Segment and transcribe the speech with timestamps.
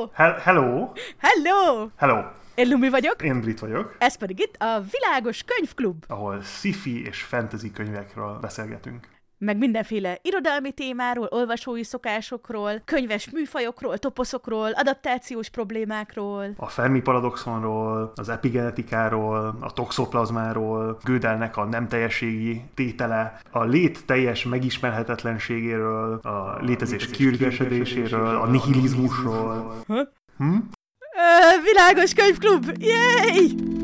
[0.00, 0.10] Hello!
[0.14, 0.92] Hel- hello!
[1.18, 1.88] Hello!
[1.96, 2.22] Hello!
[2.54, 7.22] Én Lumi vagyok, Én Brit vagyok, ez pedig itt a Világos Könyvklub, ahol sci-fi és
[7.22, 9.08] fantasy könyvekről beszélgetünk.
[9.40, 16.44] Meg mindenféle irodalmi témáról, olvasói szokásokról, könyves műfajokról, toposzokról, adaptációs problémákról.
[16.56, 24.44] A Fermi paradoxonról, az epigenetikáról, a toxoplazmáról, Gödelnek a nem teljességi tétele, a lét teljes
[24.44, 29.74] megismerhetetlenségéről, a létezés kiürgesedéséről, a nihilizmusról.
[29.86, 30.56] Hm?
[31.16, 32.72] Ö, világos Könyvklub!
[32.78, 33.79] Yay!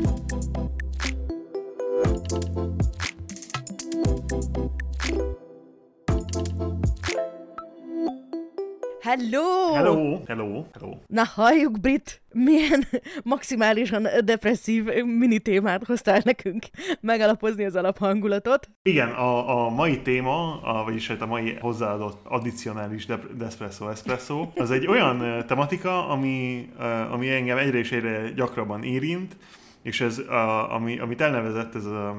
[9.06, 9.74] Hello!
[9.74, 10.22] Hello!
[10.26, 10.66] Hello!
[10.72, 10.98] Hello!
[11.06, 12.84] Na halljuk, Brit, milyen
[13.22, 16.64] maximálisan depresszív mini témát hoztál nekünk
[17.00, 18.68] megalapozni az alaphangulatot.
[18.82, 24.48] Igen, a, a mai téma, a, vagyis hát a mai hozzáadott addicionális dep- Despresso Espresso,
[24.54, 26.68] az egy olyan tematika, ami,
[27.10, 29.36] ami engem egyre és egyre gyakrabban érint,
[29.82, 32.16] és ez, a, ami, amit elnevezett ez, a,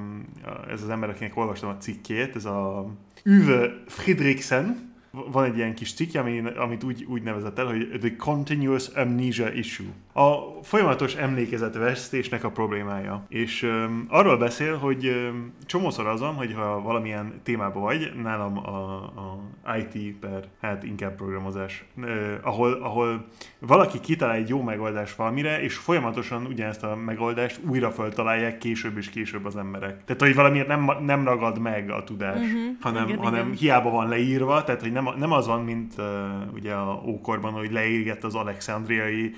[0.72, 2.86] ez az ember, akinek olvastam a cikkét, ez a
[3.25, 4.87] Uwe Friedrichsen,
[5.32, 9.52] van egy ilyen kis cikk, ami, amit úgy, úgy nevezett el, hogy The Continuous Amnesia
[9.52, 9.88] Issue.
[10.18, 13.26] A folyamatos emlékezetvesztésnek a problémája.
[13.30, 18.96] És um, arról beszél, hogy um, csomószor azon, hogy ha valamilyen témában vagy, nálam a,
[19.04, 22.08] a IT per, hát inkább programozás, uh,
[22.42, 23.26] ahol, ahol
[23.59, 29.09] valaki kitalál egy jó megoldást valamire, és folyamatosan ugyanezt a megoldást újra föltalálják később és
[29.09, 30.04] később az emberek.
[30.04, 32.62] Tehát, hogy valamiért nem, nem ragad meg a tudás, uh-huh.
[32.81, 33.58] hanem, Igen, hanem igen.
[33.58, 36.06] hiába van leírva, tehát hogy nem, nem az van, mint uh,
[36.54, 39.34] ugye a ókorban, hogy leírgett az alexandriai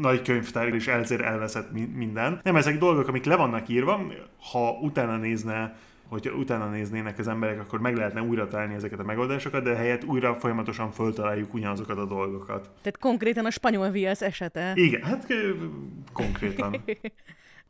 [0.00, 2.40] nagy könyvtár, és elzér elveszett mi- minden.
[2.42, 4.06] Nem, ezek dolgok, amik le vannak írva,
[4.50, 5.74] ha utána nézne
[6.10, 10.04] hogyha utána néznének az emberek, akkor meg lehetne újra találni ezeket a megoldásokat, de helyett
[10.04, 12.60] újra folyamatosan föltaláljuk ugyanazokat a dolgokat.
[12.62, 14.72] Tehát konkrétan a spanyol viasz esete.
[14.74, 15.26] Igen, hát
[16.12, 16.76] konkrétan.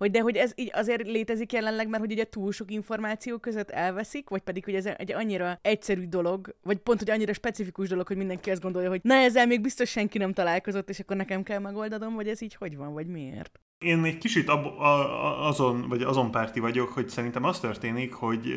[0.00, 3.70] Hogy de hogy ez így azért létezik jelenleg, mert hogy ugye túl sok információ között
[3.70, 8.06] elveszik, vagy pedig, hogy ez egy annyira egyszerű dolog, vagy pont, hogy annyira specifikus dolog,
[8.06, 11.42] hogy mindenki azt gondolja, hogy na ezzel még biztos senki nem találkozott, és akkor nekem
[11.42, 13.60] kell megoldanom, vagy ez így hogy van, vagy miért?
[13.78, 18.54] Én egy kicsit ab, a, azon, vagy azon párti vagyok, hogy szerintem az történik, hogy,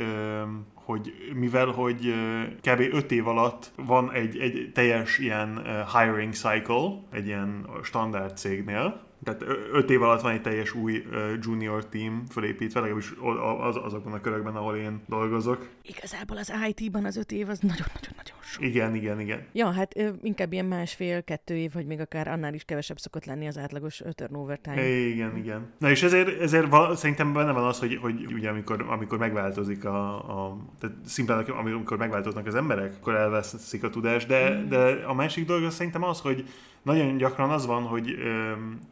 [0.74, 2.14] hogy mivel, hogy
[2.62, 2.80] kb.
[2.80, 5.62] 5 év alatt van egy, egy teljes ilyen
[5.94, 11.04] hiring cycle, egy ilyen standard cégnél, tehát 5 év alatt van egy teljes új
[11.42, 13.14] junior team fölépítve, legalábbis
[13.60, 15.68] az, azokban a körökben, ahol én dolgozok.
[15.82, 18.64] Igazából az IT-ban az öt év az nagyon-nagyon-nagyon sok.
[18.64, 19.46] Igen, igen, igen.
[19.52, 23.58] Ja, hát inkább ilyen másfél-kettő év, vagy még akár annál is kevesebb szokott lenni az
[23.58, 24.88] átlagos turnover time.
[24.88, 25.74] Igen, igen.
[25.78, 29.86] Na és ezért, ezért val- szerintem benne van az, hogy, hogy ugye amikor, amikor megváltozik
[29.86, 35.14] a, a tehát szimplán amikor megváltoznak az emberek, akkor elveszik a tudást, de, de a
[35.14, 36.46] másik dolog az szerintem az, hogy
[36.84, 38.16] nagyon gyakran az van, hogy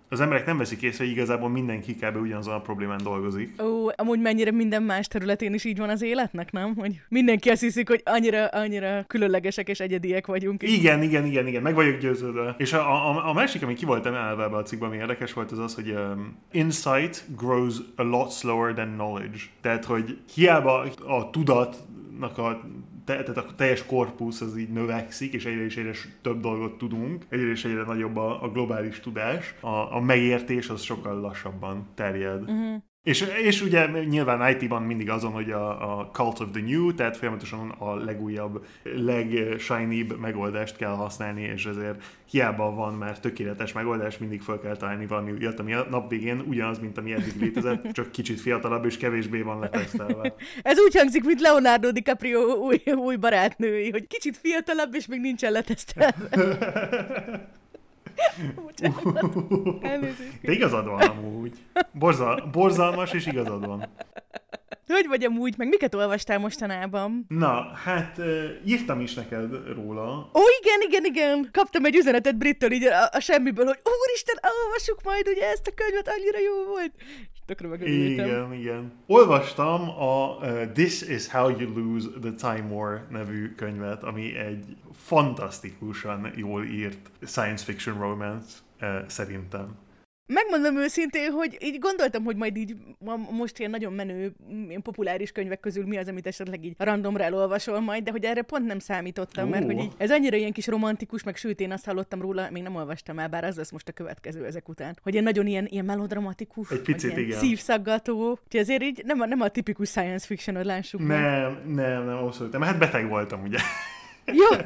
[0.10, 2.16] az emberek nem veszik észre, hogy igazából mindenki kb.
[2.16, 3.62] ugyanazon a problémán dolgozik.
[3.62, 6.76] Ó, amúgy mennyire minden más területén is így van az életnek, nem?
[6.76, 10.64] Hogy mindenki azt hiszik, hogy annyira, annyira különlegesek és egyediek vagyunk.
[10.64, 12.56] Igen, igen, igen, igen, meg vagyok győződve.
[12.58, 15.52] És a, a, a másik, ami ki volt emelve ebbe a cikkben, ami érdekes volt,
[15.52, 19.40] az az, hogy um, insight grows a lot slower than knowledge.
[19.62, 22.62] Tehát, hogy hiába a tudatnak a
[23.16, 25.92] tehát a teljes korpusz az így növekszik, és egyre és egyre
[26.22, 30.82] több dolgot tudunk, egyre és egyre nagyobb a, a globális tudás, a, a megértés az
[30.82, 32.42] sokkal lassabban terjed.
[32.42, 32.82] Uh-huh.
[33.04, 37.18] És, és ugye nyilván IT-ban mindig azon, hogy a, a cult of the new, tehát
[37.18, 44.42] folyamatosan a legújabb, legshinibb megoldást kell használni, és ezért hiába van már tökéletes megoldás, mindig
[44.42, 48.12] fel kell találni valami újat, ami a nap végén ugyanaz, mint ami eddig létezett, csak
[48.12, 50.34] kicsit fiatalabb és kevésbé van letesztelve.
[50.62, 55.52] Ez úgy hangzik, mint Leonardo DiCaprio új, új barátnői, hogy kicsit fiatalabb, és még nincsen
[55.52, 56.16] letesztelve.
[58.56, 59.84] Bocsánat.
[59.84, 60.42] Elnézést.
[60.42, 61.54] De igazad van amúgy.
[61.92, 63.88] Borzal, borzalmas és igazad van.
[64.88, 67.26] Hogy vagy amúgy, meg miket olvastál mostanában?
[67.28, 70.30] Na, hát uh, írtam is neked róla.
[70.34, 71.50] Ó, igen, igen, igen.
[71.52, 75.72] Kaptam egy üzenetet Brittől így a, a semmiből, hogy úristen, olvassuk majd ugye ezt a
[75.76, 76.92] könyvet, annyira jó volt.
[77.34, 78.26] És tökre megörültem.
[78.26, 78.94] Igen, igen.
[79.08, 84.66] Olvastam a uh, This is How You Lose the Time War nevű könyvet, ami egy
[84.94, 88.48] fantasztikusan jól írt science fiction romance
[88.82, 89.76] uh, szerintem.
[90.34, 92.76] Megmondom őszintén, hogy így gondoltam, hogy majd így
[93.32, 94.34] most ilyen nagyon menő,
[94.68, 98.42] ilyen populáris könyvek közül mi az, amit esetleg így randomra elolvasol majd, de hogy erre
[98.42, 101.86] pont nem számítottam, mert hogy így, ez annyira ilyen kis romantikus, meg sőt, én azt
[101.86, 105.12] hallottam róla, még nem olvastam el, bár az lesz most a következő ezek után, hogy
[105.12, 107.40] ilyen nagyon ilyen, ilyen melodramatikus, Egy picit, ilyen igen.
[107.40, 111.20] szívszaggató, úgyhogy azért így nem a, nem a tipikus science fiction, hogy lássuk meg.
[111.20, 112.62] Nem, nem, nem, abszolút nem.
[112.62, 113.58] Hát beteg voltam, ugye.
[114.34, 114.58] Jó,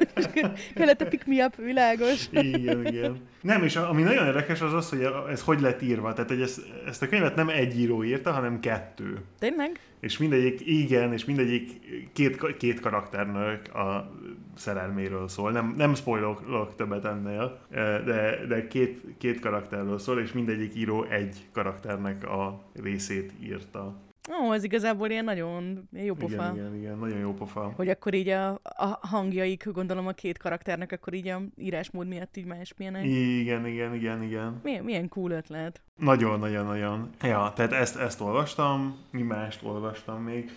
[0.75, 2.27] kellett a pick me up, világos.
[2.31, 3.17] Igen, igen.
[3.41, 6.13] Nem, és ami nagyon érdekes az az, hogy ez hogy lett írva.
[6.13, 9.17] Tehát, hogy ezt, ezt a könyvet nem egy író írta, hanem kettő.
[9.39, 9.79] Tényleg?
[9.99, 11.71] És mindegyik, igen, és mindegyik
[12.13, 14.11] két, két karakternek a
[14.55, 15.51] szerelméről szól.
[15.51, 17.59] Nem, nem spoilok többet ennél,
[18.05, 23.95] de, de két, két karakterről szól, és mindegyik író egy karakternek a részét írta.
[24.31, 26.33] Ó, ez igazából ilyen nagyon jó pofa.
[26.33, 27.73] Igen, igen, igen, nagyon jó pofa.
[27.75, 32.37] Hogy akkor így a, a hangjaik, gondolom a két karakternek, akkor így a írásmód miatt
[32.37, 33.05] így máspilyenek.
[33.05, 34.59] Igen, igen, igen, igen.
[34.63, 35.81] Milyen, milyen cool ötlet.
[35.97, 37.09] Nagyon, nagyon, nagyon.
[37.21, 40.51] Ja, tehát ezt, ezt olvastam, mi mást olvastam még.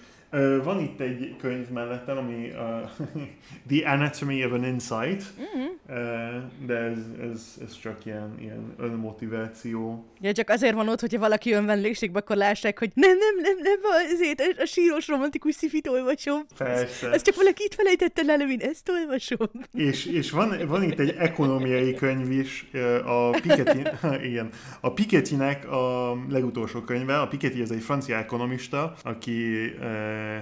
[0.63, 2.91] Van itt egy könyv mellettem, ami a
[3.69, 6.43] The Anatomy of an Insight, uh-huh.
[6.67, 6.99] de ez,
[7.33, 10.05] ez, ez csak ilyen, ilyen önmotiváció.
[10.21, 13.57] Ja, csak azért van ott, hogyha valaki jön vendégségbe, akkor lássák, hogy nem, nem, nem,
[13.63, 13.79] nem,
[14.13, 16.43] azért a síros romantikus szifit olvasom.
[16.57, 17.11] Persze.
[17.11, 19.49] Ez csak valaki itt felejtette le, én ezt olvasom.
[19.75, 22.71] És, és van, van itt egy ekonomiai könyv is,
[23.05, 23.83] a Piketty,
[24.31, 24.49] igen,
[24.81, 27.21] a Pikettynek a legutolsó könyve.
[27.21, 29.57] A Piketty ez egy francia ekonomista, aki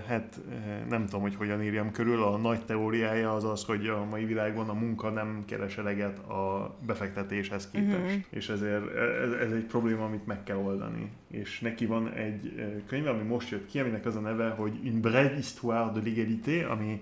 [0.08, 0.40] hát
[0.88, 4.69] nem tudom, hogy hogyan írjam körül, a nagy teóriája az az, hogy a mai világban
[4.69, 7.96] a munka nem keres eleget a befektetéshez képest.
[7.96, 8.23] Uh-huh.
[8.31, 11.11] És ezért ez, ez egy probléma, amit meg kell oldani.
[11.31, 12.52] És neki van egy
[12.87, 16.70] könyv, ami most jött ki, aminek az a neve, hogy Une brève histoire de l'égalité,
[16.70, 17.00] ami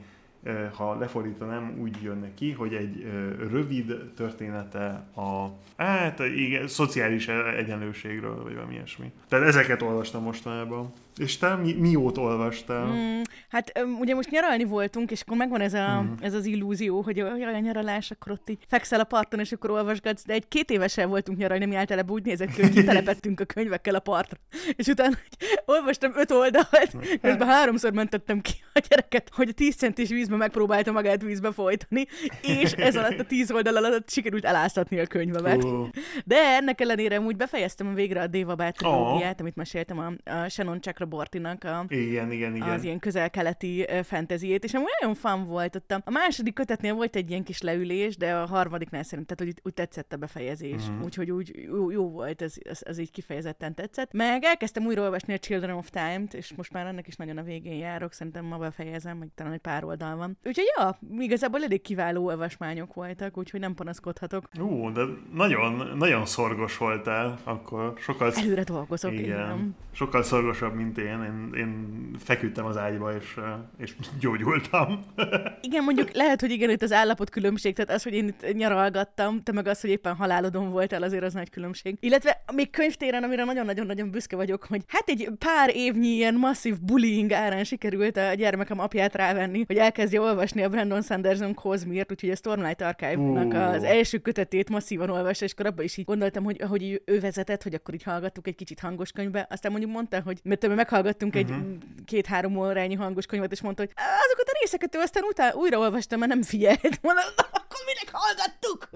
[0.72, 3.06] ha lefordítanám, úgy jön neki, hogy egy
[3.50, 4.84] rövid története
[5.16, 9.12] a hát, igen, szociális egyenlőségről, vagy valami ilyesmi.
[9.28, 10.92] Tehát ezeket olvastam mostanában.
[11.16, 12.86] És te mi, mióta olvastál?
[12.86, 16.12] Mm, hát ugye most nyaralni voltunk, és akkor megvan ez, a, mm.
[16.20, 20.24] ez az illúzió, hogy a nyaralás, akkor ott így fekszel a parton, és akkor olvasgatsz,
[20.24, 23.94] de egy két évesen voltunk nyaralni, mi általában úgy nézett ki, hogy telepettünk a könyvekkel
[23.94, 24.38] a partra.
[24.76, 29.74] És utána hogy olvastam öt oldalt, közben háromszor mentettem ki a gyereket, hogy a tíz
[29.74, 32.06] centis vízbe megpróbálta magát vízbe folytani,
[32.42, 35.64] és ez alatt a tíz oldal alatt sikerült eláztatni a könyvemet.
[35.64, 35.88] Oh.
[36.24, 39.40] De ennek ellenére úgy befejeztem végre a Déva Bátológiát, oh.
[39.40, 42.68] amit meséltem a, a Shannon Chakra Barbara Bortinak a, igen, igen, igen.
[42.68, 45.90] az ilyen közel-keleti fantasyét, és amúgy nagyon fan volt ott.
[46.04, 49.74] A második kötetnél volt egy ilyen kis leülés, de a harmadiknál szerintem, tehát úgy, úgy
[49.74, 50.88] tetszett a befejezés.
[50.88, 51.04] Uh-huh.
[51.04, 54.12] Úgyhogy úgy jó, jó volt, ez, ez, ez így kifejezetten tetszett.
[54.12, 57.42] Meg elkezdtem újra olvasni a Children of Time-t, és most már ennek is nagyon a
[57.42, 60.38] végén járok, szerintem ma befejezem, meg talán egy pár oldal van.
[60.44, 64.48] Úgyhogy ja, igazából elég kiváló olvasmányok voltak, úgyhogy nem panaszkodhatok.
[64.52, 65.02] Jó, de
[65.32, 68.32] nagyon, nagyon szorgos voltál, akkor sokkal...
[68.32, 69.24] Előre dolgozok, igen.
[69.24, 69.76] igen.
[69.92, 71.22] Sokkal szorgosabb, mint én.
[71.22, 73.40] Én, én feküdtem az ágyba, és,
[73.76, 75.04] és gyógyultam.
[75.68, 79.42] igen, mondjuk lehet, hogy igen, itt az állapot különbség, tehát az, hogy én itt nyaralgattam,
[79.42, 81.96] te meg az, hogy éppen halálodon voltál, azért az nagy különbség.
[82.00, 87.32] Illetve még könyvtéren, amire nagyon-nagyon-nagyon büszke vagyok, hogy hát egy pár évnyi ilyen masszív bullying
[87.32, 92.36] árán sikerült a gyermekem apját rávenni, hogy elkezdje olvasni a Brandon Sanderson Cosmirt, úgyhogy a
[92.36, 93.74] Stormlight Archive-nak uh.
[93.74, 97.62] az első kötetét masszívan olvasta, és akkor abban is így gondoltam, hogy, hogy ő vezetett,
[97.62, 99.46] hogy akkor így hallgattuk egy kicsit hangos könyvbe.
[99.50, 101.50] Aztán mondjuk mondta, hogy mert meghallgattunk uh-huh.
[101.50, 101.76] egy mhm.
[102.04, 106.18] két-három órányi hangos könyvet, és mondta, hogy azokat a részeket ő aztán utá- újra olvastam,
[106.18, 106.98] mert nem figyelt.
[107.02, 108.88] Mondom, akkor minek hallgattuk?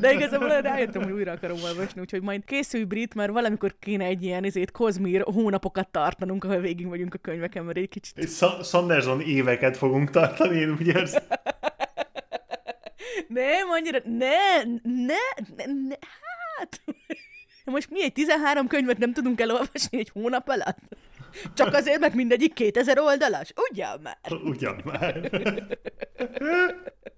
[0.00, 4.22] De igazából rájöttem, hogy újra akarom olvasni, úgyhogy majd készülj Brit, mert valamikor kéne egy
[4.22, 8.18] ilyen ezért Kozmír hónapokat tartanunk, ahol végig vagyunk a könyveken, mert egy kicsit...
[8.18, 11.22] Egy Sanderson éveket fogunk tartani, én úgy érzem.
[13.28, 15.14] Nem, annyira, ne, ne,
[15.56, 15.96] ne, ne
[16.58, 16.80] hát...
[17.64, 20.78] Most mi egy 13 könyvet nem tudunk elolvasni egy hónap alatt?
[21.54, 23.52] Csak azért, mert mindegyik 2000 oldalas?
[23.70, 24.18] Ugyan már!
[24.44, 25.14] Ugyan már!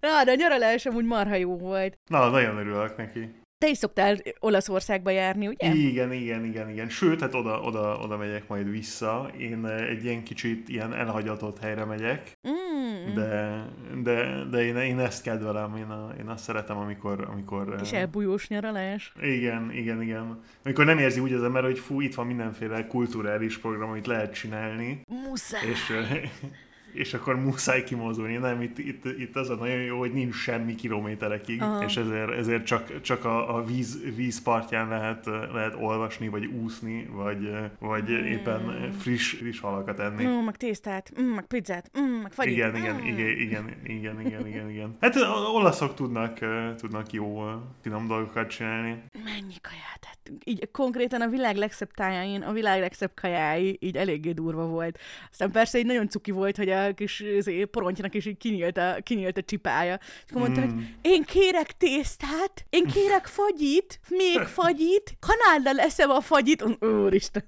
[0.01, 1.99] Na, de a nyaralás amúgy marha jó volt.
[2.07, 3.44] Na, nagyon örülök neki.
[3.65, 5.75] Te is szoktál Olaszországba járni, ugye?
[5.75, 6.89] Igen, igen, igen, igen.
[6.89, 9.31] Sőt, hát oda, oda, oda megyek majd vissza.
[9.39, 13.15] Én eh, egy ilyen kicsit ilyen elhagyatott helyre megyek, mm.
[13.15, 13.65] de,
[14.03, 17.29] de, de én, én ezt kedvelem, én, a, én azt szeretem, amikor...
[17.31, 19.13] amikor Kis eh, elbújós nyaralás.
[19.23, 20.41] Igen, igen, igen.
[20.65, 24.35] Amikor nem érzi úgy az ember, hogy fú, itt van mindenféle kulturális program, amit lehet
[24.35, 25.01] csinálni.
[25.29, 25.69] Muszáj!
[25.69, 26.31] És, eh,
[26.95, 28.37] és akkor muszáj kimozdulni.
[28.37, 31.85] Nem, itt, itt, itt az a nagyon jó, hogy nincs semmi kilométerekig, Aha.
[31.85, 37.51] és ezért, ezért csak, csak a, a víz, vízpartján lehet, lehet olvasni, vagy úszni, vagy,
[37.79, 38.25] vagy mm.
[38.25, 40.25] éppen friss, friss halakat enni.
[40.25, 42.53] Mm, meg tésztát, mm, meg pizzát, mm, meg fagyit.
[42.53, 43.07] Igen, igen, mm.
[43.07, 44.97] igen, igen, igen, igen, igen, igen.
[45.01, 45.17] Hát
[45.55, 46.39] olaszok tudnak,
[46.77, 47.45] tudnak jó
[47.83, 49.03] finom dolgokat csinálni.
[49.25, 49.95] Mennyi kaját.
[50.45, 54.99] Így konkrétan a világ legszebb tájáin, a világ legszebb kajái így eléggé durva volt.
[55.31, 57.25] Aztán persze így nagyon cuki volt, hogy a kis
[57.71, 59.99] porontjának, és így kinyílt a, kinyílt a csipája.
[60.01, 60.65] És akkor mondta, mm.
[60.65, 66.65] hogy én kérek tésztát, én kérek fagyit, még fagyit, kanállal eszem a fagyit.
[66.81, 67.45] Úristen.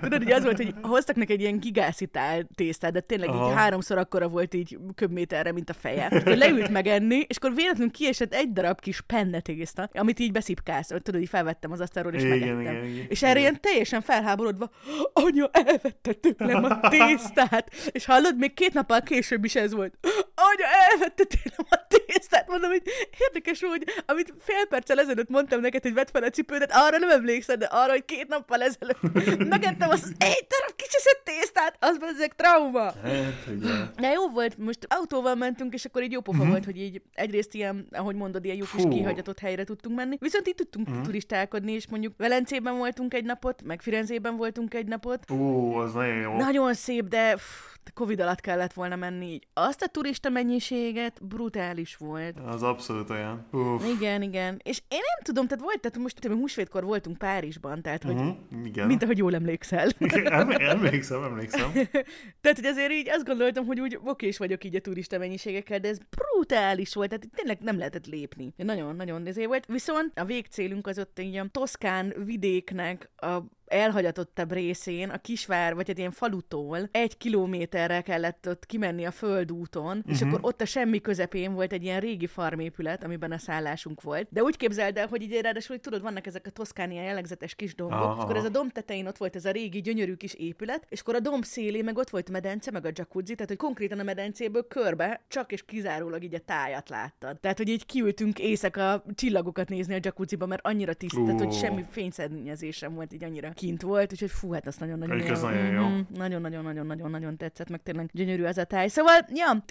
[0.00, 3.48] Tudod, hogy az volt, hogy hoztak neki egy ilyen gigászitál tésztát, de tényleg Aha.
[3.48, 6.06] így háromszor akkora volt így köbméterre, mint a feje.
[6.06, 10.90] Akkor leült megenni, és akkor véletlenül kiesett egy darab kis penne tészta, amit így beszipkálsz.
[11.02, 12.60] Tudod, így felvettem az asztalról, és megettem.
[12.60, 14.70] Igen, igen, és erre ilyen teljesen felháborodva,
[15.12, 17.70] anya, elvette tőlem a tésztát.
[17.92, 19.94] És hallod, még két nappal később is ez volt.
[20.34, 22.48] Anya, elvette tőlem a tésztát.
[22.48, 22.82] Mondom, hogy
[23.18, 27.10] érdekes, hogy amit fél perccel ezelőtt mondtam neked, hogy vedd fel a cipődet, arra nem
[27.10, 29.00] emlékszel, de arra, hogy két nappal ezelőtt
[29.48, 32.92] megettem az egy darab kicseszett tésztát, az ezek trauma.
[33.02, 36.52] Hát, De jó volt, most autóval mentünk, és akkor így jó pofa uh-huh.
[36.52, 40.16] volt, hogy így egyrészt ilyen, ahogy mondod, ilyen jó kis kihagyatott helyre tudtunk menni.
[40.20, 41.04] Viszont így tudtunk uh-huh.
[41.04, 45.30] turistálkodni, és mondjuk Velencében voltunk egy napot, meg Firenzében voltunk egy napot.
[45.30, 46.36] Ó, az nagyon jó.
[46.36, 49.46] Nagyon szép, de pff, Covid alatt kellett volna menni így.
[49.52, 52.38] Azt a turista mennyiséget brutális volt.
[52.46, 53.46] Az abszolút olyan.
[53.52, 53.88] Uf.
[53.98, 54.60] Igen, igen.
[54.62, 58.36] És én nem tudom, tehát volt, tehát most tudom, húsvétkor voltunk Párizsban, tehát hogy uh-huh,
[58.64, 58.86] igen.
[58.86, 59.88] mint ahogy jól emlékszel.
[60.30, 61.72] Em, emlékszem, emlékszem.
[62.40, 65.88] tehát, hogy azért így azt gondoltam, hogy úgy okés vagyok így a turista mennyiségekkel, de
[65.88, 68.52] ez brutális volt, tehát tényleg nem lehetett lépni.
[68.56, 69.66] Nagyon-nagyon nézé volt.
[69.66, 73.38] Viszont a végcélünk az ott így a Toszkán vidéknek a
[73.70, 79.96] elhagyatottabb részén, a kisvár, vagy egy ilyen falutól egy kilométerre kellett ott kimenni a földúton,
[79.96, 80.12] uh-huh.
[80.12, 80.28] és mhm.
[80.28, 84.28] akkor ott a semmi közepén volt egy ilyen régi farmépület, amiben a szállásunk volt.
[84.30, 87.74] De úgy képzeld el, hogy így ráadásul, hogy tudod, vannak ezek a toszkánia jellegzetes kis
[87.74, 88.16] dombok, Aha.
[88.16, 91.00] és akkor ez a domb tetején ott volt ez a régi, gyönyörű kis épület, és
[91.00, 94.02] akkor a domb szélé meg ott volt medence, meg a jacuzzi, tehát hogy konkrétan a
[94.02, 97.40] medencéből körbe csak és kizárólag így a tájat láttad.
[97.40, 101.38] Tehát, hogy így kiültünk éjszaka csillagokat nézni a jacuzziba, mert annyira tiszta, uh.
[101.38, 105.34] hogy semmi fényszennyezés sem volt így annyira kint volt, úgyhogy fú, hát azt nagyon-nagyon jó.
[105.34, 105.88] Nagyon jó.
[106.14, 108.88] Nagyon-nagyon-nagyon-nagyon-nagyon tetszett, meg tényleg gyönyörű az a táj.
[108.88, 109.64] Szóval, ja,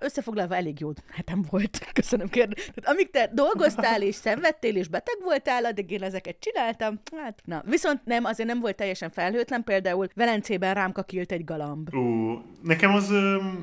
[0.00, 1.78] összefoglalva elég jó hetem volt.
[1.92, 2.54] Köszönöm kérde.
[2.54, 7.00] Tehát amíg te dolgoztál és szenvedtél és beteg voltál, addig én ezeket csináltam.
[7.16, 7.62] Hát, na.
[7.66, 9.64] Viszont nem, azért nem volt teljesen felhőtlen.
[9.64, 11.94] Például Velencében rám kakilt egy galamb.
[11.94, 13.12] Ú, nekem az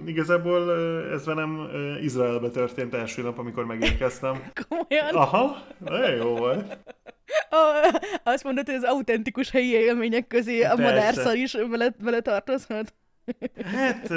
[0.05, 0.71] igazából
[1.11, 1.69] ez velem
[2.01, 4.43] Izraelbe történt első nap, amikor megérkeztem.
[4.67, 5.15] Komolyan?
[5.15, 6.77] Aha, nagyon jó volt.
[8.23, 12.93] Azt mondod, hogy az autentikus helyi élmények közé a madárszar is vele, vele tartozhat?
[13.63, 14.07] Hát,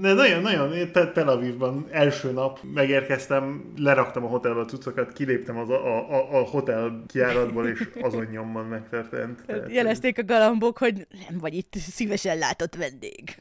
[0.00, 5.70] de nagyon, nagyon, Tel Avivban első nap megérkeztem, leraktam a hotelbe a cuccokat, kiléptem az
[5.70, 9.42] a, a, a hotel kiáratból, és azon nyomban megtörtént.
[9.46, 13.36] Tehát, jelezték a galambok, hogy nem vagy itt szívesen látott vendég.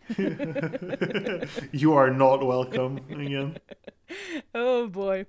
[1.81, 3.01] you are not welcome.
[3.09, 3.53] Igen.
[4.51, 5.27] Oh boy.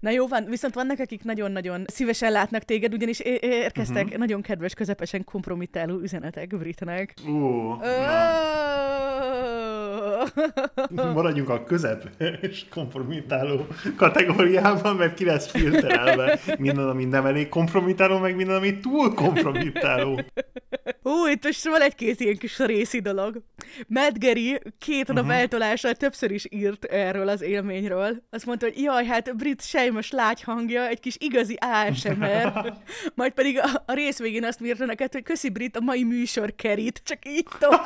[0.00, 4.18] Na jó van, viszont vannak, akik nagyon-nagyon szívesen látnak téged, ugyanis érkeztek uh-huh.
[4.18, 7.14] nagyon kedves, közepesen kompromittáló üzenetek Britnek.
[7.28, 7.82] Ó, uh,
[11.14, 12.08] Maradjunk a közep
[12.40, 13.66] és kompromittáló
[13.96, 20.20] kategóriában, mert ki lesz filterelve minden, ami nem elég kompromittáló, meg minden, ami túl kompromittáló.
[21.04, 23.42] Ó, itt most van egy-két ilyen kis részi dolog.
[23.86, 25.38] Matt Gary két nap uh-huh.
[25.38, 28.22] eltolással többször is írt erről az élményről.
[28.30, 32.72] Azt mondta, hogy jaj, hát Brit sejmes lágy hangja, egy kis igazi ASMR.
[33.14, 36.54] Majd pedig a, a rész végén azt írta neked, hogy köszi Brit, a mai műsor
[36.56, 37.82] kerít, csak így tovább.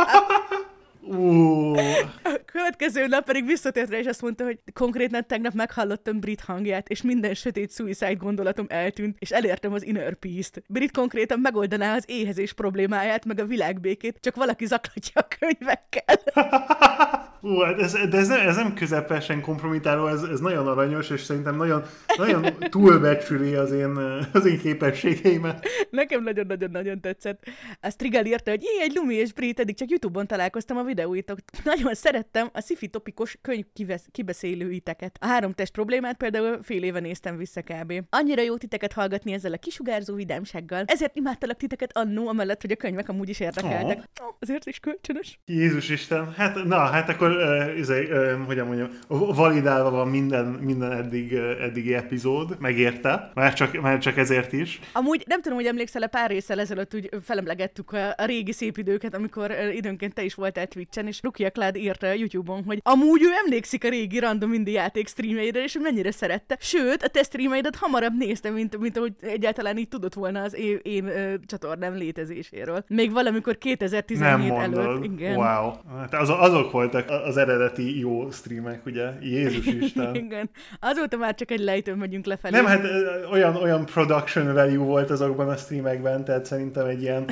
[1.10, 1.78] Uh.
[2.22, 6.88] A következő nap pedig visszatért rá, és azt mondta, hogy konkrétan tegnap meghallottam Brit hangját,
[6.88, 10.62] és minden sötét suicide gondolatom eltűnt, és elértem az inner peace-t.
[10.66, 16.16] Brit konkrétan megoldaná az éhezés problémáját, meg a világbékét, csak valaki zaklatja a könyvekkel.
[17.40, 21.20] Ú, hát ez, de ez nem, ez nem közepesen kompromitáló, ez, ez nagyon aranyos, és
[21.20, 21.82] szerintem nagyon,
[22.16, 23.96] nagyon túlbecsüli az én,
[24.32, 25.66] az én képességeimet.
[25.90, 27.42] Nekem nagyon-nagyon-nagyon tetszett.
[27.80, 31.38] A Strigal írta, hogy egy Lumi és Brit, eddig csak Youtube-on találkoztam a videóitok.
[31.64, 33.64] Nagyon szerettem a sci topikos könyv
[34.12, 35.16] kibeszélőiteket.
[35.20, 37.92] A három test problémát például fél éve néztem vissza kb.
[38.10, 40.82] Annyira jó titeket hallgatni ezzel a kisugárzó vidámsággal.
[40.86, 43.98] Ezért imádtalak titeket annó, amellett, hogy a könyvek amúgy is érdekeltek.
[44.20, 44.34] Oh.
[44.38, 45.38] Azért is kölcsönös.
[45.44, 46.32] Jézus Isten.
[46.32, 47.36] Hát, na, hát akkor,
[47.76, 48.08] izé,
[48.46, 48.88] hogyan mondjam,
[49.34, 54.80] validálva van minden, minden eddig, eddigi epizód, megérte, már csak, már csak ezért is.
[54.92, 59.14] Amúgy nem tudom, hogy emlékszel-e pár részsel ezelőtt, úgy felemlegettük a, a régi szép időket,
[59.14, 63.28] amikor időnként te is voltál Twitchen, és Rukia Cloud írta a YouTube-on, hogy amúgy ő
[63.44, 66.56] emlékszik a régi random indie játék streameire, és mennyire szerette.
[66.60, 70.78] Sőt, a te streameidet hamarabb nézte, mint, mint ahogy egyáltalán így tudott volna az én,
[70.82, 72.84] én ö, csatornám létezéséről.
[72.88, 75.04] Még valamikor 2017 Nem előtt.
[75.04, 75.36] Igen.
[75.36, 75.72] Wow.
[75.98, 79.10] Hát az, azok voltak az eredeti jó streamek, ugye?
[79.20, 80.14] Jézus Isten.
[80.14, 80.50] Igen.
[80.80, 82.56] Azóta már csak egy lejtőn megyünk lefelé.
[82.56, 82.84] Nem, hát
[83.32, 87.24] olyan, olyan production value volt azokban a streamekben, tehát szerintem egy ilyen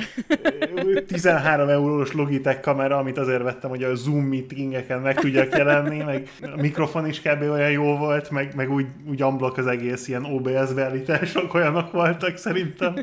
[1.07, 6.29] 13 eurós Logitech kamera, amit azért vettem, hogy a Zoom meetingeken meg tudjak jelenni, meg
[6.41, 7.41] a mikrofon is kb.
[7.41, 12.37] olyan jó volt, meg, meg úgy, úgy unblock az egész ilyen OBS beállítások olyanok voltak
[12.37, 12.95] szerintem,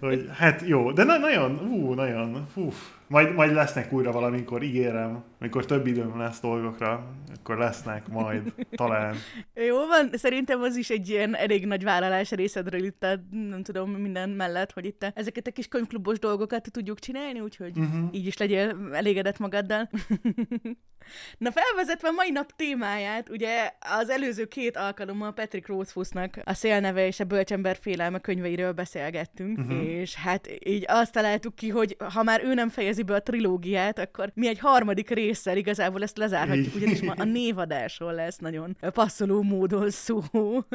[0.00, 5.24] hogy hát jó, de na, nagyon, ú, nagyon, uf, majd, majd lesznek újra valamikor, ígérem.
[5.40, 9.14] Amikor több időm lesz dolgokra, akkor lesznek majd, talán.
[9.68, 13.90] Jó van, szerintem az is egy ilyen elég nagy vállalás részedről itt, a, nem tudom,
[13.90, 18.08] minden mellett, hogy itt a, ezeket a kis könyvklubos dolgokat tudjuk csinálni, úgyhogy uh-huh.
[18.10, 19.90] így is legyél elégedett magaddal.
[21.38, 27.06] Na felvezetve a mai nap témáját, ugye az előző két alkalommal Patrick Rothfussnak a Szélneve
[27.06, 29.82] és a Bölcsember félelme könyveiről beszélgettünk, uh-huh.
[29.82, 33.98] és hát így azt találtuk ki, hogy ha már ő nem fejezi be a trilógiát,
[33.98, 39.42] akkor mi egy harmadik résszel igazából ezt lezárhatjuk, ugyanis ma a névadásról lesz nagyon passzoló
[39.42, 40.22] módon szó,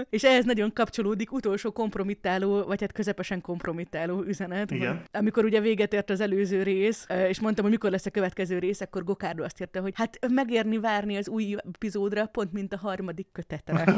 [0.10, 4.72] és ehhez nagyon kapcsolódik utolsó kompromittáló, vagy hát közepesen kompromittáló üzenet.
[4.72, 5.04] Igen.
[5.12, 8.82] Amikor ugye véget ért az előző rész, és mondtam, hogy mikor lesz a következő rész,
[8.82, 13.28] akkor Gokárdo azt írta, hogy hát megérni várni az új epizódra, pont mint a harmadik
[13.32, 13.84] kötetre.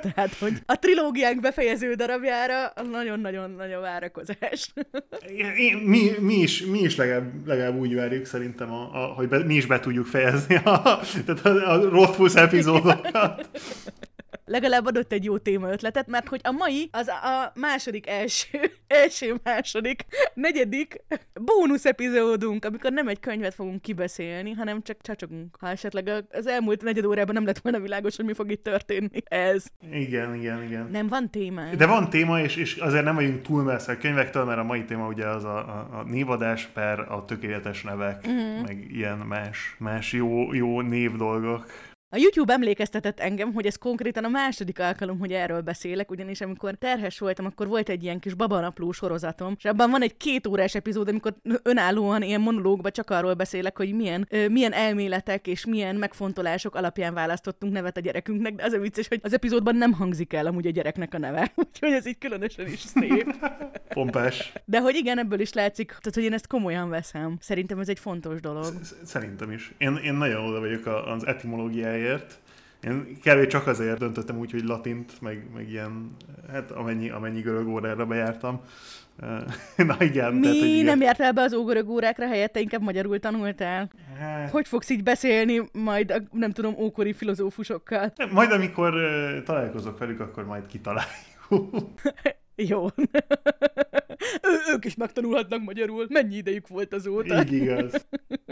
[0.00, 4.72] Tehát, hogy a trilógiánk befejező darabjára nagyon-nagyon-nagyon várakozás.
[5.84, 9.54] mi, mi, is, mi is legalább, legalább úgy várjuk szerintem, a, a, hogy be, mi
[9.54, 13.48] is be tudjuk fejezni a, tehát a, a Rothfuss epizódokat
[14.44, 19.34] legalább adott egy jó téma ötletet, mert hogy a mai az a második első, első,
[19.42, 21.04] második, negyedik
[21.40, 25.56] bónusz epizódunk, amikor nem egy könyvet fogunk kibeszélni, hanem csak csacsogunk.
[25.60, 29.22] Ha esetleg az elmúlt negyed órában nem lett volna világos, hogy mi fog itt történni.
[29.24, 29.64] Ez.
[29.92, 30.88] Igen, igen, igen.
[30.90, 31.62] Nem van téma.
[31.76, 34.84] De van téma, és, és azért nem vagyunk túl messze a könyvektől, mert a mai
[34.84, 38.62] téma ugye az a, a, a névadás per a tökéletes nevek, mm-hmm.
[38.62, 41.66] meg ilyen más, más jó, jó névdolgok.
[42.14, 46.74] A YouTube emlékeztetett engem, hogy ez konkrétan a második alkalom, hogy erről beszélek, ugyanis amikor
[46.74, 50.74] terhes voltam, akkor volt egy ilyen kis babanapló sorozatom, és abban van egy két órás
[50.74, 55.96] epizód, amikor önállóan ilyen monológba csak arról beszélek, hogy milyen, ö, milyen elméletek és milyen
[55.96, 60.32] megfontolások alapján választottunk nevet a gyerekünknek, de az a vicces, hogy az epizódban nem hangzik
[60.32, 63.34] el amúgy a gyereknek a neve, úgyhogy ez így különösen is szép.
[63.88, 64.52] Pompás.
[64.64, 67.36] De hogy igen, ebből is látszik, tehát, hogy én ezt komolyan veszem.
[67.40, 68.72] Szerintem ez egy fontos dolog.
[69.04, 69.74] Szerintem is.
[69.78, 72.38] Én, én nagyon oda vagyok az etimológiája valamiért.
[72.82, 76.16] Én kevés csak azért döntöttem úgy, hogy latint, meg, meg ilyen,
[76.50, 78.60] hát amennyi, amennyi görög órára bejártam.
[79.76, 80.34] Na igen.
[80.34, 83.90] Mi tehát, hogy nem jártál be az ógörög órákra, helyette inkább magyarul tanultál?
[84.18, 84.50] Hát...
[84.50, 88.12] Hogy fogsz így beszélni majd, a, nem tudom, ókori filozófusokkal?
[88.30, 91.08] Majd amikor uh, találkozok velük, akkor majd kitaláljuk.
[92.56, 92.86] Jó.
[94.42, 96.06] ő, ők is megtanulhatnak magyarul.
[96.08, 97.42] Mennyi idejük volt azóta?
[97.42, 98.06] Így igaz.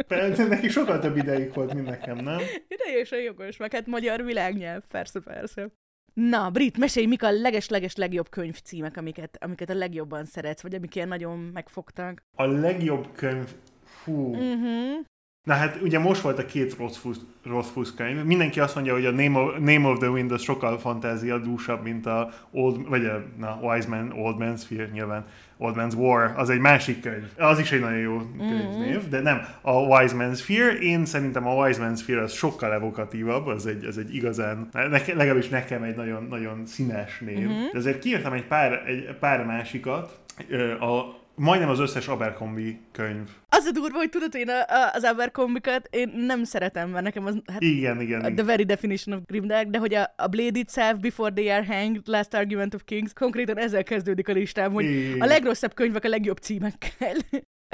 [0.06, 2.40] Persze, neki sokkal több idejük volt, mint nekem, nem?
[2.68, 5.68] Teljesen jogos, meg hát magyar világnyelv, persze, persze.
[6.14, 10.94] Na, Brit, mesélj, mik a leges-leges legjobb könyvcímek, amiket, amiket a legjobban szeretsz, vagy amik
[10.94, 12.22] ilyen nagyon megfogtak?
[12.36, 13.48] A legjobb könyv...
[13.84, 14.34] Fú.
[14.34, 15.04] Uh-huh.
[15.42, 16.76] Na hát ugye most volt a két
[17.44, 18.24] Rothfuss könyv.
[18.24, 22.06] Mindenki azt mondja, hogy a Name of, Name of the Wind az sokkal fantáziadúsabb, mint
[22.06, 25.24] a Old, vagy a na, Wise Man, Old Man's Fear nyilván.
[25.56, 27.24] Old Man's War, az egy másik könyv.
[27.38, 29.10] Az is egy nagyon jó könyvnév, mm-hmm.
[29.10, 29.40] de nem.
[29.60, 33.84] A Wise Man's Fear, én szerintem a Wise Man's Fear az sokkal evokatívabb, az egy,
[33.84, 37.38] az egy igazán, neke, legalábbis nekem egy nagyon, nagyon színes név.
[37.38, 37.70] Mm-hmm.
[37.72, 40.18] De azért kiírtam egy pár, egy pár másikat.
[40.80, 43.28] A majdnem az összes Abercrombie könyv.
[43.48, 47.26] Az a durva, hogy tudod, én a, a, az Abercrombie-kat én nem szeretem, mert nekem
[47.26, 48.46] az hát, igen, igen, the igen.
[48.46, 52.34] very definition of grimdark, de hogy a, a Blade itself, Before They Are Hanged, Last
[52.34, 55.20] Argument of Kings, konkrétan ezzel kezdődik a listám, hogy igen.
[55.20, 57.14] a legrosszabb könyvek a legjobb címekkel.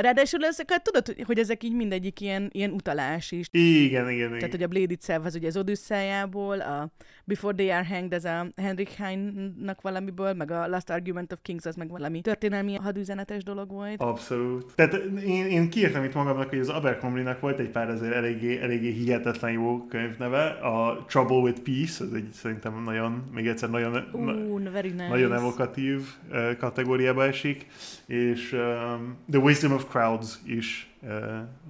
[0.00, 3.46] Ráadásul ezeket tudod, hogy ezek így mindegyik ilyen, ilyen utalás is.
[3.50, 4.38] Igen, igen, igen.
[4.38, 6.90] Tehát, hogy a Blade itself az ugye az Odüsszejából, a
[7.24, 11.66] Before They Are Hanged, ez a Henrik Heinnak valamiből, meg a Last Argument of Kings,
[11.66, 14.00] az meg valami történelmi hadüzenetes dolog volt.
[14.00, 14.72] Abszolút.
[14.74, 18.90] Tehát én, én kiírtam itt magamnak, hogy az Abercrombie-nak volt egy pár azért eléggé, eléggé
[18.90, 20.44] hihetetlen jó könyvneve.
[20.46, 25.08] A Trouble with Peace, az egy szerintem nagyon, még egyszer nagyon, uh, very nice.
[25.08, 26.00] nagyon evokatív
[26.58, 27.66] kategóriába esik.
[28.06, 30.92] És um, The Wisdom of Crowds is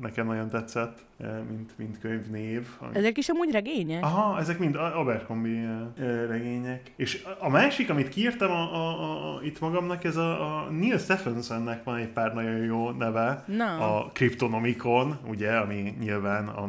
[0.00, 1.04] nekem nagyon tetszett,
[1.48, 2.66] mint, mint könyvnév.
[2.92, 4.04] Ezek is amúgy regények?
[4.04, 5.92] Aha, ezek mind Abercrombie
[6.28, 6.92] regények.
[6.96, 11.84] És a másik, amit kiírtam a, a, a, itt magamnak, ez a, a Neil Stephensonnek
[11.84, 13.44] van egy pár nagyon jó neve.
[13.46, 13.64] No.
[13.64, 16.66] A Cryptonomicon, ugye, ami nyilván a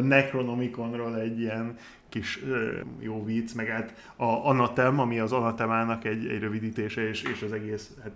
[0.00, 1.76] Necronomiconról egy ilyen
[2.08, 2.44] kis
[3.00, 7.52] jó vicc, meg hát a Anatem, ami az Anatemának egy, egy rövidítése, és, és az
[7.52, 8.12] egész, hát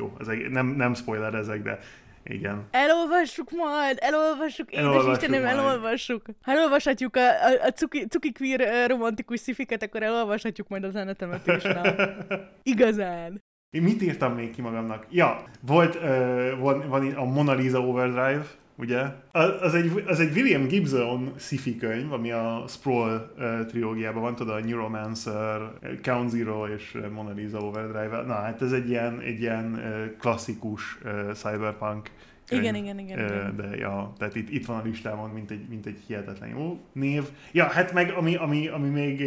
[0.00, 1.78] jó, az egész, nem, nem spoiler ezek, de
[2.24, 2.66] Igen.
[2.70, 5.56] Elolvassuk majd, elolvassuk, édes Elolvassuk Istenem, majd.
[5.58, 6.26] elolvassuk.
[6.42, 12.16] Ha elolvashatjuk a, a, a cuki, cuki queer romantikus szifiket, akkor elolvashatjuk majd a zenetemetésnál.
[12.62, 13.42] Igazán.
[13.70, 15.06] Én mit írtam még ki magamnak?
[15.10, 18.44] Ja, volt, uh, van, van a Mona Lisa Overdrive,
[18.80, 19.02] ugye?
[19.32, 24.54] Az, egy, az egy William Gibson sci könyv, ami a Sprawl uh, trilógiában van, tudod,
[24.54, 25.60] a Neuromancer,
[26.02, 28.22] Count Zero és Mona Lisa Overdrive.
[28.26, 29.80] Na, hát ez egy ilyen, egy ilyen
[30.18, 32.10] klasszikus uh, cyberpunk
[32.46, 32.62] könyv.
[32.62, 33.56] Igen, igen, igen, igen.
[33.56, 37.24] De ja, tehát itt, itt van a listámon, mint egy, mint egy hihetetlen jó név.
[37.52, 39.24] Ja, hát meg ami, ami, ami, még,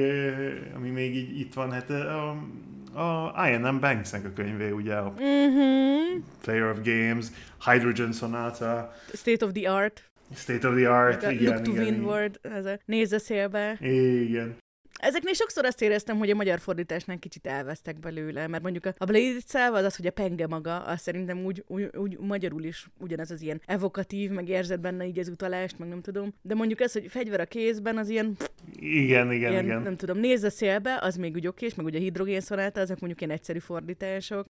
[0.75, 2.37] ami még így itt van, hát a,
[2.95, 3.79] a I.N.M.
[3.79, 6.23] Banks-nek a könyvé, ugye a Mhm.
[6.41, 7.31] Player of Games,
[7.65, 10.03] Hydrogen Sonata, State of the art.
[10.35, 11.93] State of the Art, a igen, Look to igen, igen.
[11.93, 13.77] Windward, ez a nézz a szélbe.
[13.81, 14.55] Igen.
[15.03, 19.19] Ezeknél sokszor azt éreztem, hogy a magyar fordításnál kicsit elvesztek belőle, mert mondjuk a- Blade
[19.37, 23.31] itself, az az, hogy a penge maga, az szerintem úgy, úgy, úgy magyarul is ugyanaz
[23.31, 26.33] az ilyen evokatív, meg érzed benne így az utalást, meg nem tudom.
[26.41, 28.37] De mondjuk ez, hogy fegyver a kézben, az ilyen,
[28.75, 29.81] Igen, igen, ilyen igen.
[29.81, 32.99] nem tudom, nézz a szélbe, az még úgy okés, meg ugye a hidrogén szonáta, azok
[32.99, 34.45] mondjuk ilyen egyszerű fordítások.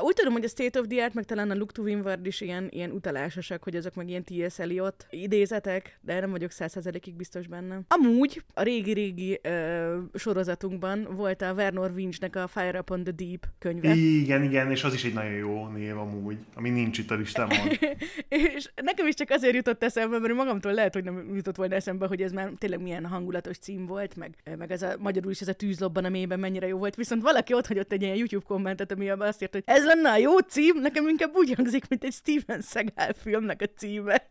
[0.00, 2.40] Úgy tudom, hogy a State of the Art, meg talán a Look to Windward is
[2.40, 4.58] ilyen, ilyen utalásosak, hogy azok meg ilyen T.S.
[4.58, 7.80] Eliot idézetek, de nem vagyok százszerzelékig biztos benne.
[7.88, 13.94] Amúgy a régi-régi ö, sorozatunkban volt a Vernor Winchnek a Fire Upon the Deep könyve.
[13.94, 17.68] Igen, igen, és az is egy nagyon jó név amúgy, ami nincs itt a listámon.
[18.28, 22.06] és nekem is csak azért jutott eszembe, mert magamtól lehet, hogy nem jutott volna eszembe,
[22.06, 25.48] hogy ez már tényleg milyen hangulatos cím volt, meg, meg ez a magyarul is ez
[25.48, 26.94] a tűzlobban a mélyben mennyire jó volt.
[26.94, 30.16] Viszont valaki ott hagyott egy ilyen YouTube kommentet, ami azt írt, hogy ez lenne a
[30.16, 34.26] jó cím, nekem inkább úgy hangzik, mint egy Steven Seagal filmnek a címe.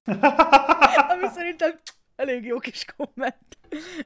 [1.12, 1.72] ami szerintem
[2.16, 3.58] elég jó kis komment.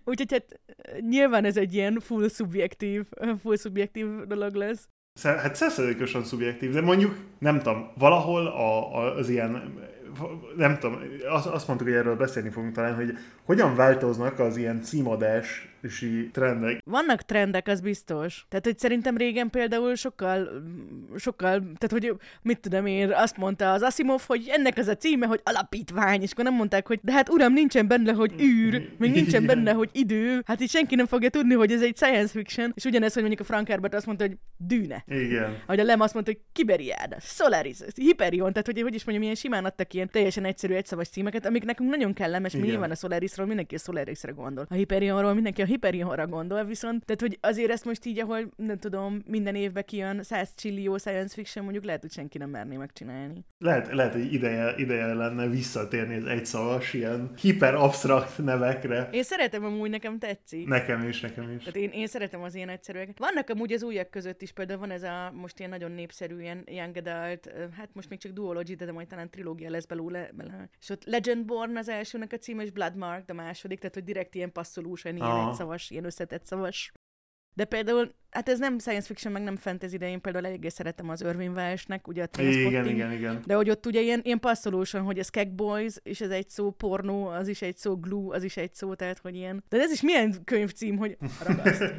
[0.03, 0.59] Úgyhogy hát
[0.99, 3.05] nyilván ez egy ilyen full szubjektív,
[3.41, 4.87] full szubjektív dolog lesz.
[5.21, 9.79] Hát százszerzékosan szubjektív, de mondjuk, nem tudom, valahol a, a, az ilyen,
[10.55, 14.83] nem tudom, azt, azt mondtuk, hogy erről beszélni fogunk talán, hogy hogyan változnak az ilyen
[15.87, 16.81] címadási trendek.
[16.85, 18.45] Vannak trendek, az biztos.
[18.49, 20.49] Tehát, hogy szerintem régen például sokkal,
[21.17, 25.25] sokkal, tehát, hogy mit tudom én, azt mondta az Asimov, hogy ennek az a címe,
[25.25, 29.11] hogy alapítvány, és akkor nem mondták, hogy de hát uram, nincsen benne, hogy űr, még
[29.11, 29.55] nincsen Igen.
[29.55, 32.83] benne, hogy idő, hát így senki nem fogja tudni, hogy ez egy science fiction, és
[32.83, 35.03] ugyanez, hogy mondjuk a Frank Herbert azt mondta, hogy dűne.
[35.07, 35.57] Igen.
[35.65, 39.35] Ahogy a Lem azt mondta, hogy Kiberiáda, Solaris, Hyperion, tehát hogy, hogy is mondjam, ilyen
[39.35, 43.45] simán adtak ilyen teljesen egyszerű egyszavas címeket, amik nekünk nagyon kellemes, mi nyilván a Solarisról
[43.47, 44.65] mindenki a Solarisra gondol.
[44.69, 48.77] A Hyperionról mindenki a Hyperionra gondol, viszont, tehát hogy azért ezt most így, ahol nem
[48.77, 53.45] tudom, minden évben kijön 100 csillió science fiction, mondjuk lehet, hogy senki nem merné megcsinálni.
[53.57, 59.09] Lehet, lehet, hogy ideje, ideje lenne visszatérni az egyszavas, ilyen hiperabsztrakt nevekre.
[59.11, 60.67] Én szeretem amúgy, nekem tetszik.
[60.67, 61.59] Nekem is, nekem is.
[61.59, 63.19] Tehát én, én szeretem az ilyen egyszerűeket.
[63.19, 66.63] Vannak amúgy az újak között is, például van ez a most ilyen nagyon népszerű, ilyen
[66.65, 70.29] young adult, hát most még csak duology, de, de majd talán trilógia lesz belőle.
[70.33, 70.69] belőle.
[70.79, 74.51] És ott Legendborn az elsőnek a címe, és Bloodmark a második, tehát hogy direkt ilyen
[74.51, 75.73] passzolúsan, ilyen Aha.
[75.73, 76.91] egyszavas, ilyen összetett szavas.
[77.53, 81.09] De például, hát ez nem science fiction, meg nem fantasy, de én például eléggé szeretem
[81.09, 83.41] az Irving Welsh-nek, ugye a Igen, igen, igen.
[83.45, 86.71] De hogy ott ugye ilyen, ilyen passzolósan, hogy ez Keg Boys, és ez egy szó,
[86.71, 89.63] pornó, az is egy szó, glue, az is egy szó, tehát hogy ilyen.
[89.69, 91.93] De ez is milyen könyvcím, hogy ragaszt.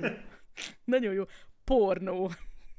[0.84, 1.24] Nagyon jó.
[1.64, 2.30] Pornó.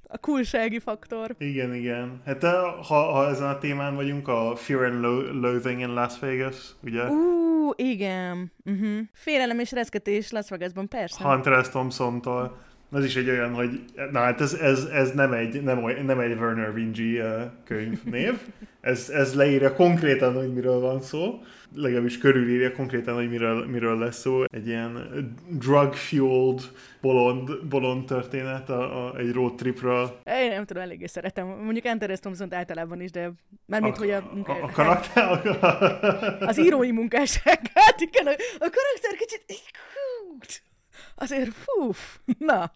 [0.10, 1.36] A coolsági faktor.
[1.38, 2.22] Igen, igen.
[2.26, 2.52] Hát eh,
[2.88, 7.08] ha, ha ezen a témán vagyunk, a Fear and Lo- Loathing in Las Vegas, ugye?
[7.10, 8.52] Ú, igen.
[8.66, 9.00] Uh-huh.
[9.14, 11.24] Félelem és reszketés Las Vegasban, persze.
[11.24, 11.70] Hunter S.
[11.70, 12.58] Thompson-tól.
[12.96, 16.38] Ez is egy olyan, hogy na hát ez, ez, ez nem, egy, nem, nem egy
[16.38, 18.34] Werner Vinci uh, könyvnév.
[18.82, 21.40] Ez, ez leírja konkrétan, hogy miről van szó.
[21.76, 24.44] Legalábbis körülírja konkrétan, hogy miről, miről lesz szó.
[24.44, 26.62] Egy ilyen drug-fueled
[27.02, 30.20] bolond, bolond történet a, a, egy road tripra.
[30.26, 31.48] Én nem tudom, eléggé szeretem.
[31.48, 32.20] Mondjuk Hunter S.
[32.20, 33.32] Thompson általában is, de
[33.66, 35.42] mármint, hogy a, a, a karakter...
[36.40, 39.44] az írói munkásságát, igen, a, a karakter kicsit...
[41.20, 41.94] Azért, fú,
[42.38, 42.70] na.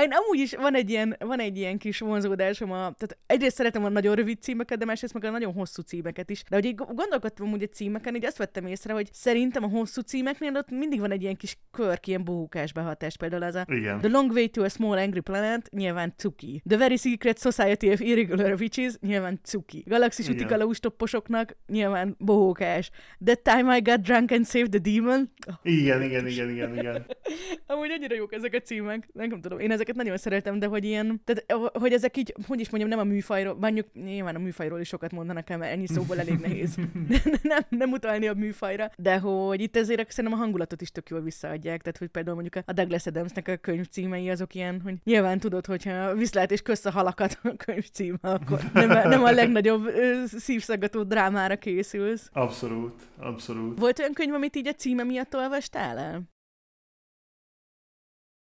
[0.00, 3.84] Én amúgy is van egy ilyen, van egy ilyen kis vonzódásom, a, tehát egyrészt szeretem
[3.84, 6.42] a nagyon rövid címeket, de másrészt meg a nagyon hosszú címeket is.
[6.48, 10.00] De hogy így gondolkodtam úgy a címeken, így azt vettem észre, hogy szerintem a hosszú
[10.00, 13.98] címeknél ott mindig van egy ilyen kis körk, ilyen bohókás behatás, például az a Igen.
[13.98, 16.62] The Long Way to a Small Angry Planet, nyilván cuki.
[16.68, 19.84] The Very Secret Society of Irregular Witches, nyilván cuki.
[19.86, 20.36] Galaxis Igen.
[20.36, 22.90] úti kalaustopposoknak, nyilván bohókás.
[23.24, 25.30] That Time I Got Drunk and Saved the Demon,
[25.62, 27.06] Igen, igen, igen, igen, igen.
[27.66, 29.08] Amúgy annyira jók ezek a címek.
[29.12, 32.70] Nem tudom, én ezeket nagyon szeretem, de hogy ilyen, tehát hogy ezek így, hogy is
[32.70, 36.18] mondjam, nem a műfajról, mondjuk nyilván a műfajról is sokat mondanak el, mert ennyi szóból
[36.18, 36.76] elég nehéz
[37.42, 41.20] nem, nem utalni a műfajra, de hogy itt ezért szerintem a hangulatot is tök jól
[41.20, 45.38] visszaadják, tehát hogy például mondjuk a Douglas Adamsnek a könyv címei azok ilyen, hogy nyilván
[45.38, 49.88] tudod, hogyha viszlát és kösz a halakat a könyv címe, akkor nem, nem a legnagyobb
[50.26, 52.30] szívszaggató drámára készülsz.
[52.32, 53.78] Abszolút, abszolút.
[53.78, 56.31] Volt olyan könyv, amit így a címe miatt olvastál el?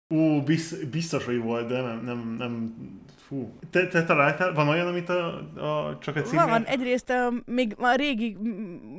[0.10, 0.44] Ú,
[0.92, 2.74] biztos, hogy volt, de nem, nem, nem
[3.28, 3.54] fú.
[3.70, 6.46] Te, te találtál, van olyan, amit a, a csak a címe?
[6.46, 8.38] Van, egyrészt a, még a régi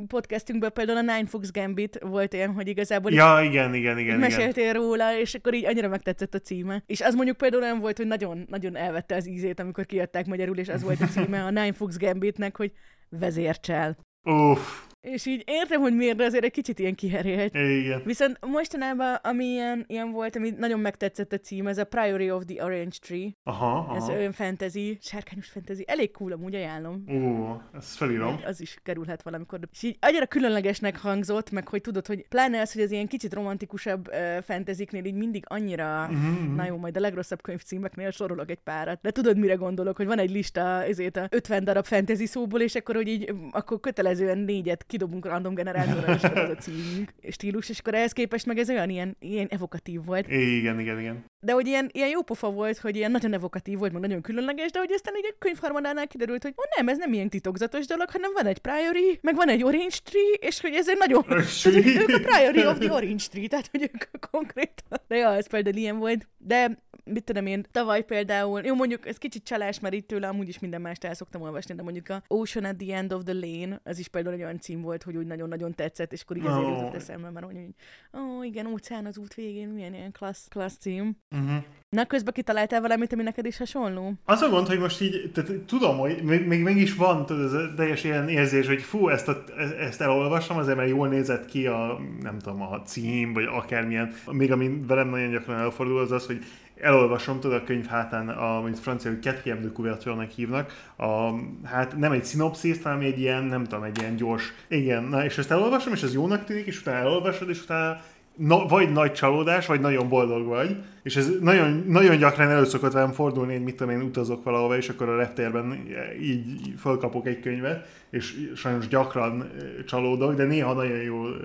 [0.07, 4.63] podcastünkben például a Nine Fox Gambit volt olyan, hogy igazából ja, igen, igen, igen, meséltél
[4.63, 4.75] igen.
[4.75, 6.83] róla, és akkor így annyira megtetszett a címe.
[6.87, 10.57] És az mondjuk például olyan volt, hogy nagyon, nagyon elvette az ízét, amikor kiadták magyarul,
[10.57, 12.73] és az volt a címe a Nine Fox Gambitnek, hogy
[13.09, 13.97] vezércsel.
[14.23, 14.88] Uff.
[15.13, 17.55] És így értem, hogy miért, de azért egy kicsit ilyen kiherélt.
[17.55, 18.03] Igen.
[18.05, 22.45] Viszont mostanában, ami ilyen, ilyen volt, ami nagyon megtetszett a cím, ez a Priory of
[22.45, 23.29] the Orange Tree.
[23.43, 23.97] Aha, aha.
[23.97, 25.85] Ez olyan fantasy, sárkányos fantasy.
[25.87, 27.05] Elég cool amúgy, ajánlom.
[27.09, 28.41] Ó, ezt felírom.
[28.45, 29.59] Az is kerülhet valamikor.
[29.73, 33.35] És így annyira különlegesnek hangzott, meg hogy tudod, hogy pláne az, hogy az ilyen kicsit
[33.35, 36.55] romantikusabb uh, fantaziknél így mindig annyira, mm-hmm.
[36.55, 38.99] na jó, majd a legrosszabb könyvcímeknél sorolok egy párat.
[39.03, 42.75] De tudod, mire gondolok, hogy van egy lista ezért a 50 darab fantasy szóból, és
[42.75, 47.79] akkor, hogy így, akkor kötelezően négyet kidobunk random generátorra, és az a címünk, stílus, és
[47.79, 50.29] akkor ehhez képest meg ez olyan ilyen, ilyen evokatív volt.
[50.29, 51.25] Igen, igen, igen.
[51.41, 54.71] De hogy ilyen, ilyen jó pofa volt, hogy ilyen nagyon evokatív volt, meg nagyon különleges,
[54.71, 58.33] de hogy aztán egy könyvharmadánál kiderült, hogy oh, nem, ez nem ilyen titokzatos dolog, hanem
[58.33, 61.25] van egy Priory, meg van egy Orange Tree, és hogy ez egy nagyon...
[61.63, 64.99] tehát, ők a Priory of the Orange Tree, tehát hogy ők konkrétan.
[65.09, 66.29] De ja, ez például ilyen volt.
[66.39, 70.49] De mit tudom én, tavaly például, jó mondjuk ez kicsit csalás, mert itt tőle amúgy
[70.49, 73.33] is minden mást el szoktam olvasni, de mondjuk a Ocean at the End of the
[73.33, 76.47] Lane, az is például egy olyan cím volt, hogy úgy nagyon-nagyon tetszett, és akkor így
[76.47, 80.49] ezért jutott eszembe, mert hogy ó, oh, igen, óceán az út végén, milyen ilyen klassz,
[80.49, 81.17] klassz cím.
[81.31, 81.65] Uh-huh.
[81.91, 84.13] Na, közben kitaláltál valamit, ami neked is hasonló?
[84.25, 87.45] Az a gond, hogy most így, tehát tudom, hogy még, még, még is van tudod,
[87.45, 89.45] ez a teljes ilyen érzés, hogy fú, ezt, a,
[89.81, 94.13] ezt elolvasom, azért mert jól nézett ki a, nem tudom, a cím, vagy akármilyen.
[94.27, 96.45] Még ami velem nagyon gyakran előfordul, az az, hogy
[96.81, 101.33] elolvasom, tudod, a könyv hátán, amit francia, hogy quatrième de couverture hívnak, a,
[101.65, 105.39] hát nem egy szinopsziszt, hanem egy ilyen, nem tudom, egy ilyen gyors, igen, na és
[105.39, 108.01] ezt elolvasom, és ez jónak tűnik, és utána elolvasod, és utána
[108.39, 112.93] na, vagy nagy csalódás, vagy nagyon boldog vagy, és ez nagyon, nagyon gyakran elő szokott
[112.93, 115.87] velem fordulni, hogy mit tudom én utazok valahova, és akkor a reptérben
[116.23, 119.51] így fölkapok egy könyvet, és sajnos gyakran
[119.87, 121.37] csalódok, de néha nagyon jól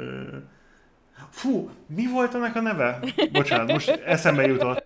[1.30, 3.00] Fú, mi volt ennek a neve?
[3.32, 4.86] Bocsánat, most eszembe jutott.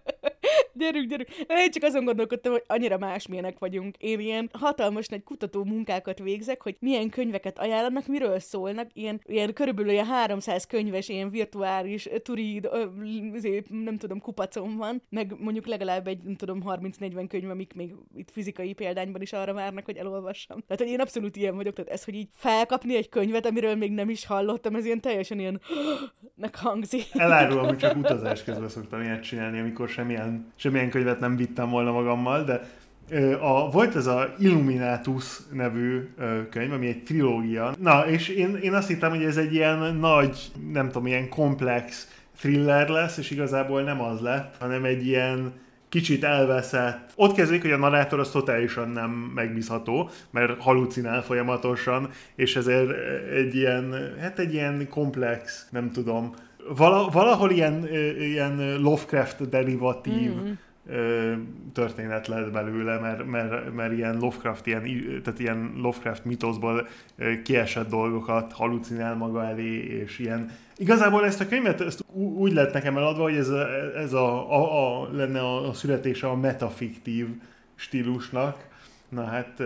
[0.77, 1.29] Gyerünk, gyerünk.
[1.49, 3.95] Én csak azon gondolkodtam, hogy annyira másmilyenek vagyunk.
[3.97, 8.89] Én ilyen hatalmas nagy kutató munkákat végzek, hogy milyen könyveket ajánlanak, miről szólnak.
[8.93, 12.69] Ilyen, ilyen körülbelül ilyen 300 könyves, ilyen virtuális turid,
[13.33, 17.93] izé, nem tudom, kupacom van, meg mondjuk legalább egy, nem tudom, 30-40 könyv, amik még
[18.15, 20.59] itt fizikai példányban is arra várnak, hogy elolvassam.
[20.67, 23.91] Tehát, hogy én abszolút ilyen vagyok, tehát ez, hogy így felkapni egy könyvet, amiről még
[23.91, 25.61] nem is hallottam, ez ilyen teljesen ilyen
[26.51, 27.05] hangzik.
[27.13, 31.91] Elárulom, hogy csak utazás közben szoktam ilyet csinálni, amikor semmilyen, semmilyen könyvet nem vittem volna
[31.91, 32.61] magammal, de
[33.39, 36.09] a, volt ez a Illuminatus nevű
[36.49, 37.73] könyv, ami egy trilógia.
[37.79, 42.07] Na, és én, én azt hittem, hogy ez egy ilyen nagy, nem tudom, ilyen komplex
[42.39, 45.53] thriller lesz, és igazából nem az lett, hanem egy ilyen
[45.89, 47.11] kicsit elveszett.
[47.15, 52.91] Ott kezdődik, hogy a narrátor az totálisan nem megbízható, mert halucinál folyamatosan, és ezért
[53.31, 56.33] egy ilyen, hát egy ilyen komplex, nem tudom,
[57.11, 57.87] valahol ilyen,
[58.19, 60.51] ilyen Lovecraft derivatív mm
[61.73, 64.83] történet lett belőle, mert, mert, mert ilyen Lovecraft, ilyen,
[65.23, 66.87] tehát ilyen Lovecraft mitoszból
[67.43, 70.51] kiesett dolgokat halucinál maga elé, és ilyen.
[70.77, 75.01] Igazából ezt a könyvet ezt úgy lett nekem eladva, hogy ez, a, ez a, a,
[75.01, 77.27] a, lenne a, a születése a metafiktív
[77.75, 78.67] stílusnak,
[79.09, 79.61] Na hát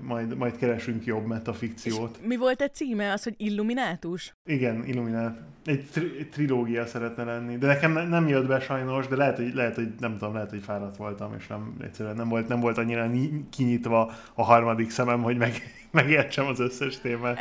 [0.00, 2.16] majd, majd keresünk jobb metafikciót.
[2.20, 3.12] És mi volt egy címe?
[3.12, 4.34] Az, hogy Illuminátus?
[4.44, 5.38] Igen, Illuminát.
[5.64, 9.54] Egy, tri- trilógia szeretne lenni, de nekem ne, nem jött be sajnos, de lehet, hogy,
[9.54, 12.78] lehet, hogy nem tudom, lehet, hogy fáradt voltam, és nem, egyszerűen nem volt, nem volt
[12.78, 13.10] annyira
[13.50, 15.52] kinyitva a harmadik szemem, hogy meg,
[15.90, 17.38] megértsem az összes témát.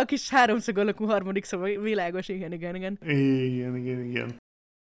[0.00, 2.98] a kis háromszög alakú harmadik szó, világos, igen, igen, igen.
[3.02, 4.42] Igen, igen, igen.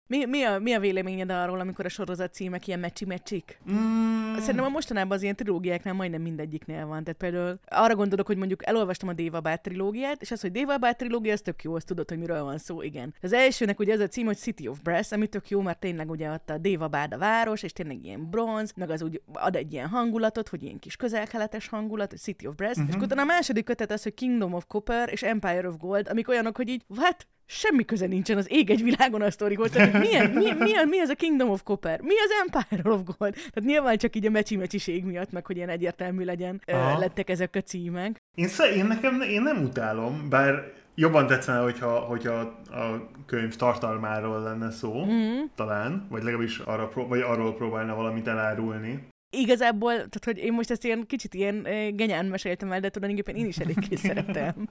[0.09, 3.61] Mi, mi, a, mi a véleményed arról, amikor a sorozat címek ilyen mecsi-mecsik?
[3.71, 4.37] Mm.
[4.37, 7.05] Szerintem a mostanában az ilyen trilógiáknál majdnem mindegyiknél van.
[7.05, 10.79] Tehát például arra gondolok, hogy mondjuk elolvastam a Déva Bát trilógiát, és az, hogy Déva
[10.79, 13.15] Bát trilógia, az tök jó, azt tudod, hogy miről van szó, igen.
[13.23, 16.11] Az elsőnek ugye ez a cím, hogy City of Brass, ami tök jó, mert tényleg
[16.11, 19.57] ugye ott a Déva Bád a város, és tényleg ilyen bronz, meg az úgy ad
[19.57, 22.89] egy ilyen hangulatot, hogy ilyen kis közelkeletes hangulat, City of Brass, uh-huh.
[22.89, 26.29] és utána a második kötet az, hogy Kingdom of Copper és Empire of Gold, amik
[26.29, 27.27] olyanok, hogy így, what?
[27.51, 29.71] Semmi köze nincsen az ég egy világon a sztorihoz.
[29.71, 32.01] Tehát milyen, mi, mi, mi, az a Kingdom of Copper?
[32.01, 33.35] Mi az Empire of Gold?
[33.35, 36.99] Tehát nyilván csak így a mecsi-mecsiség miatt, meg hogy ilyen egyértelmű legyen, Aha.
[36.99, 38.17] lettek ezek a címek.
[38.35, 42.33] Én, sz- én, nekem, én nem utálom, bár jobban tetszene, hogyha, hogyha
[42.71, 45.45] a könyv tartalmáról lenne szó, mm-hmm.
[45.55, 50.85] talán, vagy legalábbis arra, vagy arról próbálna valamit elárulni igazából, tehát hogy én most ezt
[50.85, 51.63] ilyen kicsit ilyen
[51.97, 54.69] genyán meséltem el, de tulajdonképpen én is eléggé szeretem.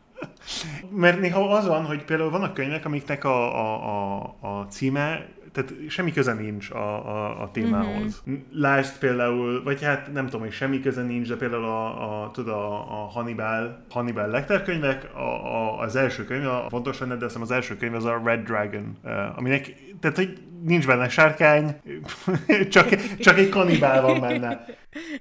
[0.89, 5.73] Mert néha az van, hogy például vannak könyvek, amiknek a, a, a, a címe tehát
[5.89, 8.23] semmi köze nincs a, a, a témához.
[8.29, 8.39] Mm-hmm.
[8.51, 12.53] Lásd például, vagy hát nem tudom, hogy semmi köze nincs, de például a, a, tudod,
[12.53, 17.25] a, a Hannibal, Hannibal Lecter könyvek, a, a, az első könyv, a fontos lenne, de
[17.25, 18.97] azt az első könyv az a Red Dragon,
[19.35, 21.75] aminek, tehát hogy nincs benne sárkány,
[22.69, 22.89] csak,
[23.19, 24.65] csak egy kanibál van benne.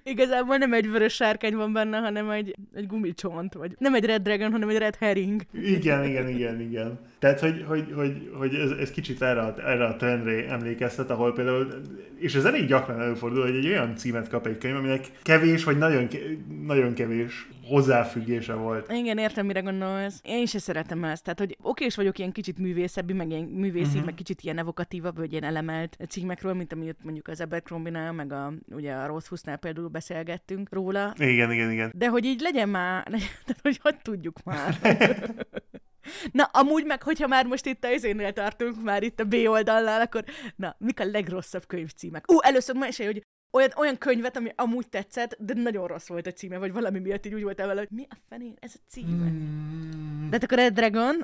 [0.02, 4.22] Igazából nem egy vörös sárkány van benne, hanem egy, egy gumicsont, vagy nem egy Red
[4.22, 5.42] Dragon, hanem egy Red Herring.
[5.52, 6.98] Igen, igen, igen, igen.
[7.18, 11.32] Tehát, hogy, hogy, hogy, hogy ez, ez kicsit erre a, erre a trendre emlékeztet, ahol
[11.32, 11.68] például,
[12.18, 15.78] és ez elég gyakran előfordul, hogy egy olyan címet kap egy könyv, aminek kevés, vagy
[15.78, 16.08] nagyon,
[16.66, 18.92] nagyon kevés hozzáfüggése volt.
[18.92, 20.20] Igen, értem, mire gondolsz.
[20.22, 21.22] Én se szeretem ezt.
[21.22, 24.04] Tehát, hogy oké, és vagyok ilyen kicsit művészebbi, meg ilyen művészi, uh-huh.
[24.04, 28.52] meg kicsit ilyen evokatívabb, vagy ilyen elemelt címekről, mint amit mondjuk az Abercrombie-nál, meg a,
[28.70, 31.14] ugye a Rothfussnál például beszélgettünk róla.
[31.18, 31.92] Igen, igen, igen.
[31.94, 33.04] De hogy így legyen már,
[33.46, 34.78] tehát, hogy hogy tudjuk már.
[36.32, 40.00] Na, amúgy meg, hogyha már most itt a izénél tartunk, már itt a B oldalnál,
[40.00, 40.24] akkor
[40.56, 42.32] na, mik a legrosszabb könyvcímek?
[42.32, 43.22] Ú, először mesélj, hogy
[43.56, 47.26] olyan, olyan könyvet, ami amúgy tetszett, de nagyon rossz volt a címe, vagy valami miatt
[47.26, 49.30] így úgy voltál vele, hogy mi a fenén ez a címe?
[49.30, 50.28] Mm.
[50.28, 51.14] De hát akkor Red Dragon?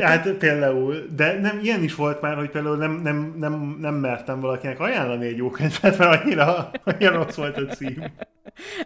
[0.00, 4.40] hát például, de nem, ilyen is volt már, hogy például nem, nem, nem, nem mertem
[4.40, 8.04] valakinek ajánlani egy jó könyvet, mert annyira, annyira rossz volt a cím.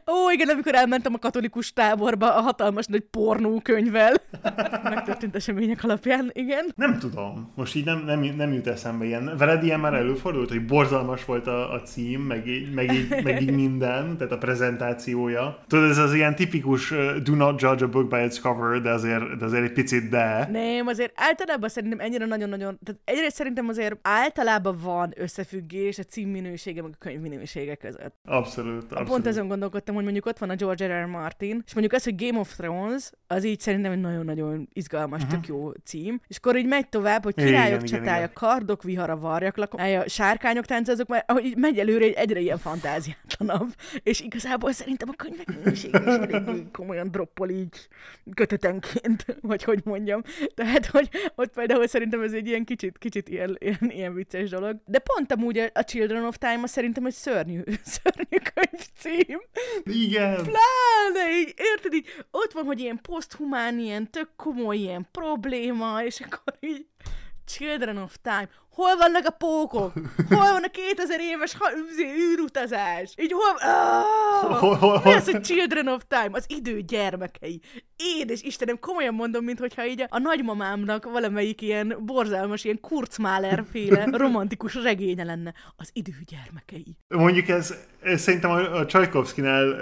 [0.07, 4.15] Ó, igen, amikor elmentem a katolikus táborba a hatalmas nagy pornó könyvvel.
[4.83, 6.73] Megtörtént események alapján, igen.
[6.75, 7.53] Nem tudom.
[7.55, 9.37] Most így nem, nem, nem jut eszembe ilyen.
[9.39, 13.55] Veled ilyen már előfordult, hogy borzalmas volt a, a cím, meg, meg, így, meg így
[13.55, 15.59] minden, tehát a prezentációja.
[15.67, 18.91] Tudod, ez az ilyen tipikus uh, do not judge a book by its cover, de
[18.91, 20.49] azért, de azért egy picit de.
[20.53, 26.29] Nem, azért általában szerintem ennyire nagyon-nagyon, tehát egyrészt szerintem azért általában van összefüggés a cím
[26.29, 28.15] minősége, meg a könyv minősége között.
[28.25, 29.09] Abszolút, abszolút.
[29.09, 31.05] Pont ezen gondolkodtam, hogy mondjuk ott van a George R.
[31.05, 31.07] R.
[31.07, 35.39] Martin, és mondjuk az, hogy Game of Thrones, az így szerintem egy nagyon-nagyon izgalmas, uh-huh.
[35.39, 36.21] tök jó cím.
[36.29, 38.31] És akkor így megy tovább, hogy királyok igen, csatája, igen, igen.
[38.33, 43.75] kardok vihara, varjak lakomája, sárkányok tánca, azok már ahogy megy előre, egyre ilyen fantáziátlanabb.
[44.03, 47.89] És igazából szerintem a könyvek minősége is elég komolyan droppol így
[48.35, 50.23] kötetenként, vagy hogy mondjam.
[50.55, 54.77] Tehát, hogy ott például szerintem ez egy ilyen kicsit, kicsit ilyen, ilyen, ilyen vicces dolog.
[54.87, 57.63] De pont amúgy a, Children of Time, szerintem egy szörnyű,
[57.95, 59.41] szörnyű könyv cím.
[59.85, 60.35] Igen.
[60.35, 66.21] Pláne, így, érted, így ott van, hogy ilyen poszthumán, ilyen tök komoly ilyen probléma, és
[66.21, 66.87] akkor így
[67.47, 68.49] Children of Time.
[68.75, 69.93] Hol vannak a pókok?
[70.29, 71.71] Hol van a 2000 éves ha-
[72.33, 73.15] űrutazás?
[73.17, 73.71] Így hol...
[73.71, 74.59] Oh!
[74.59, 75.01] Hol, hol, hol?
[75.05, 76.31] Mi az, hogy Children of Time?
[76.33, 77.61] Az idő gyermekei.
[77.97, 83.65] Édes Istenem, komolyan mondom, mint hogyha így a, a nagymamámnak valamelyik ilyen borzalmas, ilyen Kurzmáler
[83.71, 85.55] féle romantikus regénye lenne.
[85.77, 86.97] Az idő gyermekei.
[87.09, 89.75] Mondjuk ez, ez szerintem a, a Csajkovszkinál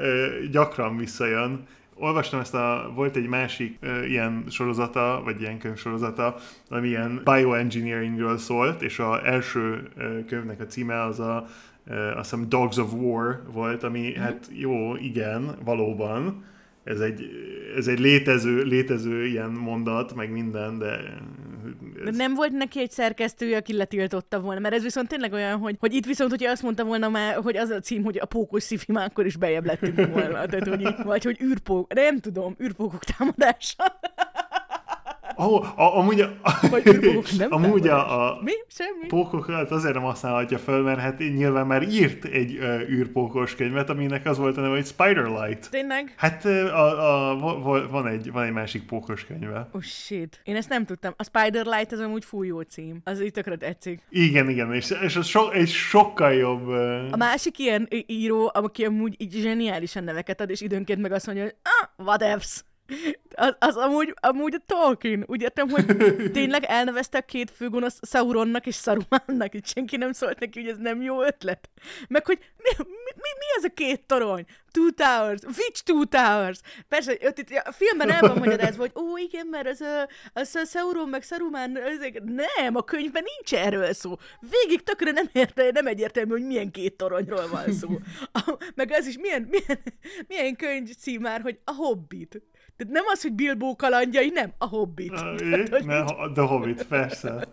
[0.50, 1.66] gyakran visszajön,
[2.00, 6.36] olvastam ezt a, volt egy másik uh, ilyen sorozata, vagy ilyen könyvsorozata,
[6.68, 11.46] ami ilyen bioengineeringről szólt, és az első uh, könyvnek a címe az a
[11.86, 16.44] uh, azt hiszem Dogs of War volt, ami hát jó, igen, valóban,
[16.84, 17.30] ez egy,
[17.76, 20.86] ez egy létező, létező ilyen mondat, meg minden, de...
[21.98, 22.04] Ez...
[22.04, 25.76] De nem volt neki egy szerkesztője, aki letiltotta volna, mert ez viszont tényleg olyan, hogy,
[25.80, 28.62] hogy itt viszont, hogyha azt mondta volna már, hogy az a cím, hogy a pókos
[28.62, 30.46] szifi, már akkor is bejebb lettünk volna.
[30.46, 33.98] Tehát, hogy, vagy hogy űrpók, nem tudom, űrpókok támadása.
[35.40, 36.30] Oh, a, amúgy a,
[36.70, 36.84] Vagy
[37.38, 38.52] nem amúgy a, a Mi?
[38.68, 39.06] Semmi?
[39.06, 44.26] pókokat azért nem használhatja föl, mert hát nyilván már írt egy uh, űrpókos könyvet, aminek
[44.26, 45.70] az volt a neve, hogy Spiderlight.
[45.70, 46.14] Tényleg?
[46.16, 47.38] Hát a, a,
[47.90, 49.68] van, egy, van egy másik pókos könyve.
[49.72, 50.40] Oh shit.
[50.44, 51.14] Én ezt nem tudtam.
[51.16, 53.00] A Spiderlight az amúgy fújó cím.
[53.04, 54.00] Az itt tökre tetszik.
[54.10, 56.66] Igen, igen, és, és az so, egy sokkal jobb...
[56.66, 57.06] Uh...
[57.10, 61.44] A másik ilyen író, aki amúgy így zseniálisan neveket ad, és időnként meg azt mondja,
[61.44, 62.64] hogy ah, whatevs.
[63.34, 65.24] Az, az amúgy, amúgy a Tolkien.
[65.26, 65.84] Úgy értem, hogy
[66.32, 70.76] tényleg elnevezte a két főgonosz Sauronnak és Sarumannak, és senki nem szólt neki, hogy ez
[70.78, 71.70] nem jó ötlet.
[72.08, 74.44] Meg hogy mi, mi, mi, mi az a két torony?
[74.70, 75.42] Two Towers.
[75.42, 76.60] Which Two Towers?
[76.88, 79.84] Persze, ott itt a filmben el van magyarázva, hogy ó, igen, mert az,
[80.32, 82.22] az a Sauron meg Saruman, ezek...
[82.22, 84.16] nem, a könyvben nincs erről szó.
[84.40, 87.88] Végig tökre nem, érte, nem egyértelmű, hogy milyen két toronyról van szó.
[88.32, 89.78] A, meg az is milyen, milyen,
[90.28, 92.42] milyen könyv cím már, hogy a Hobbit.
[92.80, 95.12] Tehát nem az, hogy Bilbo kalandjai, nem, a Hobbit.
[95.12, 97.48] Ah, Tehát, Ne, The Hobbit, persze.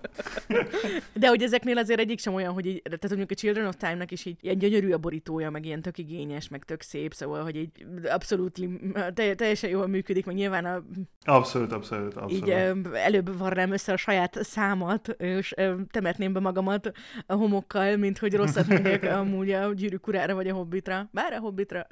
[1.13, 4.11] De hogy ezeknél azért egyik sem olyan, hogy így, tehát mondjuk a Children of Time-nak
[4.11, 7.55] is így ilyen gyönyörű a borítója, meg ilyen tök igényes, meg tök szép, szóval, hogy
[7.55, 7.71] így
[8.09, 8.59] abszolút
[9.13, 10.83] te, teljesen jól működik, meg nyilván a,
[11.25, 12.47] Abszolút, abszolút, abszolút.
[12.47, 12.49] így
[12.93, 15.53] előbb varrám össze a saját számat, és
[15.91, 16.91] temetném be magamat
[17.25, 21.09] a homokkal, mint hogy rosszat mondjak amúgy a gyűrűk urára vagy a hobbitra.
[21.11, 21.87] Bár a hobbitra,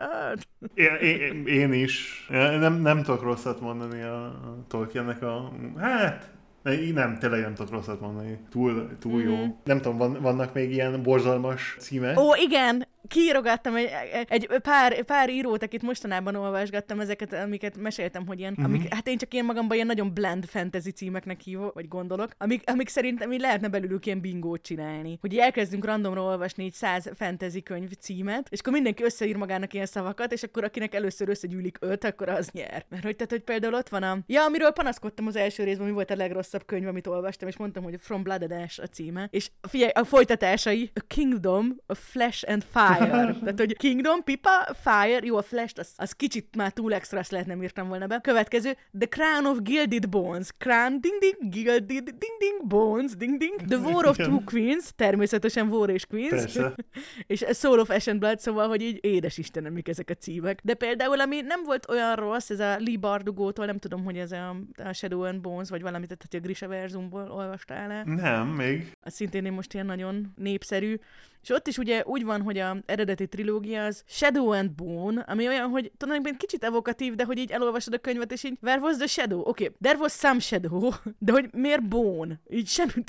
[0.73, 2.25] Én, én, én is.
[2.29, 5.51] Nem, nem tudok rosszat mondani a, a Tolkiennek a...
[5.77, 6.29] Hát,
[6.63, 8.39] ne- nem, tényleg nem tudok rosszat mondani.
[8.49, 9.35] Túl, túl jó.
[9.35, 9.49] Mhm.
[9.63, 12.19] Nem tudom, van, vannak még ilyen borzalmas címek?
[12.19, 13.89] Ó, igen, kiírogattam egy,
[14.27, 18.63] egy pár, pár írót, akit mostanában olvasgattam, ezeket, amiket meséltem, hogy ilyen, Mhm.
[18.65, 22.63] amik, hát én csak ilyen magamban ilyen nagyon blend fantasy címeknek hívok, vagy gondolok, amik,
[22.69, 25.17] amik szerintem így lehetne belőlük ilyen bingót csinálni.
[25.21, 29.85] Hogy elkezdünk randomra olvasni egy száz fantasy könyv címet, és akkor mindenki összeír magának ilyen
[29.85, 32.85] szavakat, és akkor akinek először összegyűlik öt, akkor az nyer.
[32.89, 34.17] Mert hogy, tehát, hogy például ott van a...
[34.27, 37.83] Ja, amiről panaszkodtam az első részben, mi volt a legrosszabb könyv, amit olvastam, és mondtam,
[37.83, 39.27] hogy From Blood and Ash a címe.
[39.31, 42.94] És figyelj, a folytatásai, a Kingdom, a Flesh and Fire.
[42.97, 47.31] Tehát, hogy Kingdom, Pipa, Fire, jó, a Flash, az, az kicsit már túl extra, azt
[47.31, 48.19] lehet nem írtam volna be.
[48.21, 50.49] Következő, The Crown of Gilded Bones.
[50.57, 53.61] Crown, ding ding, Gilded, ding ding, Bones, ding ding.
[53.67, 54.15] The War of.
[54.15, 56.29] Two Queens, természetesen War és Queens.
[56.29, 56.75] Persze.
[57.27, 60.13] és a Soul of Ash and Blood, szóval, hogy így édes Istenem, mik ezek a
[60.13, 60.59] címek.
[60.63, 64.31] De például, ami nem volt olyan rossz, ez a Lee Bardugótól, nem tudom, hogy ez
[64.31, 68.03] a, a Shadow and Bones, vagy valamit, tehát hogy a Grisha Verzumból olvastál el.
[68.03, 68.91] Nem, még.
[69.01, 70.99] Az szintén most ilyen nagyon népszerű.
[71.45, 75.47] És ott is ugye úgy van, hogy a eredeti trilógia az Shadow and Bone, ami
[75.47, 78.97] olyan, hogy tulajdonképpen kicsit evokatív, de hogy így elolvasod a könyvet, és így, where was
[78.97, 79.39] the shadow?
[79.39, 80.89] Oké, okay, there was some shadow,
[81.25, 82.39] de hogy miért Bone?
[82.49, 82.91] Így semmi,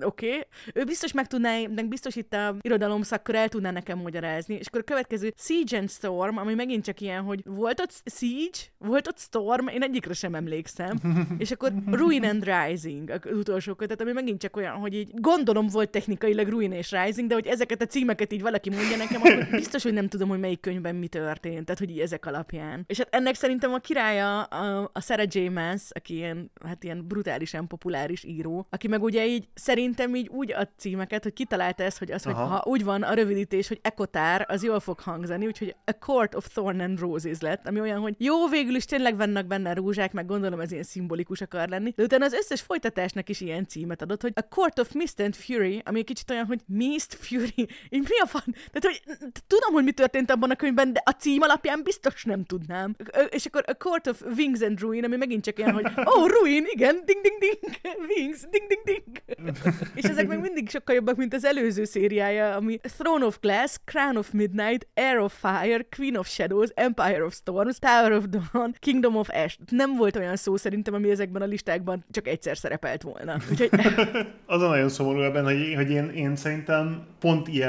[0.00, 0.26] oké.
[0.26, 0.46] Okay.
[0.74, 4.54] Ő biztos meg tudná, meg biztos itt a irodalom szakkör el tudná nekem magyarázni.
[4.54, 8.58] És akkor a következő Siege and Storm, ami megint csak ilyen, hogy volt ott Siege,
[8.78, 10.98] volt ott Storm, én egyikre sem emlékszem.
[11.38, 15.66] és akkor Ruin and Rising, az utolsó kötet, ami megint csak olyan, hogy így gondolom
[15.66, 19.48] volt technikailag Ruin és Rising, de hogy ezeket a címeket így valaki mondja nekem, akkor
[19.50, 22.84] biztos, hogy nem tudom, hogy melyik könyvben mi történt, tehát hogy így ezek alapján.
[22.86, 25.38] És hát ennek szerintem a királya a, a Sarah J.
[25.38, 30.52] Maas, aki ilyen, hát ilyen brutálisan populáris író, aki meg ugye így szerintem így úgy
[30.52, 34.46] ad címeket, hogy kitalálta ezt, hogy az, hogy ha úgy van a rövidítés, hogy ekotár,
[34.48, 38.14] az jól fog hangzani, úgyhogy A Court of Thorn and Roses lett, ami olyan, hogy
[38.18, 42.02] jó, végül is tényleg vannak benne rózsák, meg gondolom ez ilyen szimbolikus akar lenni, de
[42.02, 45.82] utána az összes folytatásnak is ilyen címet adott, hogy A Court of Mist and Fury,
[45.84, 48.54] ami egy kicsit olyan, hogy Mist Fury, így mi a fan?
[48.72, 49.02] Tehát, hogy
[49.46, 52.96] tudom, hogy mi történt abban a könyvben, de a cím alapján biztos nem tudnám.
[53.28, 56.64] És akkor A Court of Wings and Ruin, ami megint csak ilyen, hogy oh, Ruin,
[56.68, 57.76] igen, ding, ding, ding,
[58.08, 59.42] Wings, ding, ding, ding.
[59.94, 64.16] És ezek meg mindig sokkal jobbak, mint az előző szériája, ami Throne of Glass, Crown
[64.16, 69.16] of Midnight, Air of Fire, Queen of Shadows, Empire of Storms, Tower of Dawn, Kingdom
[69.16, 69.58] of Ash.
[69.70, 73.36] Nem volt olyan szó szerintem, ami ezekben a listákban csak egyszer szerepelt volna.
[73.50, 73.70] Úgyhogy
[74.46, 77.61] Az a nagyon szomorú ebben, hogy, hogy én, én szerintem pont ilyen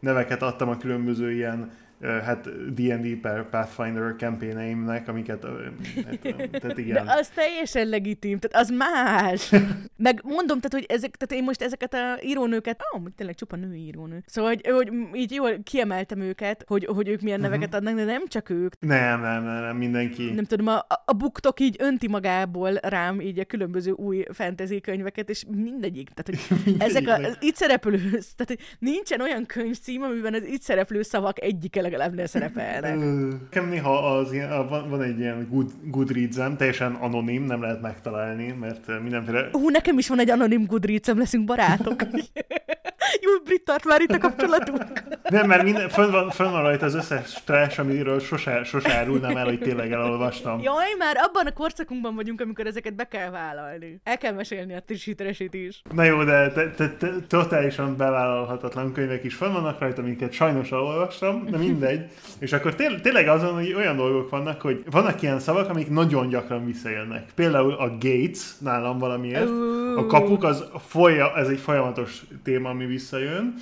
[0.00, 1.70] neveket adtam a különböző ilyen
[2.00, 6.20] hát D&D per Pathfinder campaignaimnek, amiket, hát,
[6.50, 7.08] tehát De igen.
[7.08, 9.50] az teljesen legitim, tehát az más.
[9.96, 13.56] Meg mondom, tehát, hogy ezek, tehát én most ezeket a írónőket, ó, oh, tényleg csupa
[13.56, 14.22] női írónő.
[14.26, 18.26] Szóval, hogy, hogy így jól kiemeltem őket, hogy, hogy ők milyen neveket adnak, de nem
[18.26, 18.72] csak ők.
[18.80, 20.30] Nem, nem, nem, nem, mindenki.
[20.30, 25.30] Nem tudom, a, a buktok így önti magából rám így a különböző új fantasy könyveket,
[25.30, 26.10] és mindegyik.
[26.14, 27.96] Tehát, hogy ezek a, az itt szereplő,
[28.36, 32.96] tehát hogy nincsen olyan könyvcím, amiben az itt szereplő szavak egyike legalább ne szerepelnek.
[33.42, 38.54] Nekem néha az ilyen, van, van egy ilyen good, Goodreads-em, teljesen anonim, nem lehet megtalálni,
[38.60, 39.48] mert mindenféle...
[39.52, 42.02] Hú, nekem is van egy anonim goodreads leszünk barátok.
[43.20, 44.82] Jó, Brit tart már itt a kapcsolatunk.
[45.28, 49.36] Nem, mert minden, fönn, van, fönn van rajta az összes trash, amiről sose, sose árulnám
[49.36, 50.60] el, hogy tényleg elolvastam.
[50.62, 54.00] Jaj, már abban a korszakunkban vagyunk, amikor ezeket be kell vállalni.
[54.04, 55.82] El kell mesélni a Trishiteresit is.
[55.94, 60.72] Na jó, de te, te, te, totálisan bevállalhatatlan könyvek is fönn vannak rajta, amiket sajnos
[60.72, 62.00] elolvastam, de mindegy.
[62.38, 66.28] És akkor té- tényleg azon, hogy olyan dolgok vannak, hogy vannak ilyen szavak, amik nagyon
[66.28, 67.24] gyakran visszajönnek.
[67.34, 69.48] Például a gates nálam valamiért.
[69.96, 73.54] A kapuk, az folya, ez egy folyamatos téma, ami visszajön.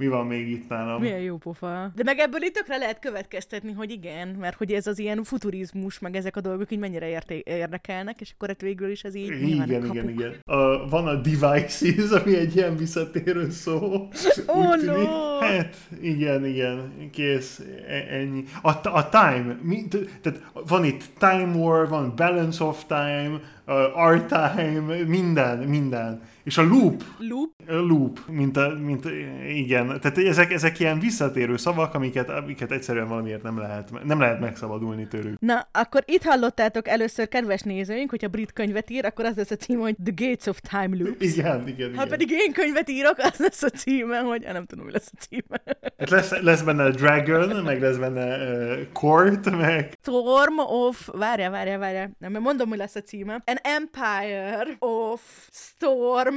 [0.00, 1.00] Mi van még itt nálam?
[1.00, 1.92] Milyen jó pofa.
[1.94, 5.98] De meg ebből itt tökre lehet következtetni, hogy igen, mert hogy ez az ilyen futurizmus,
[5.98, 9.30] meg ezek a dolgok így mennyire érté- érdekelnek, és akkor hát végül is ez így
[9.30, 9.92] a Igen, kapu.
[9.94, 10.34] igen, igen.
[10.44, 14.08] A, van a devices, ami egy ilyen visszatérő szó.
[14.46, 14.96] Oh, tűnik.
[14.96, 15.38] no!
[15.40, 18.44] Hát, igen, igen, kész, e- ennyi.
[18.62, 19.84] A, a time, mi,
[20.22, 26.20] tehát van itt time war, van balance of time, uh, art time, minden, minden.
[26.44, 27.50] És a loop, Loop?
[27.68, 32.72] a loop, mint, a, mint igen, Igen, tehát ezek, ezek ilyen visszatérő szavak, amiket, amiket
[32.72, 35.38] egyszerűen valamiért nem lehet, nem lehet megszabadulni tőlük.
[35.38, 39.56] Na, akkor itt hallottátok először, kedves nézőink, hogyha brit könyvet ír, akkor az lesz a
[39.56, 41.36] cím, hogy The Gates of Time Loops.
[41.36, 42.08] Igen, igen, Ha igen.
[42.08, 45.62] pedig én könyvet írok, az lesz a címe, hogy nem tudom, mi lesz a címe.
[45.98, 51.08] Hát lesz, lesz benne Dragon, meg lesz benne uh, Court, meg Storm of...
[51.12, 52.10] Várjál, várjál, várjál.
[52.18, 53.42] Nem, mert mondom, hogy lesz a címe.
[53.44, 56.29] An Empire of Storm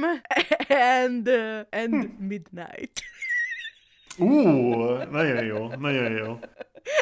[0.68, 3.02] and, uh, and Midnight.
[4.18, 4.40] Ú,
[5.10, 6.38] nagyon jó, nagyon jó.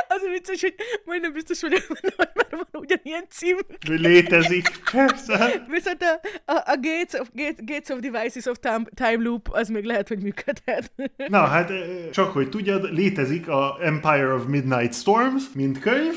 [0.08, 0.74] Az vicces, hogy
[1.04, 3.56] majdnem biztos vagyok benne, hogy már van ugyanilyen cím.
[3.86, 5.64] Létezik, persze.
[5.68, 6.20] Viszont a,
[6.52, 10.08] a, a Gates, of, Gates, Gates of Devices of Time, time Loop az még lehet,
[10.08, 10.92] hogy működhet.
[11.16, 16.14] Na, hát ö, csak hogy tudjad, létezik a Empire of Midnight Storms, mint könyv.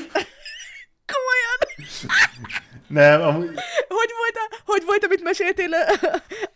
[1.12, 1.88] Komolyan!
[2.86, 3.46] Nem, amúgy,
[3.88, 6.08] Hogy volt, a, hogy volt amit meséltél a,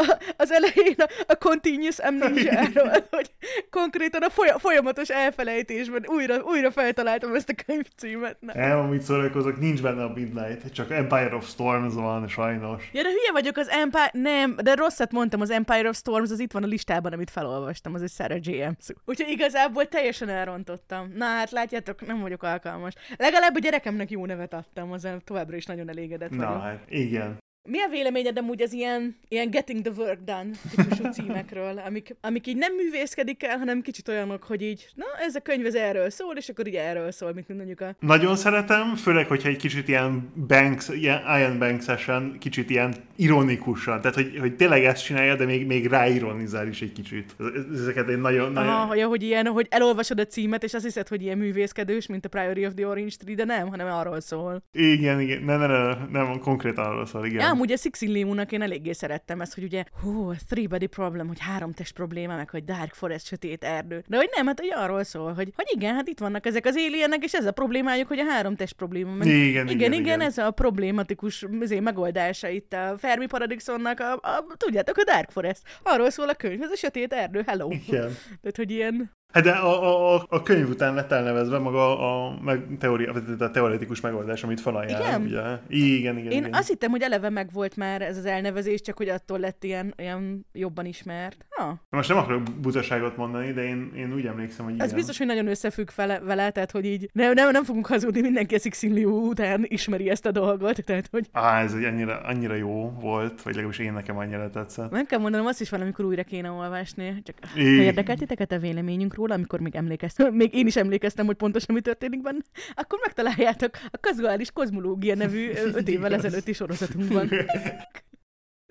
[0.02, 2.68] a, az elején a, a continuous amnesia
[3.10, 3.30] hogy
[3.70, 8.36] konkrétan a folya, folyamatos elfelejtésben újra, újra feltaláltam ezt a könyvcímet.
[8.40, 8.52] Na.
[8.54, 12.90] nem, amit szórakozok, nincs benne a Midnight, csak Empire of Storms van, sajnos.
[12.92, 14.10] Ja, de hülye vagyok az Empire...
[14.12, 17.94] Nem, de rosszat mondtam, az Empire of Storms az itt van a listában, amit felolvastam,
[17.94, 18.94] az egy Sarah szó.
[19.04, 21.12] Úgyhogy igazából teljesen elrontottam.
[21.16, 22.94] Na hát látjátok, nem vagyok alkalmas.
[23.16, 26.62] Legalább a gyerekemnek jó nevet adtam, azon továbbra is nagyon elégedett Na, vagyok.
[26.62, 27.38] hát igen.
[27.68, 32.46] Mi a véleményed amúgy az ilyen, ilyen getting the work done típusú címekről, amik, amik
[32.46, 36.10] így nem művészkedik el, hanem kicsit olyanok, hogy így, na ez a könyv ez erről
[36.10, 37.94] szól, és akkor így erről szól, mint mondjuk a...
[38.00, 44.16] Nagyon szeretem, főleg, hogyha egy kicsit ilyen Banks, ilyen Ian Banks-esen, kicsit ilyen ironikusan, tehát
[44.16, 47.36] hogy, hogy tényleg ezt csinálja, de még, még ráironizál is egy kicsit.
[47.72, 48.70] Ezeket egy nagyon, nagyon...
[48.70, 52.24] Aha, hogy, hogy ilyen, hogy elolvasod a címet, és azt hiszed, hogy ilyen művészkedős, mint
[52.24, 54.62] a Priory of the Orange Tree, de nem, hanem arról szól.
[54.72, 57.40] Igen, igen, nem, nem, nem, nem konkrétan arról szól, igen.
[57.40, 61.38] Ja, amúgy a Sixilliónak én eléggé szerettem ezt, hogy ugye, hú, three body problem, hogy
[61.40, 64.04] három test probléma, meg hogy dark forest, sötét erdő.
[64.06, 66.76] De hogy nem, hát hogy arról szól, hogy, hogy igen, hát itt vannak ezek az
[66.76, 69.14] alienek, és ez a problémájuk, hogy a három test probléma.
[69.14, 74.12] Meg, Igen, igen, igen, igen, ez a problématikus izé, megoldása itt a Fermi Paradoxonnak, a,
[74.12, 75.62] a, tudjátok, a Dark Forest.
[75.82, 77.70] Arról szól a könyv, ez a sötét erdő, hello.
[77.70, 78.16] Igen.
[78.40, 82.78] Tehát, hogy ilyen, Hát de a, a, a, könyv után lett elnevezve maga a, meg,
[82.80, 83.08] vagy
[83.38, 85.02] a teoretikus megoldás, amit felajánl.
[85.04, 85.22] Igen?
[85.22, 85.40] Ugye?
[85.68, 86.52] Igen, igen, Én igen.
[86.54, 90.46] azt hittem, hogy eleve megvolt már ez az elnevezés, csak hogy attól lett ilyen, ilyen
[90.52, 91.46] jobban ismert.
[91.48, 91.80] Ha.
[91.90, 94.96] Most nem akarok butaságot mondani, de én, én úgy emlékszem, hogy Ez igen.
[94.96, 98.54] biztos, hogy nagyon összefügg vele, vele tehát hogy így nem, nem, nem fogunk hazudni, mindenki
[98.54, 102.90] a Sixillió után ismeri ezt a dolgot, tehát hogy Á, ez egy annyira, annyira jó
[103.00, 104.90] volt, vagy legalábbis én nekem annyira tetszett.
[104.90, 107.22] nem kell mondanom, azt is valamikor újra kéne olvasni.
[107.24, 107.82] Csak Igen.
[107.82, 111.80] érdekelt titeket a véleményünk róla, amikor még emlékeztem, még én is emlékeztem, hogy pontosan mi
[111.80, 112.40] történik benne,
[112.74, 117.28] akkor megtaláljátok a kazuális kozmológia nevű öt évvel ezelőtti sorozatunkban.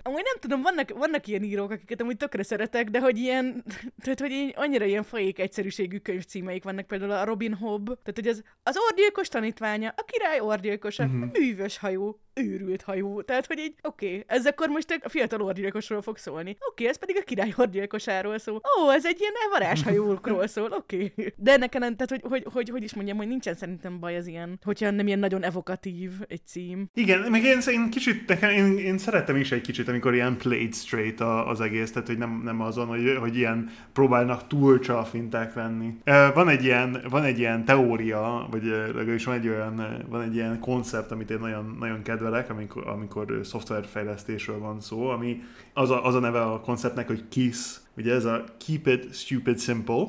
[0.04, 3.64] Amúgy nem tudom, vannak, vannak ilyen írók, akiket amúgy tökre szeretek, de hogy ilyen,
[4.02, 8.28] tehát hogy így, annyira ilyen fajék egyszerűségű könyvcímeik vannak, például a Robin Hobb, tehát hogy
[8.28, 11.16] az, az orgyilkos tanítványa, a király orgyilkosa, Mhm.
[11.22, 11.40] uh-huh.
[11.40, 16.02] művös hajó, őrült hajó, tehát hogy így, oké, okay, ez akkor most a fiatal orgyilkosról
[16.02, 20.48] fog szólni, oké, okay, ez pedig a király orgyilkosáról szól, ó, ez egy ilyen varázshajókról
[20.56, 21.12] szól, oké.
[21.18, 21.34] Okay.
[21.36, 24.28] De ennek nem, tehát hogy, hogy, hogy, hogy is mondjam, hogy nincsen szerintem baj az
[24.28, 26.90] ilyen, hogyha nem ilyen nagyon evokatív egy cím.
[26.94, 30.74] Igen, meg én, én kicsit, nekem, én, én szeretem is egy kicsit, amikor ilyen played
[30.74, 35.56] straight a, az egész, tehát hogy nem, nem azon, hogy, hogy ilyen próbálnak túl csalfinták
[35.56, 35.94] lenni.
[36.34, 40.60] Van egy ilyen, van egy ilyen teória, vagy legalábbis van egy olyan, van egy ilyen
[40.60, 45.42] koncept, amit én nagyon, nagyon kedvelek, amikor, amikor szoftverfejlesztésről van szó, ami
[45.74, 49.60] az a, az a neve a konceptnek, hogy KISS, ugye ez a Keep it stupid
[49.60, 50.06] simple,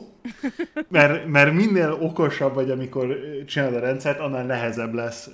[0.89, 3.17] mert, mert minél okosabb vagy, amikor
[3.47, 5.31] csinálod a rendszert, annál nehezebb lesz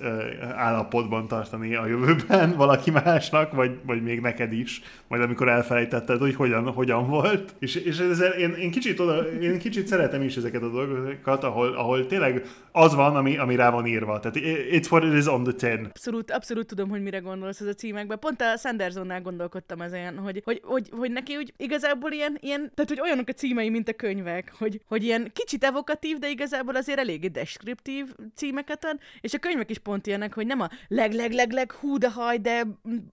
[0.55, 6.35] állapotban tartani a jövőben valaki másnak, vagy, vagy még neked is, majd amikor elfelejtetted, hogy
[6.35, 7.53] hogyan, hogyan volt.
[7.59, 11.73] És, és ezzel én, én, kicsit oda, én kicsit szeretem is ezeket a dolgokat, ahol,
[11.73, 14.19] ahol tényleg az van, ami, ami rá van írva.
[14.19, 14.37] Tehát
[14.71, 15.85] it's what it is on the tin.
[15.85, 18.19] Abszolút, abszolút tudom, hogy mire gondolsz ez a címekben.
[18.19, 22.89] Pont a Sandersonnál gondolkodtam ezen, hogy, hogy, hogy, hogy neki úgy igazából ilyen, ilyen, tehát
[22.89, 26.99] hogy olyanok a címei, mint a könyvek, hogy, hogy ilyen kicsit evokatív, de igazából azért
[26.99, 31.31] eléggé deskriptív címeket ad, és a könyvek is pont ilyenek, hogy nem a leg, leg,
[31.31, 32.63] leg, leg hú de haj, de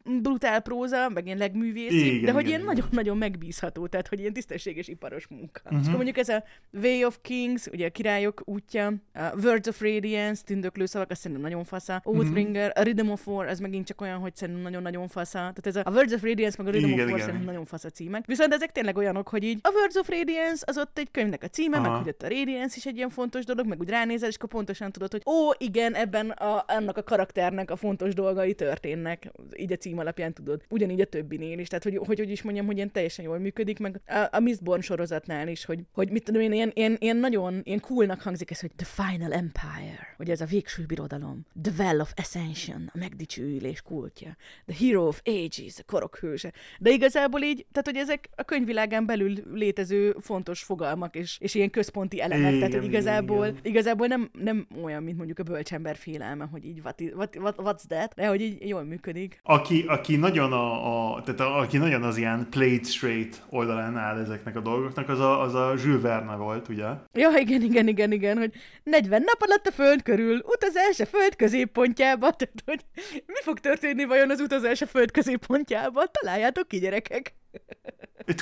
[0.05, 2.75] brutál próza, meg ilyen legművészi, Igen, de hogy igen, ilyen igen.
[2.75, 5.61] nagyon-nagyon megbízható, tehát hogy ilyen tisztességes iparos munka.
[5.65, 5.75] Mhm.
[5.75, 5.81] Uh-huh.
[5.81, 9.81] És akkor mondjuk ez a Way of Kings, ugye a királyok útja, a Words of
[9.81, 12.19] Radiance, tündöklő szavak, azt szerintem nagyon fasza, Mhm.
[12.19, 15.39] Oathbringer, a Rhythm of War, ez megint csak olyan, hogy szerintem nagyon-nagyon fasza.
[15.39, 17.27] Tehát ez a, a Words of Radiance meg a Rhythm Igen, of War igen.
[17.27, 18.27] szerintem nagyon fasza címek.
[18.27, 21.43] Viszont ezek tényleg olyanok, dolog, hogy így a Words of Radiance az ott egy könyvnek
[21.43, 21.89] a címe, Aha.
[21.89, 24.49] meg hogy ott a Radiance is egy ilyen fontos dolog, meg úgy ránézel, és akkor
[24.49, 29.33] pontosan tudod, hogy ó, igen, ebben a, annak a karakternek a fontos dolgai történnek.
[29.57, 30.63] Így a cím alapján tudod.
[30.69, 31.69] Ugyanígy a többinél is.
[31.69, 34.81] Tehát, hogy hogy, hogy is mondjam, hogy ilyen teljesen jól működik, meg a, a Mistborn
[34.81, 38.61] sorozatnál is, hogy, hogy mit tudom én, ilyen, ilyen, ilyen nagyon ilyen coolnak hangzik ez,
[38.61, 41.47] hogy The Final Empire, hogy ez a végső birodalom.
[41.63, 44.37] The Well of Ascension, a megdicsőülés kultja.
[44.67, 46.53] The Hero of Ages, a korok hőse.
[46.79, 51.71] De igazából így, tehát hogy ezek a könyvvilágán belül létező fontos fogalmak és, és ilyen
[51.71, 52.49] központi elemek.
[52.49, 53.59] Igen, tehát, hogy igazából, igen.
[53.63, 58.15] igazából nem, nem olyan, mint mondjuk a bölcsember félelme, hogy így what, what, what's that,
[58.15, 59.41] de hogy így jól működik.
[59.43, 64.19] Aki, aki nagyon a, a, tehát a, aki nagyon az ilyen played straight oldalán áll
[64.19, 66.87] ezeknek a dolgoknak, az a, az a Jules Verne volt, ugye?
[67.13, 68.53] Ja, igen, igen, igen, igen, hogy
[68.83, 72.81] 40 nap alatt a föld körül, utazás a föld középpontjába, tehát hogy
[73.27, 76.05] mi fog történni vajon az utazás a föld középpontjába?
[76.07, 77.35] Találjátok ki, gyerekek!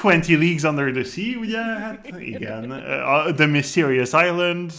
[0.01, 1.63] 20 Leagues Under the Sea, ugye?
[1.63, 2.71] Hát igen.
[3.05, 4.73] A The Mysterious Island,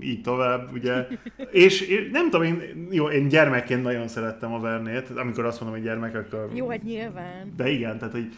[0.00, 1.06] így tovább, ugye?
[1.50, 5.88] És nem tudom, én, jó, én gyermekként nagyon szerettem a Vernét, amikor azt mondom, hogy
[5.88, 6.50] gyermek, akkor...
[6.54, 7.52] Jó, hát nyilván.
[7.56, 8.28] De igen, tehát, hogy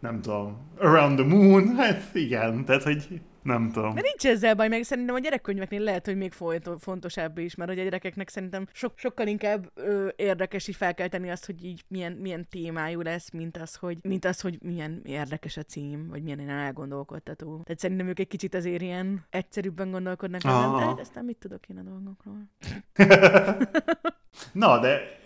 [0.00, 3.94] nem tudom, Around the Moon, hát igen, tehát, hogy nem tudom.
[3.94, 6.32] De nincs ezzel baj, meg szerintem a gyerekkönyveknél lehet, hogy még
[6.78, 11.46] fontosabb is, mert hogy a gyerekeknek szerintem sok, sokkal inkább ö, érdekes így felkelteni azt,
[11.46, 15.62] hogy így milyen, milyen témájú lesz, mint az, hogy, mint az, hogy milyen érdekes a
[15.62, 17.60] cím, vagy milyen ilyen elgondolkodtató.
[17.64, 21.68] Tehát szerintem ők egy kicsit azért ilyen egyszerűbben gondolkodnak, ezen, de hát aztán mit tudok
[21.68, 22.48] én a dolgokról.
[24.52, 25.19] Na, de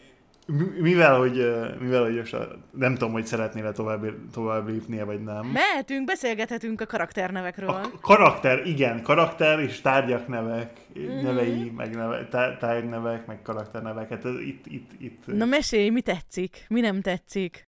[0.81, 1.33] mivel, hogy,
[1.81, 2.37] mivel, hogy most
[2.71, 5.47] nem tudom, hogy szeretnél-e tovább, tovább lépnie, vagy nem.
[5.47, 7.69] Mehetünk, beszélgethetünk a karakternevekről.
[7.69, 10.71] A karakter, igen, karakter és tárgyak nevek,
[11.23, 15.27] nevei, meg neve, tá- tárgynevek, meg karakterneveket, ez itt, itt, itt.
[15.27, 17.63] Na mesélj, mi tetszik, mi nem tetszik?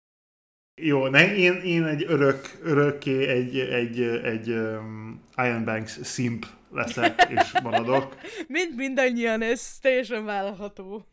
[0.81, 7.27] Jó, ne, én, én egy örök, örökké egy, egy, egy um, Iron Banks szimp leszek,
[7.29, 8.15] és maradok.
[8.47, 11.07] Mind mindannyian, ez teljesen vállalható.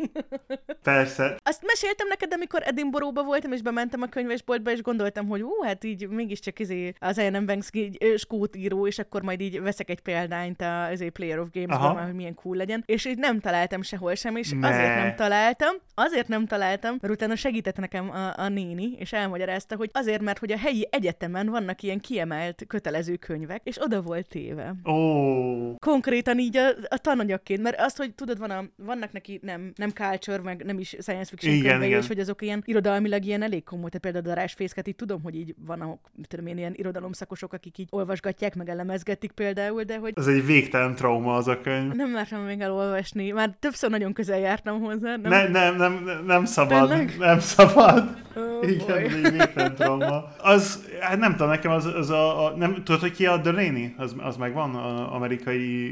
[0.82, 5.62] Persze, Azt meséltem neked, amikor Edinburghba voltam, és bementem a könyvesboltba, és gondoltam, hogy ú,
[5.62, 9.90] hát így mégiscsak izé az Ian Banks így, skót író, és akkor majd így veszek
[9.90, 12.82] egy példányt a izé Player of már, hogy milyen cool legyen.
[12.86, 14.68] És így nem találtam sehol sem, és Ne.
[14.68, 15.74] azért nem találtam.
[15.94, 20.38] Azért nem találtam, mert utána segített nekem a, a néni, és elmagyarázta, hogy azért, mert
[20.38, 24.74] hogy a helyi egyetemen vannak ilyen kiemelt kötelező könyvek, és oda volt téve.
[24.84, 29.72] ó, Konkrétan így a, a tananyagként, mert azt, hogy tudod, van a, vannak neki nem,
[29.76, 32.00] nem culture, meg nem is science fiction Igen, könyvei, igen.
[32.00, 35.34] és hogy azok ilyen irodalmilag ilyen elég komoly, tehát például a darásfészket így tudom, hogy
[35.34, 39.98] így van, a, mit tudom én, ilyen irodalomszakosok, akik így olvasgatják, meg elemezgetik például, de
[39.98, 41.92] hogy az egy végtelen trauma az a könyv.
[41.92, 43.30] nem mertem még elolvasni.
[43.30, 45.16] Már többször nagyon közel jártam hozzá.
[45.16, 45.30] Nem?
[45.30, 47.16] Ne, nem, nem, nem, nem szabad, Tényleg?
[47.18, 48.16] nem szabad.
[48.36, 50.24] Ó, Igen, ez egy végtelen trauma.
[50.38, 53.94] Az, hát nem tudom, nekem az, az a, a nem, tudod, hogy ki a Delaney?
[53.96, 55.39] Az, az megvan, a amerikai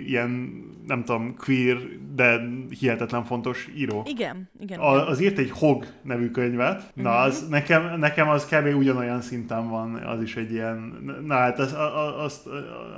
[0.06, 0.30] ilyen,
[0.86, 1.76] nem tudom, queer,
[2.14, 2.40] de
[2.78, 4.02] hihetetlen fontos író.
[4.06, 4.78] Igen, igen.
[4.80, 6.90] A, az írt egy Hog nevű könyvet.
[6.94, 7.18] Na, Mhm.
[7.20, 8.76] az, nekem, nekem az kb.
[8.76, 10.94] ugyanolyan szinten van, az is egy ilyen,
[11.26, 11.76] na hát az,
[12.24, 12.42] az,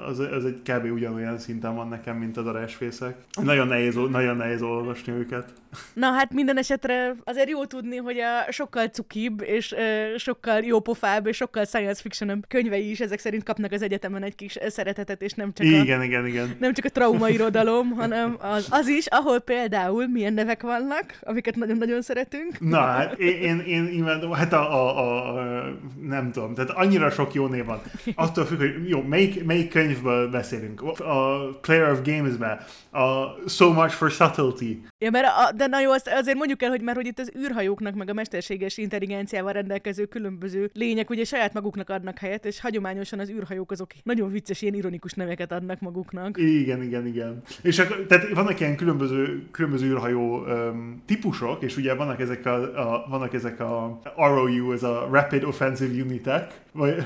[0.09, 0.92] az, az egy kb.
[0.92, 3.16] ugyanolyan szinten van nekem, mint a darásfészek.
[3.42, 5.53] Nagyon nehéz, nagyon nehéz olvasni őket.
[5.92, 11.26] Na hát minden esetre azért jó tudni, hogy a sokkal cukibb, és ö, sokkal jópofább,
[11.26, 15.32] és sokkal science fiction könyvei is ezek szerint kapnak az egyetemen egy kis szeretetet, és
[15.32, 16.56] nem csak a, Igen, igen, igen.
[16.58, 22.02] nem csak a traumairodalom, hanem az, az is, ahol például milyen nevek vannak, amiket nagyon-nagyon
[22.02, 22.60] szeretünk.
[22.60, 27.10] Na, hát én, én, én imádom, hát a, a, a, a, nem tudom, tehát annyira
[27.10, 27.80] sok jó név van.
[28.14, 30.82] Attól függ, hogy jó, melyik, melyik könyvből beszélünk.
[30.82, 32.60] A Player of Games-ben,
[33.02, 34.89] a So Much for Subtlety.
[35.03, 37.32] Ja, mert a, de na jó, azt azért mondjuk el, hogy már hogy itt az
[37.38, 43.18] űrhajóknak, meg a mesterséges intelligenciával rendelkező különböző lények ugye saját maguknak adnak helyet, és hagyományosan
[43.18, 46.38] az űrhajók azok nagyon vicces, ilyen ironikus neveket adnak maguknak.
[46.38, 47.42] Igen, igen, igen.
[47.62, 52.55] És akkor, tehát vannak ilyen különböző, különböző űrhajó um, típusok, és ugye vannak ezek a,
[52.62, 57.04] a, vannak ezek a ROU, ez a Rapid Offensive Unitek, vagy,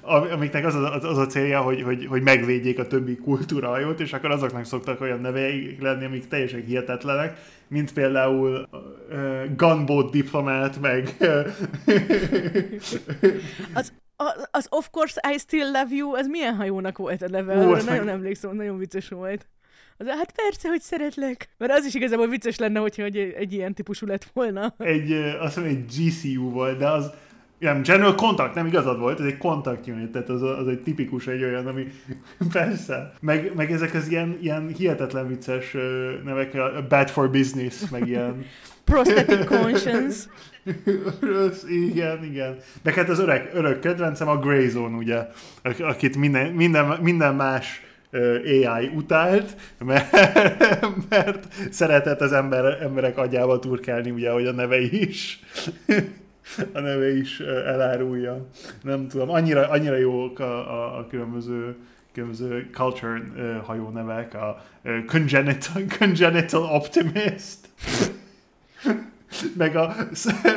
[0.00, 4.00] am- amiknek az a, az, az a célja, hogy, hogy, hogy megvédjék a többi kultúrahajót,
[4.00, 7.38] és akkor azoknak szoktak olyan neveik lenni, amik teljesen hihetetlenek,
[7.68, 11.08] mint például uh, Gunboat Diplomat, meg
[13.74, 17.52] Az, a, az Of Course I Still Love You, az milyen hajónak volt a neve?
[17.52, 19.46] Arra azt nagyon meg- emlékszem, nagyon vicces volt.
[19.96, 21.48] Az, hát persze, hogy szeretlek.
[21.58, 24.74] Mert az is igazából vicces lenne, hogyha egy, egy ilyen típusú lett volna.
[24.78, 27.10] egy, azt mondom, egy GCU volt, de az
[27.64, 31.26] Igen, General Contact, nem igazad volt, ez egy Contact Unit, tehát az, az egy tipikus
[31.26, 31.86] egy olyan, ami
[32.52, 33.12] persze.
[33.20, 35.76] Meg, meg ezek az ilyen, ilyen hihetetlen vicces
[36.24, 36.56] nevek,
[36.88, 38.44] Bad for Business, meg ilyen...
[38.84, 40.24] Prosthetic Conscience.
[41.90, 42.56] igen, igen.
[42.82, 45.26] De hát az öreg, örök kedvencem a Greyzone, ugye,
[45.78, 47.82] akit minden, minden, minden más
[48.44, 50.12] AI utált, mert,
[51.08, 55.40] mert szeretett az ember, emberek agyába turkálni, ugye, hogy a neve is
[56.72, 58.46] a neve is elárulja.
[58.82, 61.76] Nem tudom, annyira, annyira jók a, a, a különböző
[62.12, 67.58] különböző culture uh, hajó nevek, a uh, congenital, congenital optimist,
[69.56, 69.94] meg a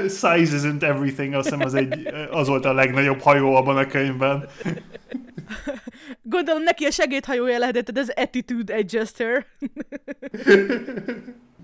[0.03, 4.47] size isn't everything, azt hiszem az, egy, az volt a legnagyobb hajó abban a könyvben.
[6.21, 9.45] Gondolom neki a segédhajója lehetett az Attitude Adjuster.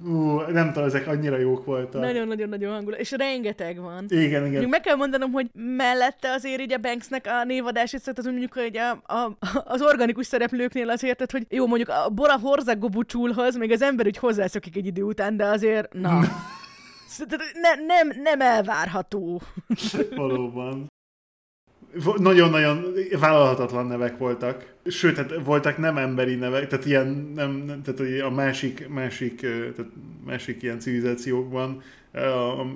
[0.06, 2.02] Ú, nem tudom, ezek annyira jók voltak.
[2.02, 4.06] Nagyon-nagyon-nagyon hangulat, és rengeteg van.
[4.08, 4.42] Igen, igen.
[4.42, 8.78] Mondjuk meg kell mondanom, hogy mellette azért így a Banksnek a névadás, tehát mondjuk hogy
[8.78, 13.82] a, a, az organikus szereplőknél azért, tehát, hogy jó, mondjuk a Bora Horzagobucsulhoz még az
[13.82, 16.20] ember úgy hozzászokik egy idő után, de azért, na.
[17.62, 19.42] ne, nem, nem elvárható.
[20.16, 20.93] Valóban
[22.18, 22.86] nagyon-nagyon
[23.20, 24.74] vállalhatatlan nevek voltak.
[24.86, 29.92] Sőt, tehát voltak nem emberi nevek, tehát ilyen, nem, tehát a másik, másik, tehát
[30.26, 31.82] másik ilyen civilizációkban,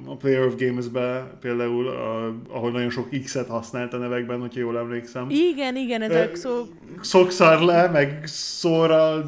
[0.06, 4.78] a, Player of Games-ben például, a, ahol nagyon sok X-et használt a nevekben, hogyha jól
[4.78, 5.30] emlékszem.
[5.30, 6.66] Igen, igen, ezek szó...
[7.02, 9.24] Szokszar le, meg szóra...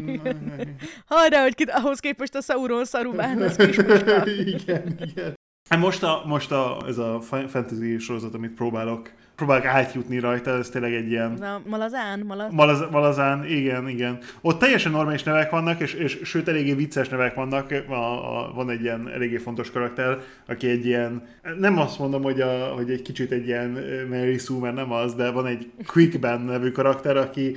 [1.06, 3.58] Hajrá, hogy kit, ahhoz képest a Sauron szarubán az
[4.56, 5.35] Igen, igen.
[5.68, 10.68] Hát most, a, most a, ez a fantasy sorozat, amit próbálok, próbálok átjutni rajta, ez
[10.68, 11.32] tényleg egy ilyen...
[11.32, 12.52] Na, malazán, malaz...
[12.52, 14.18] Malaz, malazán, igen, igen.
[14.40, 17.70] Ott teljesen normális nevek vannak, és, és sőt, eléggé vicces nevek vannak.
[17.88, 21.26] A, a, van egy ilyen eléggé fontos karakter, aki egy ilyen,
[21.58, 23.78] nem azt mondom, hogy, a, hogy egy kicsit egy ilyen
[24.10, 27.56] Mary Sue, mert nem az, de van egy Quickben nevű karakter, aki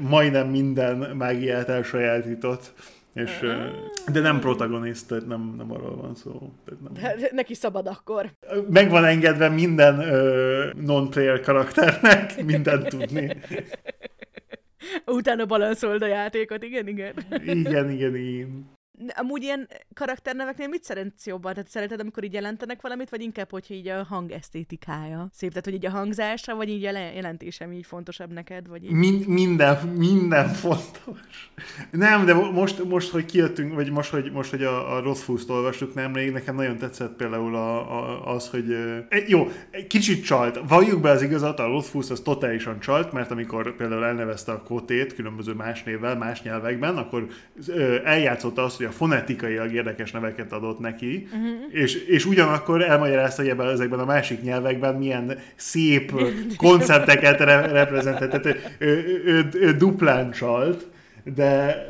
[0.00, 2.72] majdnem minden mágiát elsajátított
[3.14, 3.40] és,
[4.12, 6.52] de nem protagonist, tehát nem, nem arról van szó.
[6.64, 6.92] Tehát nem.
[6.92, 8.30] De neki szabad akkor.
[8.68, 9.94] Meg van engedve minden
[10.76, 13.36] non-player karakternek mindent tudni.
[15.06, 15.44] Utána
[16.02, 17.14] a játékot, igen, igen.
[17.44, 18.72] Igen, igen, igen.
[19.14, 21.52] Amúgy ilyen karakterneveknél mit szeretsz jobban?
[21.52, 25.48] Tehát szereted, amikor így jelentenek valamit, vagy inkább, hogyha így a hang esztétikája szép?
[25.48, 28.68] Tehát, hogy így a hangzása, vagy így a jelentésem így fontosabb neked?
[28.68, 28.90] Vagy így...
[28.90, 31.52] Min- minden, minden fontos.
[31.90, 35.94] Nem, de most, most hogy kijöttünk, vagy most, hogy, most, hogy a, a Rothfuss-t olvastuk
[35.94, 38.76] nemrég, nekem nagyon tetszett például a, a, az, hogy
[39.26, 39.48] jó,
[39.88, 40.60] kicsit csalt.
[40.68, 45.14] Valljuk be az igazat, a Rothfuss az totálisan csalt, mert amikor például elnevezte a kotét
[45.14, 47.26] különböző más névvel, más nyelvekben, akkor
[48.04, 51.82] eljátszotta azt, hogy a fonetikailag érdekes neveket adott neki, uh-huh.
[51.82, 56.12] és, és ugyanakkor elmagyarázta, hogy ebben, ezekben a másik nyelvekben milyen szép
[56.56, 58.30] koncepteket re- reprezentett.
[58.30, 60.86] Tehát ő, ő, ő, ő duplán csalt,
[61.34, 61.86] de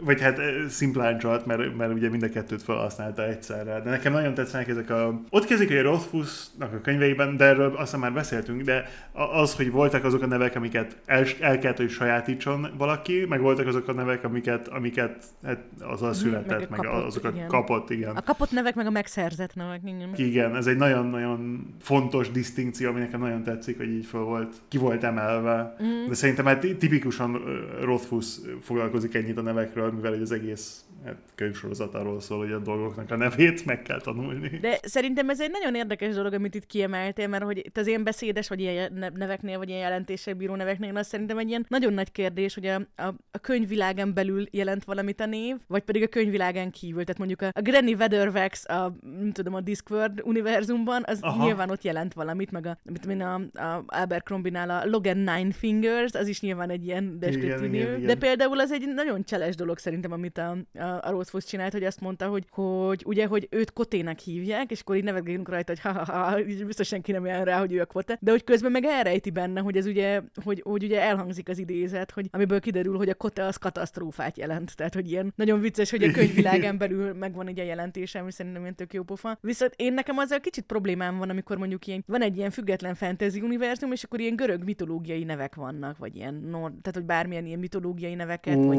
[0.00, 3.80] vagy hát szimplán csalt, mert, mert ugye mind a kettőt felhasználta egyszerre.
[3.80, 5.20] De nekem nagyon tetszenek ezek a...
[5.30, 10.04] Ott kezdik, hogy Rothfussnak a könyveiben, de erről aztán már beszéltünk, de az, hogy voltak
[10.04, 14.24] azok a nevek, amiket el, el kellett, hogy sajátítson valaki, meg voltak azok a nevek,
[14.24, 17.48] amiket, amiket hát azzal mhm, született, meg, meg kapott, azokat igen.
[17.48, 18.16] kapott, igen.
[18.16, 20.10] A kapott nevek, meg a megszerzett nevek, igen.
[20.16, 24.78] Igen, ez egy nagyon-nagyon fontos disztinkció, ami nekem nagyon tetszik, hogy így fel volt, ki
[24.78, 25.76] volt emelve.
[25.82, 26.08] Mm.
[26.08, 27.42] De szerintem hát tipikusan
[27.82, 33.10] Rothfuss foglalkozik ennyit a nevekről, mivel az egész hát, könyvsorozat arról szól, hogy a dolgoknak
[33.10, 34.58] a nevét meg kell tanulni.
[34.60, 38.04] De szerintem ez egy nagyon érdekes dolog, amit itt kiemeltél, mert hogy itt az ilyen
[38.04, 42.12] beszédes, vagy ilyen neveknél, vagy ilyen jelentések bíró neveknél, az szerintem egy ilyen nagyon nagy
[42.12, 46.70] kérdés, hogy a, a, a könyvvilágán belül jelent valamit a név, vagy pedig a könyvvilágán
[46.70, 47.04] kívül.
[47.04, 51.44] Tehát mondjuk a, a Granny Weatherwax, a, nem tudom, a Discworld univerzumban, az Aha.
[51.44, 56.12] nyilván ott jelent valamit, meg a, mit tudom a, a Abercrombie-nál a Logan Nine Fingers,
[56.12, 60.38] az is nyilván egy ilyen deskriptív De például az egy nagyon cseles dolog szerintem, amit
[60.38, 64.70] a, a, a Rose csinált, hogy azt mondta, hogy, hogy ugye, hogy őt Kotének hívják,
[64.70, 67.86] és akkor így nevetgélünk rajta, hogy ha-ha-ha, biztos senki nem jön rá, hogy ő a
[67.86, 68.18] Kote.
[68.20, 72.10] De hogy közben meg elrejti benne, hogy ez ugye, hogy, hogy ugye elhangzik az idézet,
[72.10, 74.76] hogy amiből kiderül, hogy a Kote az katasztrófát jelent.
[74.76, 78.62] Tehát, hogy ilyen nagyon vicces, hogy a könyvvilágán belül megvan egy a jelentésem, és szerintem
[78.62, 79.38] ilyen tök jó pofa.
[79.40, 83.40] Viszont én nekem azzal kicsit problémám van, amikor mondjuk ilyen, van egy ilyen független fantasy
[83.40, 87.58] univerzum, és akkor ilyen görög mitológiai nevek vannak, vagy ilyen, no, tehát hogy bármilyen ilyen
[87.58, 88.66] mitológiai neveket, oh.
[88.66, 88.78] vagy,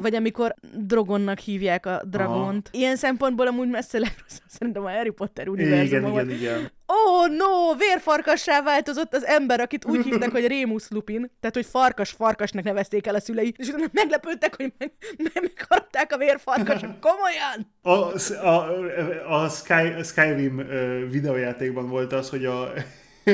[0.00, 2.68] vagy amikor Drogonnak hívják a dragont.
[2.72, 2.82] Aha.
[2.82, 6.12] Ilyen szempontból amúgy messze legrosszabb szerintem a Harry Potter univerzumban.
[6.12, 6.70] Igen, igen, igen.
[6.86, 12.10] Oh, no, vérfarkassá változott az ember, akit úgy hívtak, hogy Rémus Lupin, tehát, hogy farkas
[12.10, 17.00] farkasnak nevezték el a szülei, és utána meglepődtek, hogy meg, meg megharapták a vérfarkasok.
[17.08, 17.74] Komolyan!
[17.82, 20.66] A, a, a, Sky, a Skyrim
[21.10, 22.72] videójátékban volt az, hogy a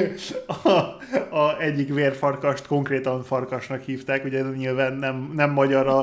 [0.65, 0.79] a,
[1.37, 5.99] a egyik vérfarkast konkrétan farkasnak hívták, ugye nyilván nem, nem magyar a,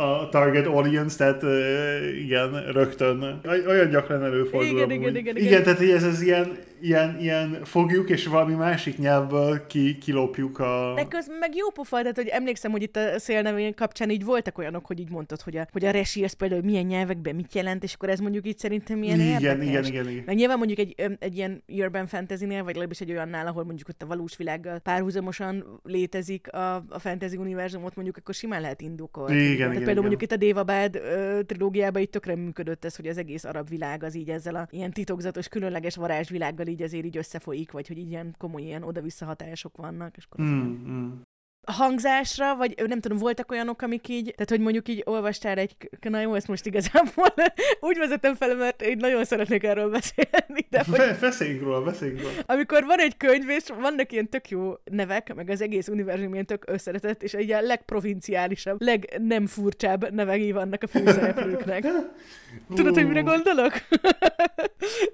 [0.00, 1.42] a target audience, tehát
[2.22, 4.70] igen, rögtön olyan gyakran előfordul.
[4.70, 5.62] Igen, igen, igen, igen, igen.
[5.62, 10.92] tehát ez, ez ilyen, ilyen, ilyen fogjuk, és valami másik nyelvből ki, kilopjuk a...
[10.94, 14.58] De közben meg jó pofa, tehát hogy emlékszem, hogy itt a szélnevén kapcsán így voltak
[14.58, 17.82] olyanok, hogy így mondtad, hogy a, hogy a resi, ez például milyen nyelvekben mit jelent,
[17.82, 19.66] és akkor ez mondjuk így szerintem milyen igen, érdekes.
[19.66, 20.22] Igen, igen, igen.
[20.26, 24.02] Meg nyilván mondjuk egy, egy ilyen urban fantasy-nél, vagy legalábbis egy olyannál, ahol mondjuk ott
[24.02, 29.34] a valós világgal párhuzamosan létezik a, a fantasy univerzumot, mondjuk akkor simán lehet indokolni.
[29.34, 30.00] Igen, Tehát igen, például igen.
[30.00, 31.00] mondjuk itt a Dévabád
[31.46, 34.90] trilógiában itt tökre működött ez, hogy az egész arab világ az így ezzel a ilyen
[34.90, 39.76] titokzatos, különleges varázsvilággal így azért így összefolyik, vagy hogy így ilyen komoly ilyen oda-vissza hatások
[39.76, 40.16] vannak.
[40.16, 41.12] És akkor Mm, mm.
[41.66, 46.20] Hangzásra, vagy nem tudom, voltak olyanok, amik így, tehát hogy mondjuk így olvastál egy, na
[46.20, 47.34] jó, ezt most igazából
[47.80, 52.20] úgy vezetem fel, mert én nagyon szeretnék erről beszélni, de hogy Be- Beszéljünk róla, beszéljünk
[52.20, 52.32] róla.
[52.46, 56.46] amikor van egy könyv, és vannak ilyen tök jó nevek, meg az egész univerzum ilyen
[56.46, 61.84] tök összetetett, és egy ilyen legprovinciálisabb, leg nem furcsább nevei vannak a főszereplőknek.
[62.74, 63.72] Tudod, hogy mire gondolok?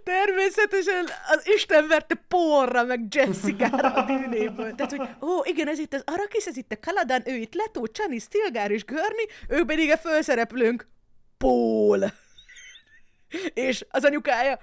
[0.05, 4.75] Természetesen az Isten verte porra, meg Jessica-ra a dűnéből.
[4.75, 6.03] Tehát, hogy ó, igen, ez itt az
[6.41, 9.97] Arakis, ez itt a Kaladan, ő itt Leto, Csani, Stilgár és Görni, ő pedig a
[9.97, 10.89] főszereplőnk
[11.39, 12.05] Paul.
[13.69, 14.59] és az anyukája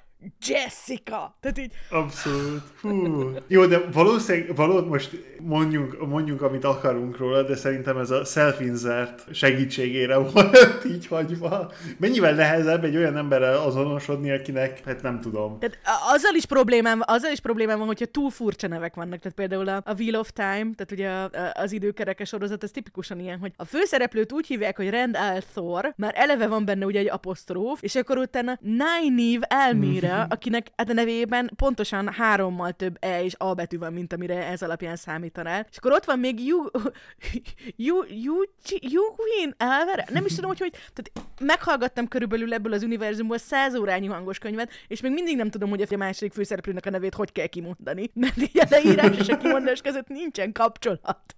[0.47, 1.38] Jessica.
[1.39, 2.61] Tehát így, Abszolút.
[2.82, 3.32] Hú.
[3.47, 5.09] Jó, de valószínűleg, való, most
[5.41, 11.72] mondjunk, mondjunk, amit akarunk róla, de szerintem ez a self-insert segítségére volt így hagyva.
[11.97, 15.59] Mennyivel nehezebb egy olyan emberrel azonosodni, akinek, hát nem tudom.
[15.59, 15.80] Tehát
[16.13, 19.20] azzal is problémám, azzal is problémám van, hogyha túl furcsa nevek vannak.
[19.20, 22.72] Tehát például a, a Wheel of Time, tehát ugye a, a, az időkereke sorozat, ez
[22.72, 26.99] tipikusan ilyen, hogy a főszereplőt úgy hívják, hogy Rand Althor, már eleve van benne ugye
[26.99, 29.45] egy apostróf, és akkor utána Nynaeve
[30.10, 34.47] Elmire, akinek hát a nevében pontosan hárommal több E és A betű van, mint amire
[34.47, 35.66] ez alapján számítanál.
[35.72, 36.58] És akkor ott van még Yu,
[37.76, 38.36] Yu, Yu,
[38.80, 40.05] Yuwin Elvere?
[40.12, 40.72] Nem is tudom, hogy hogy...
[40.72, 45.70] Tehát meghallgattam körülbelül ebből az univerzumból száz órányi hangos könyvet, és még mindig nem tudom,
[45.70, 48.10] hogy a második főszereplőnek a nevét hogy kell kimondani.
[48.14, 51.36] Mert így a leírás és a kimondás között nincsen kapcsolat.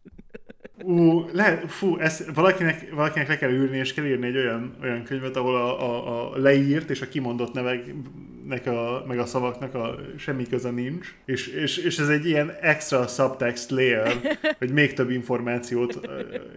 [0.84, 5.04] Ú, lehet, fú, ezt valakinek, valakinek le kell ülni, és kell írni egy olyan, olyan
[5.04, 9.96] könyvet, ahol a, a, a leírt és a kimondott neveknek, a, meg a szavaknak a
[10.18, 15.10] semmi köze nincs, és, és, és ez egy ilyen extra subtext layer, hogy még több
[15.10, 16.10] információt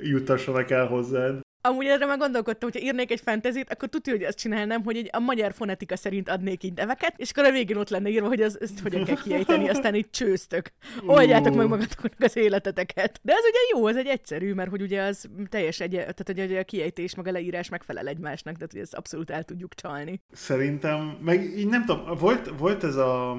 [0.02, 1.40] juttassanak el hozzád.
[1.64, 5.08] Amúgy erre már gondolkodtam, hogyha írnék egy fentezit, akkor tudja, hogy azt csinálnám, hogy egy,
[5.12, 8.42] a magyar fonetika szerint adnék így neveket, és akkor a végén ott lenne írva, hogy
[8.42, 10.72] az, ezt hogyan kell kiejteni, aztán így csőztök.
[11.06, 13.20] Oldjátok meg magatoknak az életeteket.
[13.22, 16.40] De ez ugye jó, ez egy egyszerű, mert hogy ugye az teljes egy, tehát hogy
[16.40, 20.20] ugye a kiejtés meg a leírás megfelel egymásnak, tehát hogy ezt abszolút el tudjuk csalni.
[20.32, 23.36] Szerintem, meg így nem tudom, volt, volt ez a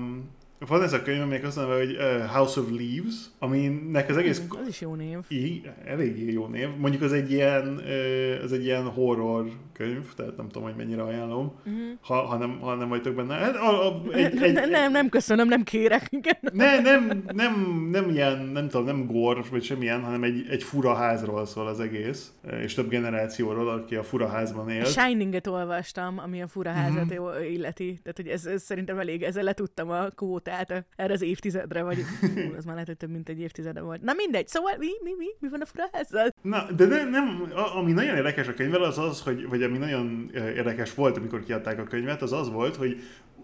[0.68, 4.41] van ez a könyv, amelyik azt mondja, hogy uh, House of Leaves, aminek az egész...
[4.61, 5.18] Az is jó név.
[5.28, 6.68] I, eléggé jó név.
[6.78, 11.01] Mondjuk az egy ilyen, ö, az egy ilyen horror könyv, tehát nem tudom, hogy mennyire
[11.01, 11.76] ajánlom, Mhm.
[12.01, 13.34] ha, ha, nem, ha nem vagytok benne.
[13.34, 16.09] Hát, a, a, egy, egy, ne- nem, nem köszönöm, nem kérek.
[16.53, 17.53] Ne, nem, nem,
[17.91, 21.80] nem ilyen, nem tudom, nem gor, vagy semmilyen, hanem egy, egy fura házról szól az
[21.80, 22.32] egész,
[22.64, 24.82] és több generációról, aki a fura házban él.
[24.82, 27.22] A Shining-et olvastam, ami a fura házat Mhm.
[27.22, 27.99] mm illeti.
[28.03, 30.52] Tehát, hogy ez, ez szerintem elég, ezzel letudtam a kvótát
[30.95, 34.01] erre az évtizedre, vagy hú, az már lehet, hogy több mint egy évtizede volt.
[34.01, 36.29] Na mindegy, szóval mi, mi, mi, mi van a fura házzal?
[36.41, 39.77] Na, de nem, nem, a- ami nagyon érdekes a könyvvel, az az, hogy, vagy ami
[39.77, 42.97] nagyon érdekes volt, amikor kiadták a könyvet, az az volt, hogy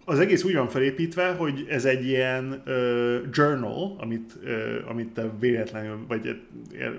[0.05, 5.29] az egész úgy van felépítve, hogy ez egy ilyen ö, journal, amit, ö, amit te
[5.39, 6.41] véletlenül, vagy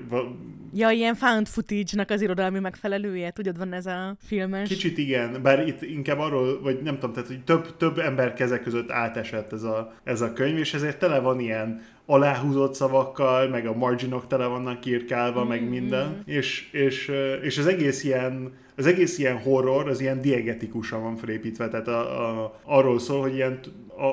[0.09, 0.34] va-
[0.74, 4.68] Ja, ilyen found footage-nak az irodalmi megfelelője, tudod, van ez a filmes.
[4.68, 8.62] kicsit igen, bár itt inkább arról, vagy nem tudom, tehát hogy több, több ember kezek
[8.62, 13.66] között átesett ez a, ez a könyv, és ezért tele van ilyen aláhúzott szavakkal, meg
[13.66, 19.18] a marginok tele vannak írkálva, meg minden, és, és, és az egész ilyen az egész
[19.18, 23.61] ilyen horror, az ilyen diegetikusan van felépítve, tehát a, a, arról szól, hogy ilyen,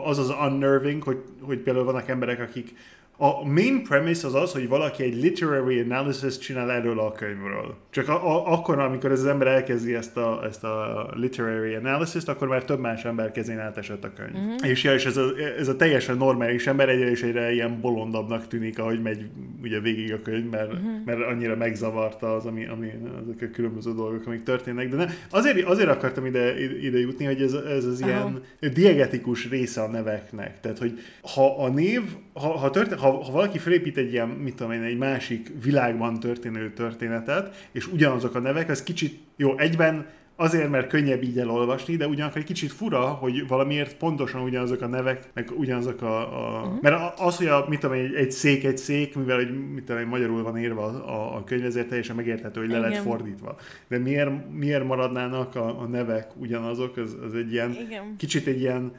[0.05, 2.73] az az unnerving, hogy, hogy például vannak emberek, akik
[3.19, 7.75] a main premise az az, hogy valaki egy literary analysis csinál erről a könyvről.
[7.89, 12.23] Csak a, a, akkor, amikor ez az ember elkezdi ezt a, ezt a literary analysis
[12.23, 14.35] akkor már több más ember kezén átesett a könyv.
[14.35, 14.69] Uh-huh.
[14.69, 15.23] És, ja, és ez, a,
[15.57, 19.29] ez a teljesen normális ember egyre és egyre ilyen bolondabbnak tűnik, ahogy megy
[19.61, 21.05] ugye végig a könyv, mert, uh-huh.
[21.05, 22.91] mert annyira megzavarta az, ami, ami
[23.21, 24.89] azok a különböző dolgok, amik történnek.
[24.89, 28.07] De ne, azért, azért akartam ide, ide jutni, hogy ez, ez az uh-huh.
[28.07, 28.41] ilyen
[28.73, 30.59] diegetikus része a neveknek.
[30.59, 30.99] Tehát, hogy
[31.33, 32.01] ha a név,
[32.33, 36.19] ha, ha, történ, ha, ha valaki felépít egy ilyen, mit tudom én, egy másik világban
[36.19, 40.05] történő történetet, és ugyanazok a nevek, az kicsit, jó, egyben
[40.39, 44.87] azért, mert könnyebb így elolvasni, de ugyanakkor egy kicsit fura, hogy valamiért pontosan ugyanazok a
[44.87, 46.17] nevek, meg ugyanazok a...
[46.17, 46.81] a uh-huh.
[46.81, 50.07] Mert az, hogy a, mit tudom, egy, egy szék egy szék, mivel hogy, mit tudom,
[50.07, 53.55] magyarul van írva a, a könyv, ezért teljesen megérthető, hogy le lett fordítva.
[53.87, 58.15] De miért, miért maradnának a, a nevek ugyanazok, az, az egy ilyen, Igen.
[58.17, 58.91] kicsit egy ilyen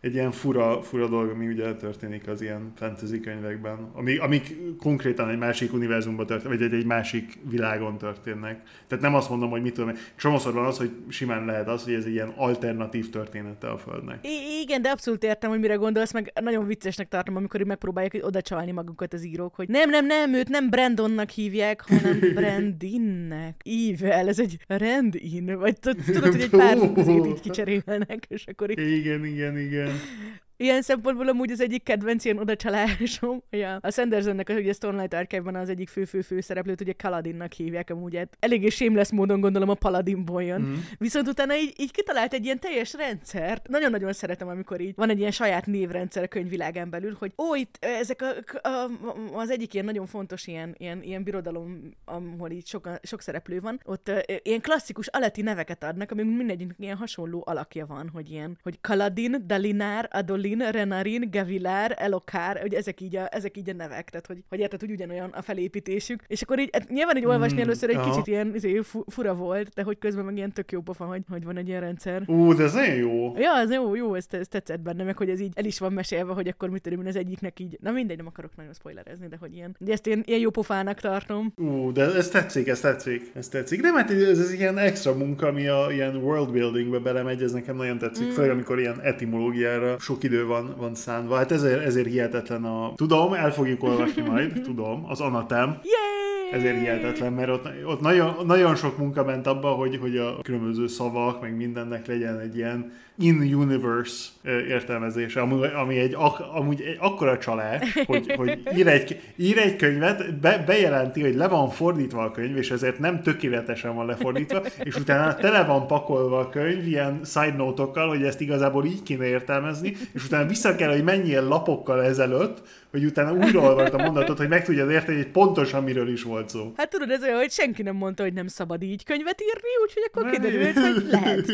[0.00, 5.28] egy ilyen fura, fura dolog, ami ugye történik az ilyen fantasy könyvekben, amik, amik konkrétan
[5.28, 8.60] egy másik univerzumban történnek, vagy egy, egy másik világon történnek.
[8.86, 11.92] Tehát nem azt mondom, hogy mit tudom, csomószor van az, hogy simán lehet az, hogy
[11.92, 14.26] ez egy ilyen alternatív története a Földnek.
[14.26, 18.40] I- igen, de abszolút értem, hogy mire gondolsz, meg nagyon viccesnek tartom, amikor megpróbálják oda
[18.40, 23.60] csalni magukat az írók, hogy nem, nem, nem, őt nem Brandonnak hívják, hanem Brandinnek.
[23.64, 26.76] Ível, ez egy Rendin, vagy tudod, hogy egy pár
[27.08, 28.78] így kicserélnek, és akkor így...
[28.78, 29.85] Igen, igen, igen.
[29.86, 30.40] man.
[30.56, 35.54] Ilyen szempontból amúgy az egyik kedvenc ilyen odacsalásom, hogy a, a Sandersonnek, ugye Stormlight Archive-ban
[35.54, 40.42] az egyik fő-fő-fő szereplőt ugye Kaladinnak hívják amúgy, hát eléggé sémlesz módon gondolom a Paladinból
[40.42, 40.60] jön.
[40.60, 40.74] Mm.
[40.98, 43.68] Viszont utána így, így kitalált egy ilyen teljes rendszert.
[43.68, 47.76] Nagyon-nagyon szeretem, amikor így van egy ilyen saját névrendszer a könyvvilágán belül, hogy ó, itt
[47.80, 48.90] ezek a, a,
[49.32, 53.80] az egyik ilyen nagyon fontos ilyen, ilyen, ilyen birodalom, ahol így sok, sok szereplő van,
[53.84, 58.58] ott uh, ilyen klasszikus aleti neveket adnak, ami mindegyiknek ilyen hasonló alakja van, hogy ilyen,
[58.62, 63.72] hogy Kaladin, Dalinár, Adolin, Merlin, Renarin, Gavilar, Elokár, ugye ezek így a, ezek így a
[63.72, 66.22] nevek, tehát hogy, hogy érted, hogy ugyanolyan a felépítésük.
[66.26, 68.10] És akkor így, hát nyilván egy olvasni mm, először egy aha.
[68.10, 71.44] kicsit ilyen izé, fura volt, de hogy közben meg ilyen tök jó pofa, hogy, hogy
[71.44, 72.22] van egy ilyen rendszer.
[72.26, 73.34] Ú, de ez nagyon jó.
[73.38, 75.92] Ja, ez jó, jó, ez, ez tetszett benne, meg hogy ez így el is van
[75.92, 79.36] mesélve, hogy akkor mit tudom, az egyiknek így, na mindegy, nem akarok nagyon spoilerezni, de
[79.40, 81.52] hogy ilyen, de ezt ilyen, ilyen jó pofának tartom.
[81.56, 83.80] Ú, de ez tetszik, ez tetszik, ez tetszik.
[83.80, 87.76] Nem, hát ez, ez ilyen extra munka, ami a ilyen world buildingbe belemegy, ez nekem
[87.76, 88.30] nagyon tetszik, mm.
[88.30, 91.36] főleg amikor ilyen etimológiára sok idő van, van szánva.
[91.36, 92.92] Hát ezért, ezért hihetetlen a...
[92.94, 95.68] Tudom, el fogjuk olvasni majd, tudom, az Anatem.
[95.68, 96.60] Yay!
[96.60, 100.86] Ezért hihetetlen, mert ott, ott nagyon, nagyon sok munka ment abba, hogy, hogy a különböző
[100.86, 104.28] szavak, meg mindennek legyen egy ilyen in-universe
[104.68, 106.16] értelmezése, ami, ami egy,
[106.52, 111.48] amúgy egy akkora csalás, hogy, hogy ír, egy, ír egy könyvet, be, bejelenti, hogy le
[111.48, 116.38] van fordítva a könyv, és ezért nem tökéletesen van lefordítva, és utána tele van pakolva
[116.38, 120.90] a könyv ilyen side note-okkal, hogy ezt igazából így kéne értelmezni, és utána vissza kell,
[120.90, 125.30] hogy menjél lapokkal ezelőtt, hogy utána újra olvasd a mondatot, hogy meg tudjad érteni, hogy
[125.30, 126.72] pontosan miről is volt szó.
[126.76, 130.10] Hát tudod, ez olyan, hogy senki nem mondta, hogy nem szabad így könyvet írni, úgyhogy
[130.12, 131.46] akkor kiderült, hogy lehet.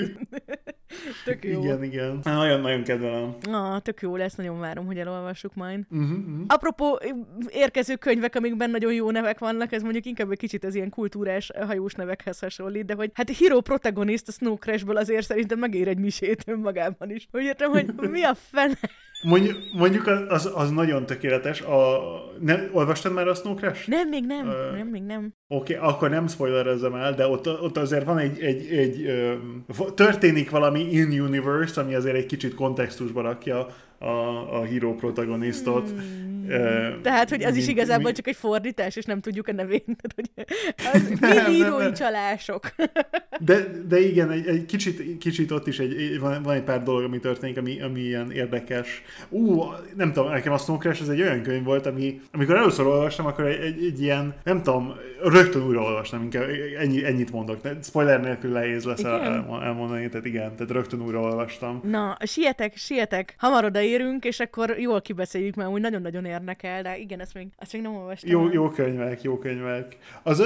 [1.25, 1.63] Tök jó.
[1.63, 2.21] Igen, igen.
[2.23, 3.37] Nagyon-nagyon kedvelem.
[3.51, 5.81] Ah, tök jó lesz, nagyon várom, hogy elolvassuk majd.
[5.91, 6.45] Uh-huh, uh-huh.
[6.47, 7.01] Apropó
[7.49, 11.51] érkező könyvek, amikben nagyon jó nevek vannak, ez mondjuk inkább egy kicsit az ilyen kultúrás
[11.67, 15.99] hajós nevekhez hasonlít, de hogy hát Hero protagonist a Snow Crash-ből azért szerintem megér egy
[15.99, 17.29] misét önmagában is.
[17.31, 18.79] Hogy értem, hogy mi a fene
[19.23, 21.61] Mondjuk, mondjuk az, az nagyon tökéletes.
[21.61, 22.01] A,
[22.41, 23.89] ne, olvastad már a Snow Crash?
[23.89, 24.47] Nem, még nem.
[24.47, 25.35] Uh, nem, még nem.
[25.49, 29.07] Oké, okay, akkor nem spoilerezem el, de ott, ott azért van egy, egy, egy
[29.79, 33.67] uh, történik valami in-universe, ami azért egy kicsit kontextusba rakja
[34.03, 35.91] a, a híró protagonistot.
[35.91, 36.23] Hmm.
[36.47, 38.13] Uh, Tehát, hogy az mi, is igazából mi?
[38.13, 39.85] csak egy fordítás, és nem tudjuk a nevét.
[40.17, 40.31] Hogy
[40.93, 42.71] az nem, mi írói nem, csalások.
[43.39, 47.05] De, de igen, egy, egy kicsit, kicsit ott is egy, van, van egy pár dolog,
[47.05, 49.03] ami történik, ami, ami ilyen érdekes.
[49.29, 49.63] Ú,
[49.97, 53.27] nem tudom, nekem a Snow Crash ez egy olyan könyv volt, ami, amikor először olvastam,
[53.27, 56.49] akkor egy, egy, egy ilyen, nem tudom, rögtön újra olvastam, inkább
[56.79, 57.61] ennyi, ennyit mondok.
[57.83, 59.21] Spoiler nélkül nehéz lesz el,
[59.63, 61.81] elmondani, tehát igen, tehát rögtön újra olvastam.
[61.85, 63.65] Na, sietek, sietek, hamar
[63.95, 67.83] odaérünk, és akkor jól kibeszéljük, mert úgy nagyon-nagyon érdekel, de igen, ezt még, ezt még
[67.83, 68.31] nem olvastam.
[68.31, 69.97] Jó, jó könyvek, jó könyvek.
[70.23, 70.43] Az,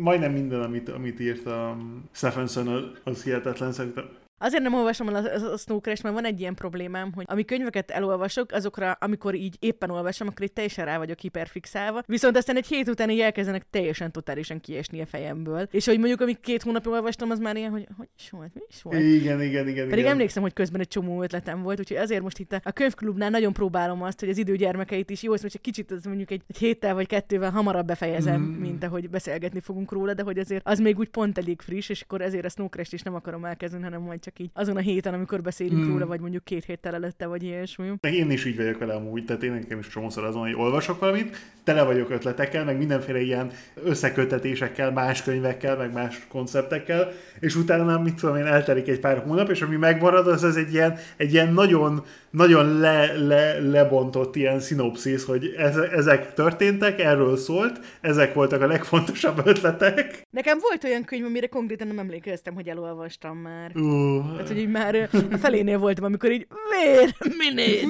[0.00, 1.76] majdnem minden, amit, amit írt a
[2.12, 4.08] Stephenson, az hihetetlen, szerintem
[4.38, 7.90] Azért nem olvasom el a, a Snowcrash, mert van egy ilyen problémám, hogy ami könyveket
[7.90, 12.02] elolvasok, azokra, amikor így éppen olvasom, akkor így teljesen rá vagyok hiperfixálva.
[12.06, 15.68] Viszont aztán egy hét után így elkezdenek teljesen totálisan kiesni a fejemből.
[15.70, 18.60] És hogy mondjuk, amíg két hónapja olvastam, az már ilyen, hogy hogy is volt, mi
[18.68, 19.00] is volt.
[19.00, 19.84] Igen, igen, igen.
[19.84, 20.12] Pedig igen.
[20.12, 24.02] emlékszem, hogy közben egy csomó ötletem volt, úgyhogy azért most itt a könyvklubnál nagyon próbálom
[24.02, 26.94] azt, hogy az időgyermekeit is jó, ezt most egy kicsit az mondjuk egy, egy héttel
[26.94, 28.60] vagy kettővel hamarabb befejezem, mm.
[28.60, 32.00] mint ahogy beszélgetni fogunk róla, de hogy azért az még úgy pont elég friss, és
[32.00, 35.14] akkor ezért a Snowcrash is nem akarom elkezdeni, hanem majd csak így azon a héten,
[35.14, 35.90] amikor beszélünk Mm.
[35.90, 37.92] róla, vagy mondjuk két héttel előtte, vagy ilyesmi.
[38.00, 41.36] Én is így vagyok vele amúgy, tehát én nekem is csomószor azon, hogy olvasok valamit,
[41.64, 48.14] tele vagyok ötletekkel, meg mindenféle ilyen összekötetésekkel, más könyvekkel, meg más konceptekkel, és utána, mit
[48.14, 51.52] tudom én, eltelik egy pár hónap, és ami megmarad, az, az egy ilyen, egy ilyen
[51.52, 58.60] nagyon, nagyon le, le, lebontott ilyen szinopszis, hogy ez, ezek történtek, erről szólt, ezek voltak
[58.62, 60.22] a legfontosabb ötletek.
[60.30, 63.70] Nekem volt olyan könyv, amire konkrétan nem emlékeztem, hogy elolvastam már.
[63.74, 67.86] Uh, Tehát, hogy így már a felénél voltam, amikor így vér, minét.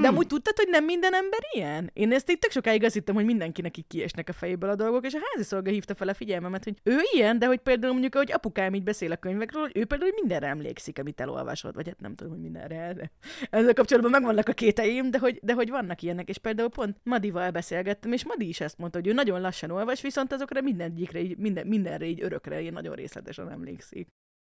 [0.00, 1.90] De amúgy tudtad, hogy nem minden ember ilyen?
[1.92, 5.06] Én ezt így tök sokáig azt hittem, hogy mindenkinek így kiesnek a fejéből a dolgok,
[5.06, 8.14] és a házi szolga hívta fel a figyelmemet, hogy ő ilyen, de hogy például mondjuk,
[8.14, 11.86] hogy apukám így beszél a könyvekről, hogy ő például hogy mindenre emlékszik, amit elolvasott, vagy
[11.86, 13.10] hát nem tudom, hogy mindenre, de
[13.50, 17.50] ezzel kapcsolatban megvannak a kéteim, de hogy, de hogy vannak ilyenek, és például pont Madival
[17.50, 21.36] beszélgettem, és Madi is ezt mondta, hogy ő nagyon lassan olvas, viszont azokra mindegyikre, így,
[21.36, 24.08] minden, mindenre így örökre, így nagyon részletesen emlékszik.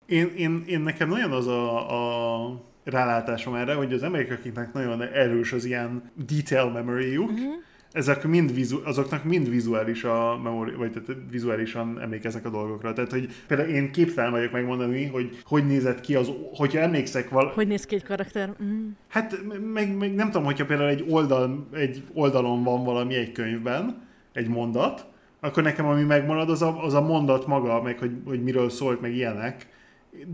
[0.10, 5.02] Én, én, én nekem nagyon az a, a rálátásom erre, hogy az emberek, akiknek nagyon
[5.02, 7.54] erős az ilyen detail memoryjuk, uh-huh.
[7.92, 12.94] ezek mind vizu, azoknak mind vizuális a memori, vagy tehát vizuálisan emlékeznek a dolgokra.
[12.94, 17.52] Tehát, hogy például én képtelen vagyok megmondani, hogy hogy nézett ki az, hogyha emlékszek val,
[17.54, 18.54] Hogy néz ki egy karakter?
[18.64, 18.88] Mm.
[19.08, 19.38] Hát
[19.74, 24.48] meg, meg nem tudom, hogyha például egy, oldal, egy oldalon van valami egy könyvben, egy
[24.48, 25.06] mondat,
[25.40, 29.02] akkor nekem ami megmarad, az a, az a mondat maga, meg hogy, hogy miről szólt,
[29.02, 29.69] meg ilyenek.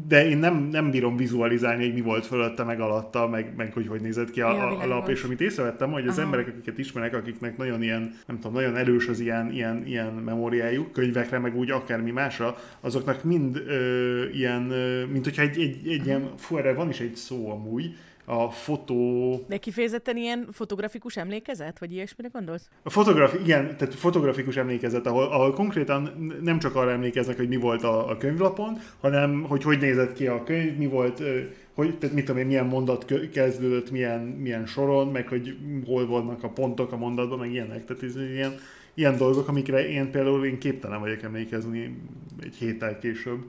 [0.07, 3.88] De én nem, nem bírom vizualizálni, hogy mi volt fölötte, meg alatta, meg, meg hogy
[3.88, 6.25] hogy nézett ki a, Ja, a, lap, és amit észrevettem, hogy az Aha.
[6.25, 10.91] emberek, akiket ismerek, akiknek nagyon ilyen, nem tudom, nagyon erős az ilyen, ilyen, ilyen memóriájuk,
[10.91, 16.05] könyvekre, meg úgy akármi másra, azoknak mind ö, ilyen, ö, mint hogyha egy, egy, egy
[16.05, 17.95] ilyen, fú, erre van is egy szó amúgy,
[18.26, 19.45] a fotó...
[19.47, 22.69] De kifejezetten ilyen fotografikus emlékezet, vagy ilyesmire gondolsz?
[22.84, 27.55] A fotograf, igen, tehát fotografikus emlékezet, ahol, ahol konkrétan nem csak arra emlékeznek, hogy mi
[27.55, 31.23] volt a, a könyvlapon, hanem hogy hogy nézett ki a könyv, mi volt,
[31.73, 36.43] hogy, tehát mit tudom én, milyen mondat kezdődött, milyen, milyen soron, meg hogy hol vannak
[36.43, 37.86] a pontok a mondatban, meg ilyenek.
[37.86, 38.55] Tehát ez ilyen,
[38.93, 41.97] ilyen dolgok, amikre én például én képtelen vagyok emlékezni
[42.41, 43.39] egy héttel később.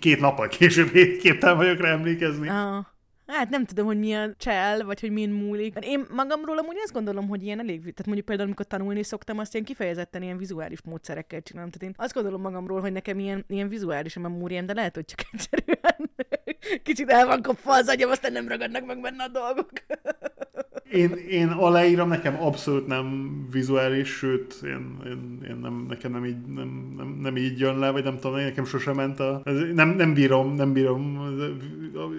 [0.00, 0.90] Két nappal később
[1.20, 2.48] képtelen vagyok rá emlékezni.
[2.48, 2.84] Ah.
[3.26, 5.74] Hát nem tudom, hogy mi a csel, vagy hogy min múlik.
[5.80, 9.52] Én magamról amúgy azt gondolom, hogy ilyen elég, tehát mondjuk például amikor tanulni szoktam, azt
[9.52, 11.70] ilyen kifejezetten ilyen vizuális módszerekkel csinálom.
[11.70, 15.04] Tehát én azt gondolom magamról, hogy nekem ilyen, ilyen vizuális a memóriám, de lehet, hogy
[15.04, 16.10] csak egyszerűen
[16.82, 19.70] kicsit el van kopva az agyam, aztán nem ragadnak meg benne a dolgok.
[20.96, 26.46] Én, én aláírom, nekem abszolút nem vizuális, sőt, én, én, én nem, nekem nem így,
[26.54, 29.40] nem, nem, nem így jön le, vagy nem tudom, nekem sosem ment a...
[29.44, 31.18] Ez, nem, nem bírom, nem bírom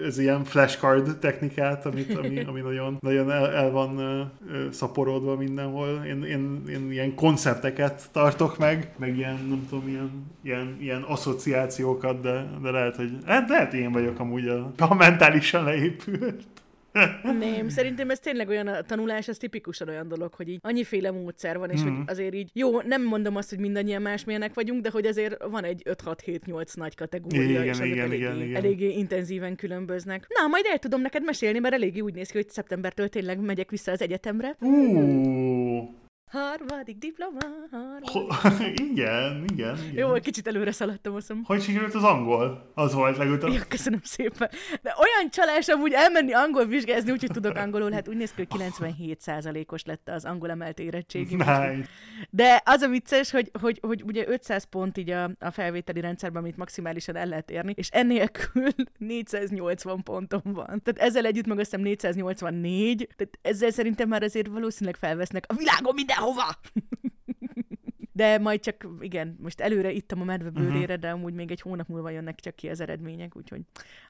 [0.05, 4.31] ez ilyen flashcard technikát, amit, ami, ami nagyon, nagyon el, el van
[4.71, 6.03] szaporodva mindenhol.
[6.05, 12.21] Én, én, én ilyen koncepteket tartok meg, meg ilyen, nem tudom, ilyen, ilyen, ilyen asszociációkat,
[12.21, 16.43] de, de lehet, hogy hát lehet én vagyok amúgy a, a mentálisan leépült.
[17.39, 21.57] Nem, szerintem ez tényleg olyan, a tanulás, ez tipikusan olyan dolog, hogy így annyiféle módszer
[21.57, 21.95] van, és Mhm.
[21.95, 25.63] hogy azért így, jó, nem mondom azt, hogy mindannyian másmilyenek vagyunk, de hogy azért van
[25.63, 28.55] egy 5-6-7-8 nagy kategória, Igen, és igen, eléggé, igen, igen.
[28.55, 30.25] eléggé intenzíven különböznek.
[30.41, 33.69] Na, majd el tudom neked mesélni, mert eléggé úgy néz ki, hogy szeptembertől tényleg megyek
[33.69, 34.55] vissza az egyetemre.
[34.59, 35.95] Ú,
[36.31, 37.39] Harmadik diploma,
[37.71, 38.69] harmadik...
[38.91, 39.93] Igen, igen, igen.
[39.93, 41.43] Jó, egy kicsit előre szaladtam, azt hiszem.
[41.43, 42.71] Hogy sikerült az angol?
[42.73, 43.53] Az volt legutóbb.
[43.53, 44.49] Ja, köszönöm szépen.
[44.81, 48.61] De olyan csalás amúgy elmenni angol vizsgázni, úgyhogy tudok angolul, hát úgy néz ki, hogy
[48.77, 51.35] 97%-os lett az angol emelt érettségi.
[51.35, 51.87] Nice.
[52.29, 56.41] De az a vicces, hogy, hogy, hogy ugye 500 pont így a, a felvételi rendszerben,
[56.41, 60.81] amit maximálisan el lehet érni, és ennélkül 480 pontom van.
[60.83, 65.53] Tehát ezzel együtt meg azt hiszem 484, tehát ezzel szerintem már azért valószínűleg felvesznek a
[65.53, 66.35] világon Au!
[68.17, 70.95] De majd csak, igen, most előre ittam a medve bőrére, uh-huh.
[70.95, 73.61] de amúgy még egy hónap múlva jönnek csak ki az eredmények, úgyhogy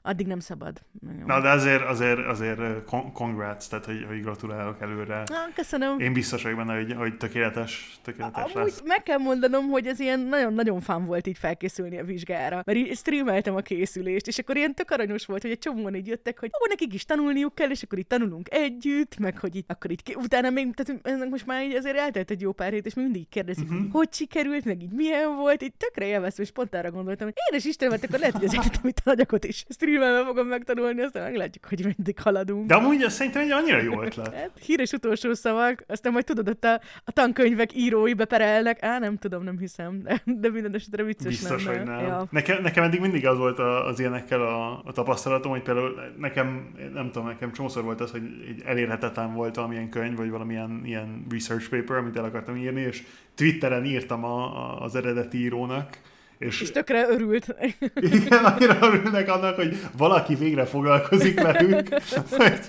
[0.02, 0.82] addig nem szabad.
[1.26, 5.16] Na, de azért, azért, azért con- congrats, tehát hogy, hogy gratulálok előre.
[5.26, 5.98] Na, köszönöm.
[5.98, 8.82] Én biztos vagyok benne, hogy, hogy tökéletes, tökéletes Amúgy lesz.
[8.84, 12.62] meg kell mondanom, hogy ez ilyen nagyon-nagyon fán volt így felkészülni a vizsgára.
[12.64, 16.06] Mert így streameltem a készülést, és akkor ilyen tök aranyos volt, hogy egy csomóan így
[16.06, 19.64] jöttek, hogy ó, nekik is tanulniuk kell, és akkor így tanulunk együtt, meg hogy így,
[19.68, 22.94] akkor így, utána még, tehát most már így azért eltelt egy jó pár hét, és
[22.94, 23.76] mindig kérdezik, Mhm.
[23.76, 23.90] uh-huh.
[23.98, 27.64] Hogy sikerült, meg így milyen volt, így tökre élveztem, és pont arra gondoltam, hogy édes
[27.64, 31.84] Isten, mert akkor lehet, hogy az egyetemi tananyagot is streamelve fogom megtanulni, aztán meglátjuk, hogy
[31.84, 32.66] mindig haladunk.
[32.66, 34.34] De amúgy azt szerintem egy annyira jó ötlet.
[34.34, 38.82] Hát, híres utolsó szavak, aztán majd tudod, ott a, a tankönyvek írói beperelnek.
[38.82, 41.78] Á, nem tudom, nem hiszem, de, de minden esetre vicces Biztos, lenne.
[41.78, 42.00] hogy nem.
[42.00, 42.26] Ja.
[42.30, 46.74] Nekem, nekem eddig mindig az volt a, az ilyenekkel a, a tapasztalatom, hogy például nekem,
[46.92, 51.26] nem tudom, nekem csomószor volt az, hogy egy elérhetetlen volt valamilyen könyv, vagy valamilyen ilyen
[51.30, 53.02] research paper, amit el akartam írni, és
[53.38, 56.00] Twitteren írtam a, a, az eredeti írónak,
[56.38, 57.56] És, És tökre örült.
[57.94, 61.88] igen, annyira örülnek annak, hogy valaki végre foglalkozik velük,
[62.30, 62.60] hogy,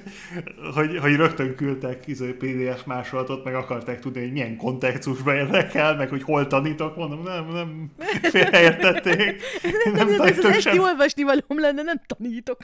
[0.74, 6.10] hogy, hogy rögtön küldtek izé, PDF másolatot, meg akarták tudni, hogy milyen kontextusban érdekel, meg
[6.10, 7.92] hogy hol tanítok, mondom, nem, nem,
[8.22, 9.42] félreértették.
[9.84, 12.58] Nem, nem, nem, ez egy sem- olvasni valóm lenne, nem tanítok.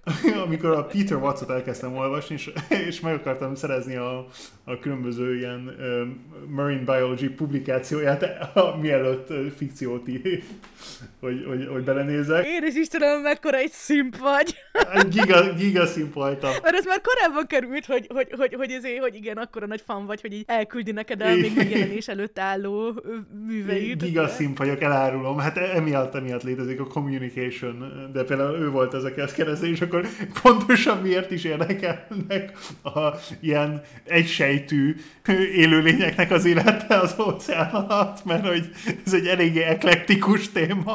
[0.45, 2.51] amikor a Peter Watts-ot elkezdtem olvasni, és,
[2.87, 4.27] és meg akartam szerezni a,
[4.63, 10.43] a különböző ilyen um, marine biology publikációját, a, mielőtt fikciót ír,
[11.19, 12.45] hogy, hogy, hogy belenézek.
[12.45, 14.55] Én is Istenem, mekkora egy szimp vagy.
[15.09, 16.51] Giga, giga szimp voltam.
[16.63, 20.05] Mert ez már korábban került, hogy, hogy, hogy, hogy, ezért, hogy igen, akkora nagy fan
[20.05, 23.03] vagy, hogy így elküldi neked a még megjelenés előtt álló
[23.47, 24.03] műveit.
[24.03, 25.37] Giga szimp vagyok, elárulom.
[25.37, 30.07] Hát emiatt, emiatt létezik a communication, de például ő volt ezek ezt keresni, és akkor
[30.41, 32.51] pontosan miért is érdekelnek
[32.83, 34.95] a ilyen egysejtű
[35.55, 38.69] élőlényeknek az élete az óceán alatt, mert hogy
[39.05, 40.94] ez egy eléggé eklektikus téma,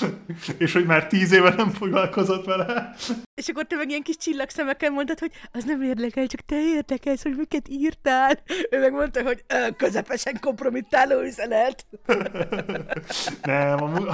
[0.58, 2.94] és hogy már tíz éve nem foglalkozott vele.
[3.34, 7.22] És akkor te meg ilyen kis csillagszemekkel mondtad, hogy az nem érdekel, csak te érdekelsz,
[7.22, 8.38] hogy miket írtál.
[8.70, 11.86] Ő meg mondta, hogy "Ö, közepesen kompromittáló üzenet.
[13.42, 14.08] Nem, amúgy,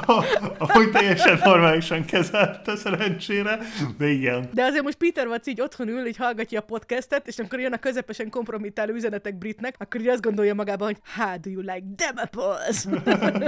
[0.59, 3.59] amúgy teljesen normálisan kezelte szerencsére,
[3.98, 4.48] de igen.
[4.52, 7.73] De azért most Peter Watts így otthon ül, így hallgatja a podcastet, és amikor jön
[7.73, 12.12] a közepesen kompromittáló üzenetek britnek, akkor így azt gondolja magában, hogy how do you like
[12.16, 12.85] apples?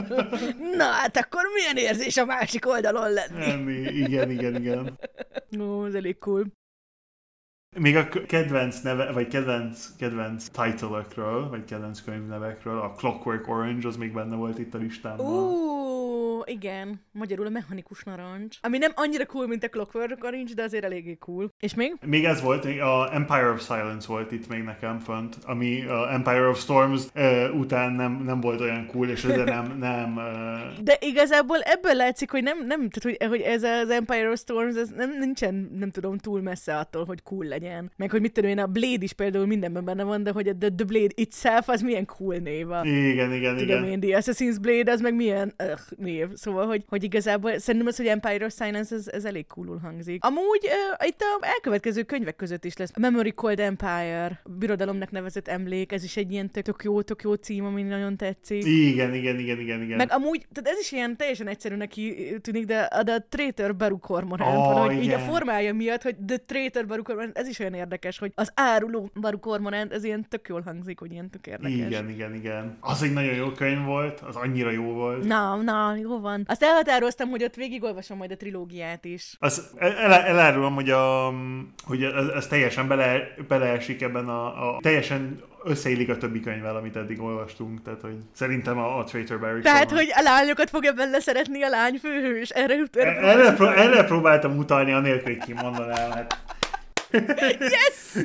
[0.76, 3.46] Na hát akkor milyen érzés a másik oldalon lenni?
[3.46, 4.98] Nem, igen, igen, igen.
[5.60, 6.46] Ó, ez elég cool.
[7.78, 11.04] Még a kedvenc neve, vagy kedvenc, kedvenc title
[11.50, 15.26] vagy kedvenc könyvnevekről, a Clockwork Orange, az még benne volt itt a listámban.
[15.26, 15.70] Ó,
[16.44, 18.58] igen, magyarul a mechanikus narancs.
[18.60, 21.52] Ami nem annyira cool, mint a Clockwork Orange, de azért eléggé cool.
[21.60, 21.94] És még?
[22.06, 26.48] Még ez volt, a Empire of Silence volt itt még nekem fönt, ami a Empire
[26.48, 30.96] of Storms uh, után nem, nem volt olyan cool, és ezért nem, nem uh, De
[31.00, 34.88] igazából ebből látszik, hogy nem, nem tehát, hogy, hogy ez az Empire of Storms, ez
[34.88, 37.59] nem, nincsen, nem tudom, túl messze attól, hogy cool legyen.
[37.96, 40.56] Meg hogy mit tudom én, a Blade is például mindenben benne van, de hogy a
[40.58, 42.70] The, the Blade itself az milyen cool név.
[42.70, 43.84] A, igen, igen, tudom igen.
[43.84, 46.26] én, The Assassin's Blade az meg milyen uh, név.
[46.34, 50.24] Szóval, hogy, hogy igazából szerintem az, hogy Empire of Silence, ez, ez elég coolul hangzik.
[50.24, 50.64] Amúgy
[51.00, 52.90] uh, itt a elkövetkező könyvek között is lesz.
[52.94, 57.22] A Memory Cold Empire, birodalomnak nevezett emlék, ez is egy ilyen tök, tök jó, tök
[57.22, 58.64] jó cím, ami nagyon tetszik.
[58.64, 59.96] Igen, igen, igen, igen, igen.
[59.96, 61.92] Meg amúgy, tehát ez is ilyen teljesen egyszerűnek
[62.40, 66.16] tűnik, de a, de a Traitor Baru Cormorant, Ó, valahogy így a formája miatt, hogy
[66.26, 70.26] The Traitor Baru Cormorant, ez is olyan érdekes, hogy az áruló Baru Cormorant, ez ilyen
[70.28, 71.76] tök jól hangzik, hogy ilyen tök érdekes.
[71.86, 72.76] Igen, igen, igen.
[72.80, 75.24] Az egy nagyon jó könyv volt, az annyira jó volt.
[75.24, 76.44] Na, na, jó van.
[76.46, 79.36] Azt elhatároztam, hogy ott végigolvasom majd a trilógiát is.
[79.38, 81.32] Az, el, elárulom, hogy, a,
[81.84, 86.96] hogy ez, ez teljesen bele, beleesik ebben a, a teljesen összeillik a többi könyvvel, amit
[86.96, 90.92] eddig olvastunk, tehát hogy szerintem a, a Traitor Barry Tehát, szóval- hogy a lányokat fogja
[90.92, 92.48] bele szeretni a lány főhős.
[92.48, 96.10] Erre, erre, Erre, pró- erre próbáltam utalni, anélkül, hogy kimondanám.
[96.10, 96.38] Hát.
[97.76, 98.24] Yes!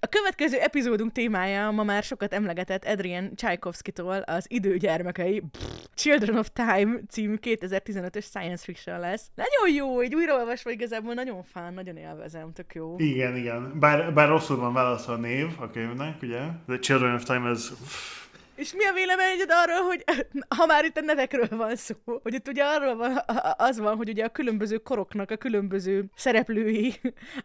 [0.00, 5.42] A következő epizódunk témája ma már sokat emlegetett Adrian Tchaikovsky-tól az Időgyermekei
[5.94, 9.30] Children of Time című 2015-ös science fiction lesz.
[9.34, 12.94] Nagyon jó, így újraolvasva igazából nagyon fán, nagyon élvezem, tök jó.
[12.98, 13.78] Igen, igen.
[13.78, 16.40] Bár, bár rosszul van válaszol a név a könyvnek, ugye?
[16.66, 17.70] The Children of Time ez...
[18.58, 20.04] És mi a véleményed arról, hogy
[20.56, 23.20] ha már itt a nevekről van szó, hogy itt ugye arról van,
[23.56, 26.94] az van, hogy ugye a különböző koroknak a különböző szereplői,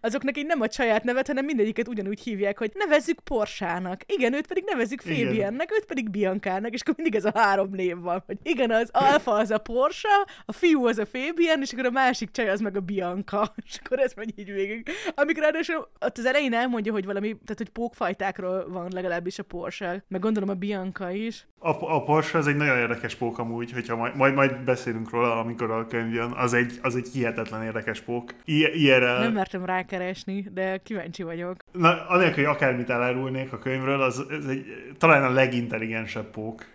[0.02, 4.02] azoknak így nem a saját nevet, hanem mindegyiket ugyanúgy hívják, hogy nevezzük Porsának.
[4.06, 5.02] Igen, őt pedig nevezzük.
[5.02, 8.90] Fabiannek, őt pedig Biancának, és akkor mindig ez a három név van, hogy igen, az
[8.92, 12.60] alfa az a Porsa, a fiú az a Fabian, és akkor a másik csaj az
[12.60, 14.90] meg a Bianca, és akkor ez megy így végig.
[15.16, 20.04] Amikor ráadásul ott az elején elmondja, hogy valami, tehát hogy pókfajtákról van legalábbis a Porsche,
[20.08, 21.48] meg gondolom a Bianca is.
[21.60, 25.40] A, a Porsche az egy nagyon érdekes pók amúgy, hogyha majd, majd, majd beszélünk róla,
[25.40, 26.32] amikor a könyv jön.
[26.32, 28.34] Az egy, az egy hihetetlen érdekes pók.
[28.46, 29.20] I- ilyenre...
[29.20, 31.56] Nem mertem rákeresni, de kíváncsi vagyok.
[31.72, 34.66] Na, anélkül, hogy akármit elárulnék a könyvről, az ez egy,
[34.98, 36.66] talán a legintelligensebb pók,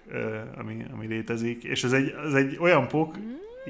[0.59, 1.65] ami, ami létezik.
[1.65, 3.15] És ez egy, ez egy olyan pók,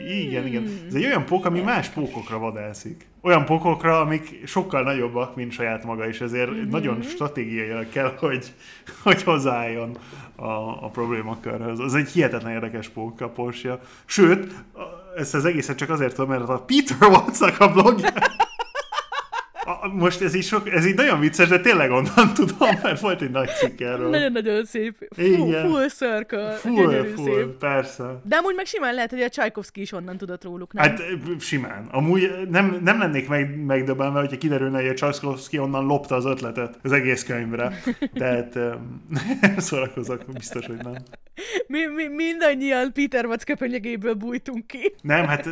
[0.07, 0.69] igen, igen.
[0.89, 3.07] Ez egy olyan pók, ami más pókokra vadászik.
[3.21, 6.69] Olyan pókokra, amik sokkal nagyobbak, mint saját maga, és ezért mm-hmm.
[6.69, 8.53] nagyon stratégiailag kell, hogy,
[9.03, 9.97] hogy hozzáálljon
[10.37, 11.79] a, a problémakörhöz.
[11.79, 13.81] Az egy hihetetlen érdekes pók a Porsche.
[14.05, 14.53] Sőt,
[15.17, 18.11] ezt az egészet csak azért tudom, mert a Peter Wattsnak a blogja
[19.95, 23.31] most ez így, sok, ez így nagyon vicces, de tényleg onnan tudom, mert volt egy
[23.31, 24.11] nagy cikk erről.
[24.11, 25.09] Nagyon-nagyon szép.
[25.15, 25.69] Full, Igen.
[25.69, 26.51] full circle.
[26.51, 27.47] Full, full, szép.
[27.47, 28.21] persze.
[28.25, 30.85] De amúgy meg simán lehet, hogy a Csajkovszki is onnan tudott róluk, nem?
[30.85, 31.03] Hát
[31.39, 31.89] simán.
[31.91, 36.79] Amúgy nem, nem lennék meg, megdöbbenve, hogyha kiderülne, hogy a Csaszkowski onnan lopta az ötletet
[36.83, 37.81] az egész könyvre.
[38.15, 38.59] Tehát
[39.57, 40.95] szórakozok, biztos, hogy nem.
[41.67, 44.95] Mi, mi, mindannyian Peter Watts köpönyegéből bújtunk ki.
[45.03, 45.49] Nem, hát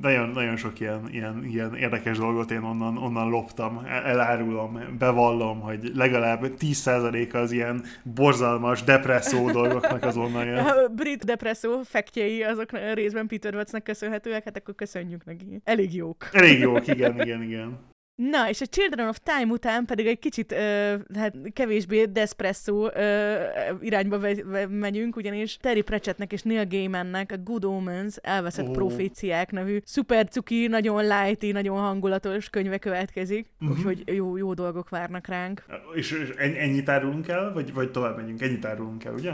[0.00, 5.90] nagyon, nagyon sok ilyen, ilyen, ilyen érdekes dolgot én onnan, onnan loptam, elárulom, bevallom, hogy
[5.94, 10.58] legalább 10% az ilyen borzalmas depresszó dolgoknak az onnan jön.
[10.58, 15.60] A brit depresszó fektjei azok részben Peter Wattsnak köszönhetőek, hát akkor köszönjük neki.
[15.64, 16.28] Elég jók.
[16.32, 17.78] Elég jók, igen, igen, igen.
[18.22, 23.36] Na, és a Children of Time után pedig egy kicsit ö, hát kevésbé despresso ö,
[23.80, 28.72] irányba ve- ve- megyünk, ugyanis Terry Pratchettnek és Neil Gaimannek a Good Omens elveszett oh.
[28.72, 33.76] proféciák nevű szuper cuki, nagyon lighty, nagyon hangulatos könyve következik, uh-huh.
[33.76, 35.64] úgyhogy jó, jó dolgok várnak ránk.
[35.94, 38.42] És, és ennyit árulunk el, vagy, vagy tovább megyünk?
[38.42, 39.32] Ennyit árulunk el, ugye?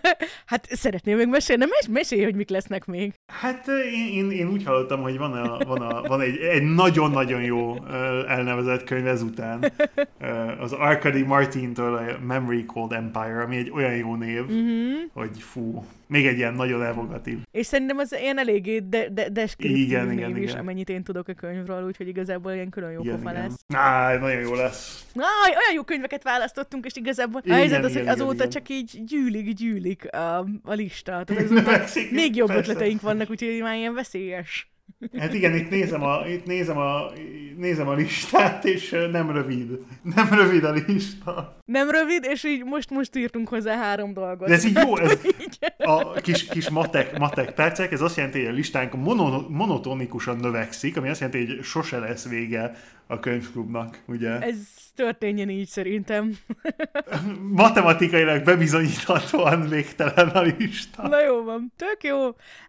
[0.46, 3.12] hát szeretném még mesélni, mes- mesélj, hogy mik lesznek még.
[3.26, 7.42] Hát én, én, én úgy hallottam, hogy van, a, van, a, van egy, egy nagyon-nagyon
[7.42, 7.74] jó
[8.24, 9.64] elnevezett könyv ezután.
[10.60, 15.10] Az Arkady Martintől a Memory Called Empire, ami egy olyan jó név, uh-huh.
[15.12, 17.38] hogy fú, még egy ilyen nagyon evokatív.
[17.50, 20.60] És szerintem az ilyen eléggé de, de, deskriptív igen, név igen, is, igen.
[20.60, 23.42] amennyit én tudok a könyvről, úgyhogy igazából ilyen külön jó igen, pofa igen.
[23.42, 23.64] lesz.
[23.74, 25.06] Á, nagyon jó lesz.
[25.16, 28.50] Á, olyan jó könyveket választottunk, és igazából igen, a helyzet az, hogy azóta igen.
[28.50, 31.24] csak így gyűlik, gyűlik a, a lista.
[31.24, 31.50] Tehát
[32.10, 32.70] még jobb persze.
[32.70, 34.70] ötleteink vannak, úgyhogy már ilyen veszélyes.
[35.18, 37.10] Hát igen, itt nézem a, itt nézem a,
[37.56, 39.78] nézem a listát, és nem rövid.
[40.14, 41.56] Nem rövid a lista.
[41.64, 44.48] Nem rövid, és így most, most írtunk hozzá három dolgot.
[44.48, 45.18] De ez így jó, ez
[45.76, 50.96] a kis, kis matek, matek percek, ez azt jelenti, hogy a listánk mono, monotonikusan növekszik,
[50.96, 52.72] ami azt jelenti, hogy sose lesz vége
[53.06, 54.38] a könyvklubnak, ugye?
[54.38, 54.56] Ez
[54.96, 56.36] történjen így szerintem.
[57.62, 61.08] Matematikailag bebizonyíthatóan végtelen a lista.
[61.08, 62.16] Na jó van, tök jó.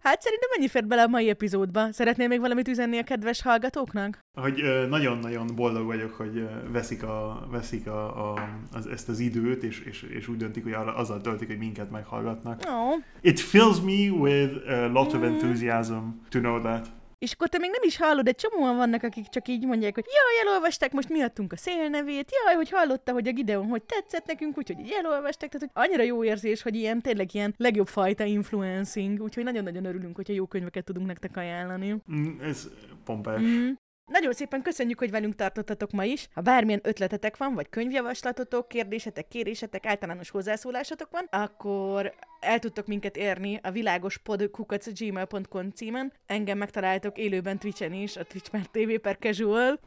[0.02, 1.92] Hát szerintem mennyi fért bele a mai epizódba?
[1.92, 4.20] Szeretnél még valamit üzenni a kedves hallgatóknak?
[4.34, 9.80] Hogy nagyon-nagyon boldog vagyok, hogy veszik, a, veszik a, a, az, ezt az időt, és,
[9.80, 12.62] és, és úgy döntik, hogy arra, azzal töltik, hogy minket meghallgatnak.
[12.68, 13.04] Oh.
[13.22, 15.94] It fills me with a lot of enthusiasm
[16.30, 16.88] to know that.
[17.20, 20.06] És akkor te még nem is hallod, de csomóan vannak, akik csak így mondják, hogy
[20.06, 24.58] jaj, elolvasták most miattunk a szélnevét, jaj, hogy hallotta, hogy a Gideon hogy tetszett nekünk,
[24.58, 29.22] úgyhogy így elolvasták, tehát hogy annyira jó érzés, hogy ilyen tényleg ilyen legjobb fajta influencing,
[29.22, 31.96] úgyhogy nagyon-nagyon örülünk, hogyha jó könyveket tudunk nektek ajánlani.
[32.12, 32.68] Mm, ez
[33.04, 33.42] pompás.
[33.42, 33.70] Mm.
[34.08, 36.28] Nagyon szépen köszönjük, hogy velünk tartottatok ma is.
[36.34, 43.18] Ha bármilyen ötletetek van, vagy könyvjavaslatotok, kérdésetek, kérésetek, általános hozzászólásatok van, akkor el tudtok minket
[43.18, 46.14] érni a világospodkukac.gmail.com címen.
[46.26, 49.80] Engem megtaláltok élőben Twitchen is, a Twitch már TV per casual.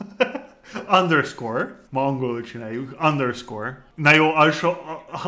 [1.00, 3.84] underscore, ma angolul csináljuk, underscore.
[3.94, 4.74] Na jó, alsó,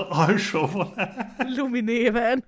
[0.08, 0.94] alsó vonal.
[1.56, 2.44] Lumi néven.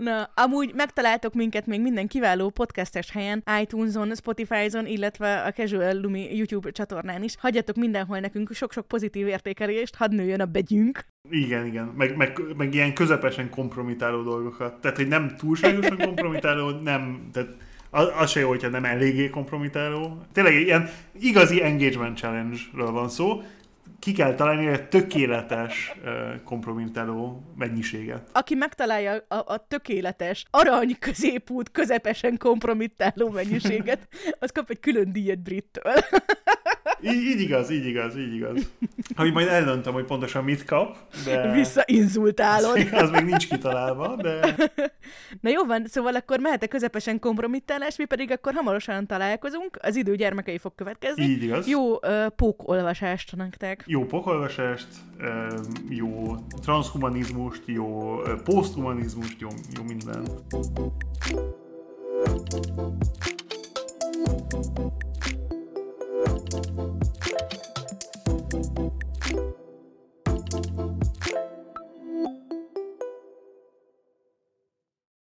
[0.00, 6.36] Na, amúgy megtaláltok minket még minden kiváló podcastes helyen, iTunes-on, Spotify-on, illetve a Casual Lumi
[6.36, 7.34] YouTube csatornán is.
[7.38, 11.04] Hagyjatok mindenhol nekünk sok-sok pozitív értékelést, hadd nőjön a begyünk.
[11.30, 14.80] Igen, igen, meg, meg, meg ilyen közepesen kompromitáló dolgokat.
[14.80, 17.48] Tehát, hogy nem túlságosan kompromitáló, nem, tehát
[17.90, 20.22] az, az se jó, hogyha nem eléggé kompromitáló.
[20.32, 20.88] Tényleg ilyen
[21.20, 23.42] igazi engagement challenge-ről van szó,
[24.00, 25.94] ki kell találni egy tökéletes
[26.44, 28.28] kompromittáló mennyiséget.
[28.32, 34.08] Aki megtalálja a, a tökéletes, arany középút, közepesen kompromittáló mennyiséget,
[34.40, 35.92] az kap egy külön díjat brittől.
[37.02, 38.70] így, így igaz, így igaz, így igaz.
[39.16, 41.52] Hogy majd eldöntöm, hogy pontosan mit kap, de...
[41.52, 42.76] Visszainzultálod.
[42.76, 44.54] Az, az még nincs kitalálva, de...
[45.40, 49.96] Na jó van, szóval akkor mehet a közepesen kompromittálás, mi pedig akkor hamarosan találkozunk, az
[49.96, 51.24] idő gyermekei fog következni.
[51.24, 51.66] Így igaz.
[51.66, 54.88] Jó uh, pókolvasást nektek jó pokolvesest,
[55.88, 60.30] jó transhumanizmust, jó poszthumanizmust, jó, jó mindent.